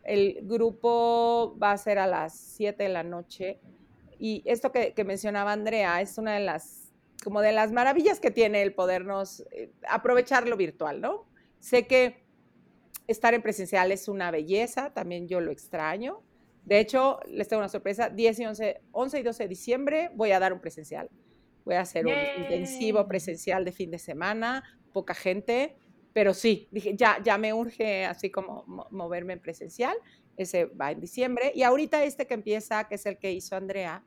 El 0.02 0.40
grupo 0.42 1.56
va 1.62 1.72
a 1.72 1.78
ser 1.78 1.98
a 1.98 2.06
las 2.06 2.38
7 2.38 2.82
de 2.82 2.88
la 2.88 3.02
noche. 3.02 3.60
Y 4.18 4.42
esto 4.44 4.72
que, 4.72 4.92
mencionaba 5.04 5.52
Andrea 5.52 6.00
es 6.00 6.18
una 6.18 6.34
de 6.34 6.40
las, 6.40 6.87
como 7.24 7.40
de 7.40 7.52
las 7.52 7.72
maravillas 7.72 8.20
que 8.20 8.30
tiene 8.30 8.62
el 8.62 8.74
podernos 8.74 9.44
eh, 9.50 9.72
aprovechar 9.88 10.48
lo 10.48 10.56
virtual, 10.56 11.00
¿no? 11.00 11.26
Sé 11.60 11.86
que 11.86 12.24
estar 13.06 13.34
en 13.34 13.42
presencial 13.42 13.90
es 13.90 14.08
una 14.08 14.30
belleza, 14.30 14.92
también 14.92 15.28
yo 15.28 15.40
lo 15.40 15.50
extraño. 15.50 16.22
De 16.64 16.78
hecho, 16.80 17.18
les 17.26 17.48
tengo 17.48 17.60
una 17.60 17.68
sorpresa, 17.68 18.10
10 18.10 18.38
y 18.40 18.46
11, 18.46 18.80
11 18.92 19.20
y 19.20 19.22
12 19.22 19.42
de 19.42 19.48
diciembre 19.48 20.10
voy 20.14 20.32
a 20.32 20.38
dar 20.38 20.52
un 20.52 20.60
presencial. 20.60 21.08
Voy 21.64 21.74
a 21.74 21.80
hacer 21.80 22.06
un 22.06 22.12
intensivo 22.42 23.06
presencial 23.08 23.64
de 23.64 23.72
fin 23.72 23.90
de 23.90 23.98
semana, 23.98 24.62
poca 24.92 25.14
gente, 25.14 25.76
pero 26.12 26.34
sí, 26.34 26.68
dije, 26.70 26.96
ya, 26.96 27.22
ya 27.22 27.38
me 27.38 27.52
urge 27.52 28.04
así 28.04 28.30
como 28.30 28.64
moverme 28.90 29.34
en 29.34 29.40
presencial. 29.40 29.96
Ese 30.36 30.66
va 30.66 30.90
en 30.90 31.00
diciembre. 31.00 31.52
Y 31.54 31.62
ahorita 31.62 32.04
este 32.04 32.26
que 32.26 32.34
empieza, 32.34 32.88
que 32.88 32.96
es 32.96 33.06
el 33.06 33.18
que 33.18 33.32
hizo 33.32 33.56
Andrea, 33.56 34.02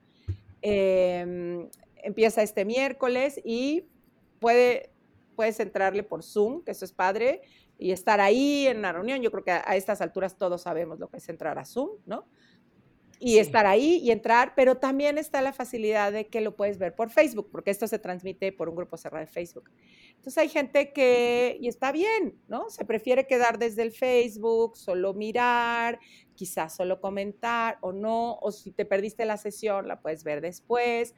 em, 0.62 1.70
empieza 2.04 2.42
este 2.42 2.66
miércoles 2.66 3.40
y 3.44 3.86
puede, 4.40 4.92
puedes 5.36 5.60
entrarle 5.60 6.04
por 6.04 6.24
Zoom, 6.24 6.64
que 6.64 6.72
eso 6.72 6.86
es 6.86 6.92
padre, 6.92 7.42
y 7.78 7.92
estar 7.92 8.20
ahí 8.20 8.68
en 8.68 8.82
la 8.82 8.92
reunión. 8.92 9.22
Yo 9.22 9.32
creo 9.32 9.44
que 9.44 9.52
a, 9.52 9.64
a 9.66 9.76
estas 9.76 10.02
alturas 10.02 10.38
todos 10.38 10.62
sabemos 10.62 11.00
lo 11.00 11.10
que 11.10 11.18
es 11.18 11.30
entrar 11.30 11.58
a 11.58 11.66
Zoom, 11.66 11.90
¿no? 12.06 12.28
y 13.24 13.38
estar 13.38 13.68
ahí 13.68 13.98
y 13.98 14.10
entrar, 14.10 14.54
pero 14.56 14.78
también 14.78 15.20
está 15.20 15.44
la 15.44 15.54
facilidad 15.54 16.12
de 16.12 16.26
que 16.26 16.42
lo 16.42 16.56
puedes 16.56 16.80
ver 16.80 16.96
por 16.96 17.12
Facebook, 17.12 17.50
porque 17.52 17.70
esto 17.70 17.86
se 17.86 18.00
transmite 18.00 18.52
por 18.52 18.68
un 18.68 18.76
grupo 18.76 18.98
cerrado 18.98 19.24
de 19.24 19.32
Facebook. 19.32 19.70
Entonces 20.16 20.40
hay 20.40 20.50
gente 20.50 20.92
que, 20.92 21.56
y 21.62 21.68
está 21.68 21.92
bien, 21.92 22.42
¿no? 22.48 22.72
Se 22.72 22.84
prefiere 22.84 23.28
quedar 23.28 23.60
desde 23.60 23.84
el 23.84 23.92
Facebook, 23.92 24.76
solo 24.76 25.14
mirar, 25.14 26.00
quizás 26.34 26.76
solo 26.76 27.00
comentar 27.00 27.78
o 27.82 27.92
no, 27.92 28.40
o 28.42 28.52
si 28.52 28.72
te 28.72 28.86
perdiste 28.86 29.24
la 29.26 29.38
sesión, 29.38 29.88
la 29.88 30.02
puedes 30.02 30.24
ver 30.24 30.42
después. 30.42 31.14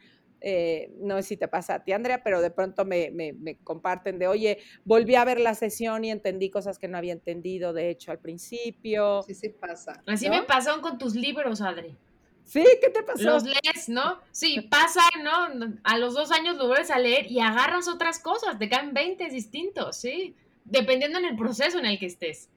Eh, 0.46 0.92
no 1.00 1.16
sé 1.16 1.24
si 1.24 1.38
te 1.38 1.48
pasa 1.48 1.76
a 1.76 1.84
ti, 1.86 1.94
Andrea, 1.94 2.22
pero 2.22 2.42
de 2.42 2.52
pronto 2.52 2.84
me, 2.84 3.12
me, 3.12 3.32
me, 3.32 3.56
comparten 3.60 4.20
de, 4.20 4.28
oye, 4.28 4.60
volví 4.84 5.16
a 5.16 5.24
ver 5.24 5.40
la 5.40 5.56
sesión 5.56 6.04
y 6.04 6.12
entendí 6.12 6.50
cosas 6.50 6.78
que 6.78 6.90
no 6.90 6.98
había 6.98 7.14
entendido, 7.14 7.72
de 7.72 7.90
hecho, 7.90 8.12
al 8.12 8.20
principio. 8.20 9.24
Sí, 9.24 9.36
sí 9.36 9.50
pasa. 9.50 10.04
Así 10.06 10.28
¿no? 10.28 10.36
me 10.36 10.44
pasó 10.44 10.82
con 10.82 10.98
tus 10.98 11.16
libros, 11.16 11.62
Adri. 11.62 11.96
Sí, 12.44 12.62
¿qué 12.82 12.90
te 12.90 13.04
pasó? 13.04 13.24
Los 13.24 13.44
lees, 13.44 13.88
¿no? 13.88 14.20
Sí, 14.32 14.60
pasa, 14.70 15.00
¿no? 15.24 15.78
A 15.86 15.98
los 15.98 16.14
dos 16.14 16.30
años 16.34 16.58
lo 16.58 16.68
vuelves 16.68 16.92
a 16.92 17.00
leer 17.00 17.32
y 17.32 17.40
agarras 17.40 17.88
otras 17.88 18.20
cosas, 18.20 18.60
te 18.60 18.68
caen 18.68 18.94
20 18.94 19.30
distintos, 19.30 19.96
¿sí? 19.96 20.36
Dependiendo 20.66 21.20
en 21.20 21.26
el 21.26 21.38
proceso 21.38 21.80
en 21.80 21.86
el 21.86 21.98
que 21.98 22.08
estés. 22.08 22.50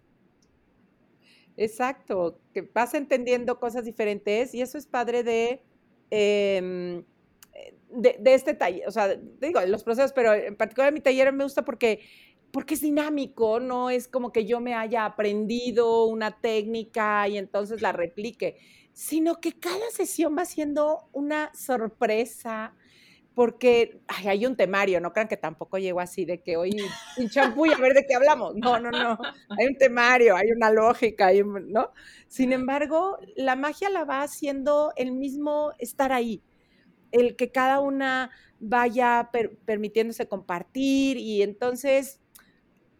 Exacto, 1.56 2.40
que 2.52 2.62
vas 2.62 2.94
entendiendo 2.94 3.60
cosas 3.60 3.84
diferentes 3.84 4.54
y 4.54 4.60
eso 4.60 4.76
es 4.76 4.86
padre 4.86 5.22
de, 5.22 5.62
eh, 6.10 7.04
de, 7.90 8.16
de, 8.18 8.34
este 8.34 8.54
taller, 8.54 8.86
o 8.88 8.90
sea, 8.90 9.14
digo, 9.40 9.60
los 9.66 9.84
procesos, 9.84 10.12
pero 10.12 10.34
en 10.34 10.56
particular 10.56 10.92
mi 10.92 11.00
taller 11.00 11.32
me 11.32 11.44
gusta 11.44 11.64
porque, 11.64 12.00
porque 12.50 12.74
es 12.74 12.80
dinámico, 12.80 13.60
no 13.60 13.90
es 13.90 14.08
como 14.08 14.32
que 14.32 14.44
yo 14.44 14.60
me 14.60 14.74
haya 14.74 15.04
aprendido 15.04 16.04
una 16.04 16.40
técnica 16.40 17.26
y 17.28 17.38
entonces 17.38 17.82
la 17.82 17.92
replique, 17.92 18.58
sino 18.92 19.40
que 19.40 19.52
cada 19.52 19.90
sesión 19.90 20.36
va 20.36 20.44
siendo 20.46 21.08
una 21.12 21.52
sorpresa, 21.54 22.74
porque 23.34 24.00
ay, 24.08 24.28
hay 24.28 24.46
un 24.46 24.56
temario, 24.56 24.98
no 24.98 25.12
crean 25.12 25.28
que 25.28 25.36
tampoco 25.36 25.76
llego 25.76 26.00
así 26.00 26.24
de 26.24 26.40
que 26.40 26.56
hoy 26.56 26.74
un 27.18 27.28
champú 27.28 27.66
y 27.66 27.72
a 27.72 27.76
ver 27.76 27.92
de 27.92 28.06
qué 28.06 28.14
hablamos. 28.14 28.54
No, 28.56 28.80
no, 28.80 28.90
no. 28.90 29.18
Hay 29.58 29.66
un 29.66 29.76
temario, 29.76 30.34
hay 30.34 30.50
una 30.50 30.70
lógica, 30.70 31.26
hay 31.26 31.42
un, 31.42 31.70
¿no? 31.70 31.92
Sin 32.28 32.54
embargo, 32.54 33.18
la 33.36 33.54
magia 33.54 33.90
la 33.90 34.04
va 34.04 34.22
haciendo 34.22 34.94
el 34.96 35.12
mismo 35.12 35.72
estar 35.78 36.14
ahí, 36.14 36.42
el 37.20 37.36
que 37.36 37.50
cada 37.50 37.80
una 37.80 38.30
vaya 38.58 39.28
per 39.32 39.56
permitiéndose 39.58 40.28
compartir 40.28 41.16
y 41.18 41.42
entonces 41.42 42.20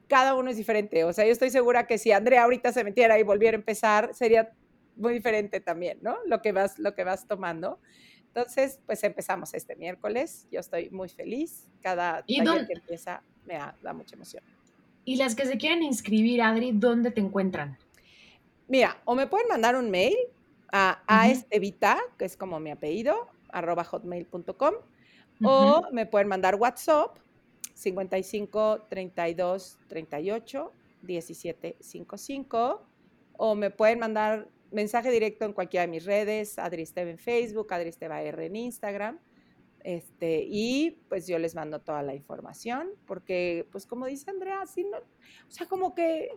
cada 0.09 0.35
uno 0.35 0.51
es 0.51 0.57
diferente. 0.57 1.05
O 1.05 1.13
sea, 1.13 1.25
yo 1.25 1.33
estoy 1.33 1.51
segura 1.51 1.87
que 1.87 1.99
si 1.99 2.13
Andrea 2.13 2.45
ahorita 2.45 2.73
se 2.73 2.85
metiera 2.85 3.19
y 3.19 3.23
volviera 3.23 3.57
a 3.57 3.61
empezar, 3.61 4.15
sería 4.15 4.53
muy 4.97 5.15
diferente 5.15 5.61
también, 5.61 5.99
¿no? 6.01 6.17
Lo 6.27 6.43
que 6.43 6.53
vas, 6.53 6.79
lo 6.79 6.95
que 6.95 7.05
vas 7.05 7.27
tomando. 7.27 7.81
Entonces, 8.29 8.81
pues 8.87 9.03
empezamos 9.05 9.55
este 9.55 9.77
miércoles. 9.77 10.47
Yo 10.51 10.61
estoy 10.61 10.91
muy 10.91 11.09
feliz. 11.09 11.69
Cada 11.83 12.23
¿Y 12.27 12.39
taller 12.39 12.53
dónde? 12.53 12.67
que 12.67 12.79
empieza 12.81 13.23
me 13.47 13.55
da, 13.55 13.77
da, 13.83 13.93
mucha 13.93 14.15
emoción. 14.15 14.43
Y 15.05 15.17
las 15.17 15.35
que 15.35 15.47
se 15.47 15.57
quieren 15.57 15.83
inscribir, 15.83 16.43
Adri, 16.43 16.73
¿dónde 16.73 17.11
te 17.11 17.21
encuentran? 17.21 17.79
Mira, 18.69 19.01
o 19.05 19.15
me 19.15 19.27
pueden 19.27 19.49
mandar 19.49 19.77
un 19.77 19.91
mail 19.91 20.17
a 20.73 20.99
uh 21.01 21.07
-huh. 21.07 21.23
aestevita, 21.23 21.99
que 22.19 22.25
es 22.25 22.37
como 22.37 22.59
mi 22.59 22.71
apellido, 22.71 23.29
arroba 23.51 23.85
hotmail.com, 23.85 24.75
uh 24.75 25.41
-huh. 25.41 25.89
o 25.89 25.93
me 25.93 26.07
pueden 26.07 26.29
mandar 26.29 26.55
WhatsApp 26.57 27.19
55 27.75 28.87
32 28.89 29.79
38 29.89 30.73
17 31.03 31.77
55, 31.81 32.83
o 33.37 33.55
me 33.55 33.71
pueden 33.71 33.99
mandar 33.99 34.49
mensaje 34.71 35.11
directo 35.11 35.45
en 35.45 35.53
cualquiera 35.53 35.83
de 35.83 35.89
mis 35.89 36.05
redes, 36.05 36.59
Adri 36.59 36.83
Esteve 36.83 37.11
en 37.11 37.19
Facebook, 37.19 37.73
Adri 37.73 37.89
Esteva 37.89 38.23
R 38.23 38.47
en 38.47 38.57
Instagram. 38.57 39.19
Este, 39.81 40.45
y 40.49 40.99
pues 41.09 41.29
yo 41.29 41.39
les 41.39 41.55
mando 41.55 41.81
toda 41.81 42.03
la 42.03 42.15
información, 42.15 42.89
porque 43.07 43.69
pues 43.71 43.87
como 43.87 44.07
dice 44.07 44.31
Andrea, 44.31 44.63
así 44.63 44.83
no, 44.83 44.97
o 44.99 45.51
sea, 45.51 45.67
como 45.69 45.95
que 45.95 46.31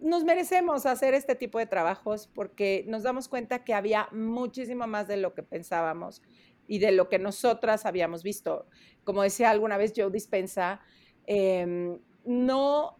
nos 0.00 0.24
merecemos 0.24 0.86
hacer 0.86 1.14
este 1.14 1.34
tipo 1.34 1.58
de 1.58 1.66
trabajos 1.66 2.28
porque 2.34 2.84
nos 2.88 3.02
damos 3.02 3.28
cuenta 3.28 3.64
que 3.64 3.74
había 3.74 4.08
muchísimo 4.12 4.86
más 4.86 5.08
de 5.08 5.16
lo 5.16 5.34
que 5.34 5.42
pensábamos 5.42 6.22
y 6.66 6.78
de 6.78 6.92
lo 6.92 7.08
que 7.08 7.18
nosotras 7.18 7.86
habíamos 7.86 8.22
visto. 8.22 8.66
Como 9.04 9.22
decía 9.22 9.50
alguna 9.50 9.76
vez 9.76 9.92
Joe 9.96 10.10
Dispensa, 10.10 10.80
eh, 11.26 11.98
no 12.24 12.98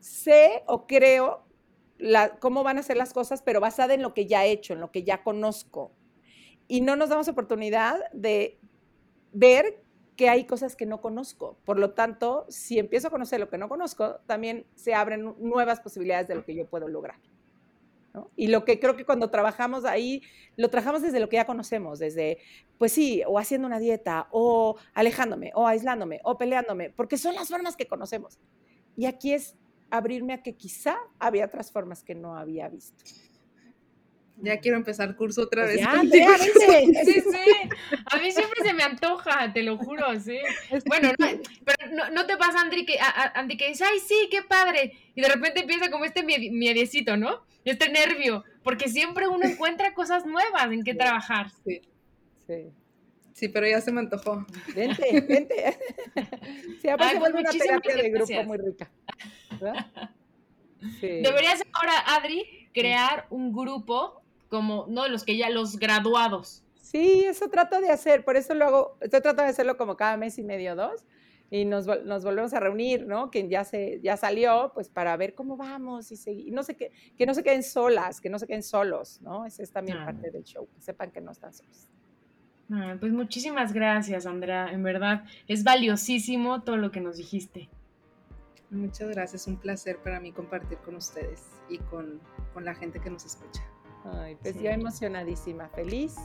sé 0.00 0.62
o 0.66 0.86
creo 0.86 1.44
cómo 2.40 2.62
van 2.62 2.78
a 2.78 2.82
ser 2.82 2.96
las 2.96 3.12
cosas, 3.12 3.42
pero 3.42 3.60
basada 3.60 3.94
en 3.94 4.02
lo 4.02 4.14
que 4.14 4.26
ya 4.26 4.44
he 4.44 4.50
hecho, 4.50 4.74
en 4.74 4.80
lo 4.80 4.90
que 4.90 5.02
ya 5.02 5.22
conozco. 5.22 5.92
Y 6.68 6.80
no 6.80 6.96
nos 6.96 7.08
damos 7.08 7.28
oportunidad 7.28 8.00
de 8.12 8.58
ver 9.32 9.82
que 10.16 10.28
hay 10.28 10.44
cosas 10.44 10.76
que 10.76 10.86
no 10.86 11.00
conozco. 11.00 11.56
Por 11.64 11.78
lo 11.78 11.92
tanto, 11.92 12.46
si 12.48 12.78
empiezo 12.78 13.08
a 13.08 13.10
conocer 13.10 13.38
lo 13.38 13.48
que 13.48 13.58
no 13.58 13.68
conozco, 13.68 14.16
también 14.26 14.66
se 14.74 14.94
abren 14.94 15.34
nuevas 15.38 15.80
posibilidades 15.80 16.28
de 16.28 16.34
lo 16.34 16.44
que 16.44 16.54
yo 16.54 16.66
puedo 16.66 16.88
lograr. 16.88 17.16
Y 18.34 18.46
lo 18.46 18.64
que 18.64 18.80
creo 18.80 18.96
que 18.96 19.04
cuando 19.04 19.28
trabajamos 19.30 19.84
ahí, 19.84 20.22
lo 20.56 20.70
trabajamos 20.70 21.02
desde 21.02 21.20
lo 21.20 21.28
que 21.28 21.36
ya 21.36 21.44
conocemos, 21.44 21.98
desde, 21.98 22.38
pues 22.78 22.92
sí, 22.92 23.22
o 23.26 23.38
haciendo 23.38 23.66
una 23.66 23.78
dieta, 23.78 24.28
o 24.30 24.76
alejándome, 24.94 25.52
o 25.54 25.66
aislándome, 25.66 26.20
o 26.24 26.38
peleándome, 26.38 26.90
porque 26.90 27.18
son 27.18 27.34
las 27.34 27.48
formas 27.48 27.76
que 27.76 27.86
conocemos. 27.86 28.38
Y 28.96 29.04
aquí 29.04 29.34
es 29.34 29.54
abrirme 29.90 30.32
a 30.32 30.42
que 30.42 30.56
quizá 30.56 30.96
había 31.18 31.44
otras 31.44 31.70
formas 31.70 32.02
que 32.02 32.14
no 32.14 32.36
había 32.36 32.68
visto. 32.68 33.04
Ya 34.38 34.58
quiero 34.60 34.76
empezar 34.76 35.16
curso 35.16 35.42
otra 35.42 35.64
pues 35.64 35.76
vez. 35.76 36.12
Ya. 36.12 36.36
Sí, 37.04 37.20
sí. 37.20 37.70
A 38.06 38.18
mí 38.18 38.30
siempre 38.30 38.62
se 38.62 38.74
me 38.74 38.82
antoja, 38.82 39.52
te 39.52 39.62
lo 39.62 39.78
juro, 39.78 40.18
sí. 40.20 40.38
Bueno, 40.86 41.12
no, 41.18 41.26
pero 41.64 41.92
no, 41.92 42.10
no, 42.10 42.26
te 42.26 42.36
pasa, 42.36 42.60
Andri, 42.60 42.84
que, 42.84 42.98
a, 43.00 43.06
a, 43.06 43.40
Andy, 43.40 43.56
que 43.56 43.68
dice, 43.68 43.84
ay, 43.84 43.98
sí, 43.98 44.28
qué 44.30 44.42
padre. 44.42 44.92
Y 45.14 45.22
de 45.22 45.28
repente 45.28 45.60
empieza 45.60 45.90
como 45.90 46.04
este 46.04 46.22
miedecito, 46.22 47.16
¿no? 47.16 47.46
Este 47.64 47.90
nervio. 47.90 48.44
Porque 48.62 48.88
siempre 48.88 49.26
uno 49.26 49.46
encuentra 49.46 49.94
cosas 49.94 50.26
nuevas 50.26 50.70
en 50.70 50.84
qué 50.84 50.92
sí, 50.92 50.98
trabajar. 50.98 51.50
Sí. 51.64 51.80
Sí. 52.46 52.72
Sí, 53.32 53.48
pero 53.48 53.66
ya 53.66 53.82
se 53.82 53.92
me 53.92 54.00
antojó. 54.00 54.46
Vente, 54.74 55.20
vente. 55.20 55.78
Sí, 56.80 56.88
aparte 56.88 57.04
Ay, 57.04 57.10
se 57.14 57.18
pues 57.18 57.32
vuelve 57.32 57.40
una 57.40 57.50
terapia 57.50 57.96
de 57.96 58.10
grupo 58.10 58.42
muy 58.44 58.58
rica. 58.58 58.90
Sí. 61.00 61.08
Deberías 61.08 61.62
ahora, 61.72 61.92
Adri, 62.14 62.68
crear 62.72 63.26
un 63.30 63.52
grupo 63.52 64.22
como, 64.48 64.86
no, 64.88 65.08
los 65.08 65.24
que 65.24 65.36
ya, 65.36 65.50
los 65.50 65.78
graduados. 65.78 66.62
Sí, 66.80 67.24
eso 67.24 67.48
trato 67.50 67.80
de 67.80 67.90
hacer, 67.90 68.24
por 68.24 68.36
eso 68.36 68.54
lo 68.54 68.64
hago, 68.64 68.98
estoy 69.00 69.20
tratando 69.20 69.42
de 69.42 69.48
hacerlo 69.48 69.76
como 69.76 69.96
cada 69.96 70.16
mes 70.16 70.38
y 70.38 70.44
medio, 70.44 70.76
dos, 70.76 71.04
y 71.50 71.64
nos, 71.64 71.86
nos 72.04 72.24
volvemos 72.24 72.54
a 72.54 72.60
reunir, 72.60 73.06
¿no? 73.06 73.30
Quien 73.30 73.48
ya, 73.48 73.64
se, 73.64 74.00
ya 74.02 74.16
salió, 74.16 74.70
pues 74.74 74.88
para 74.88 75.16
ver 75.16 75.34
cómo 75.34 75.56
vamos 75.56 76.10
y 76.12 76.16
seguir, 76.16 76.52
no 76.52 76.62
sé 76.62 76.76
qué, 76.76 76.92
que 77.16 77.26
no 77.26 77.34
se 77.34 77.42
queden 77.42 77.62
solas, 77.62 78.20
que 78.20 78.30
no 78.30 78.38
se 78.38 78.46
queden 78.46 78.62
solos, 78.62 79.20
¿no? 79.20 79.46
Esa 79.46 79.62
es 79.62 79.72
también 79.72 79.98
ah. 79.98 80.06
parte 80.06 80.30
del 80.30 80.44
show, 80.44 80.68
que 80.74 80.80
sepan 80.80 81.10
que 81.10 81.20
no 81.20 81.32
están 81.32 81.52
solos. 81.52 81.88
Ah, 82.70 82.96
pues 82.98 83.12
muchísimas 83.12 83.72
gracias, 83.72 84.26
Andrea, 84.26 84.68
en 84.72 84.82
verdad, 84.82 85.24
es 85.46 85.62
valiosísimo 85.62 86.62
todo 86.62 86.76
lo 86.76 86.90
que 86.90 87.00
nos 87.00 87.16
dijiste. 87.16 87.68
Muchas 88.70 89.08
gracias, 89.08 89.46
un 89.46 89.56
placer 89.56 89.98
para 89.98 90.18
mí 90.18 90.32
compartir 90.32 90.78
con 90.78 90.96
ustedes 90.96 91.44
y 91.68 91.78
con, 91.78 92.20
con 92.52 92.64
la 92.64 92.74
gente 92.74 93.00
que 93.00 93.10
nos 93.10 93.24
escucha. 93.24 93.62
Ay, 94.12 94.36
pues 94.36 94.54
sí. 94.54 94.62
yo 94.62 94.70
emocionadísima, 94.70 95.68
feliz 95.68 96.16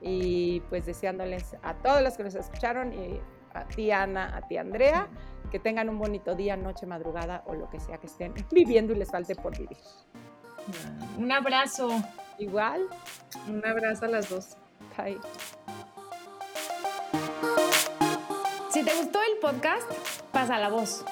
y 0.00 0.60
pues 0.68 0.86
deseándoles 0.86 1.56
a 1.62 1.74
todos 1.74 2.02
los 2.02 2.16
que 2.16 2.24
nos 2.24 2.34
escucharon 2.34 2.92
y 2.92 3.20
a 3.54 3.64
ti 3.66 3.90
Ana, 3.90 4.36
a 4.36 4.42
ti 4.48 4.56
Andrea, 4.56 5.08
que 5.50 5.58
tengan 5.58 5.88
un 5.88 5.98
bonito 5.98 6.34
día, 6.34 6.56
noche, 6.56 6.86
madrugada 6.86 7.44
o 7.46 7.54
lo 7.54 7.68
que 7.70 7.78
sea 7.78 7.98
que 7.98 8.06
estén 8.06 8.34
viviendo 8.50 8.92
y 8.92 8.96
les 8.96 9.10
falte 9.10 9.36
por 9.36 9.56
vivir. 9.56 9.76
Un 11.18 11.30
abrazo. 11.30 11.90
Igual. 12.38 12.88
Un 13.48 13.64
abrazo 13.64 14.06
a 14.06 14.08
las 14.08 14.28
dos. 14.28 14.56
Bye. 14.96 15.18
Si 18.70 18.82
te 18.82 18.94
gustó 18.96 19.18
el 19.32 19.38
podcast, 19.40 19.88
pasa 20.32 20.58
la 20.58 20.70
voz 20.70 21.04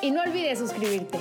y 0.00 0.10
no 0.10 0.22
olvides 0.22 0.60
suscribirte. 0.60 1.18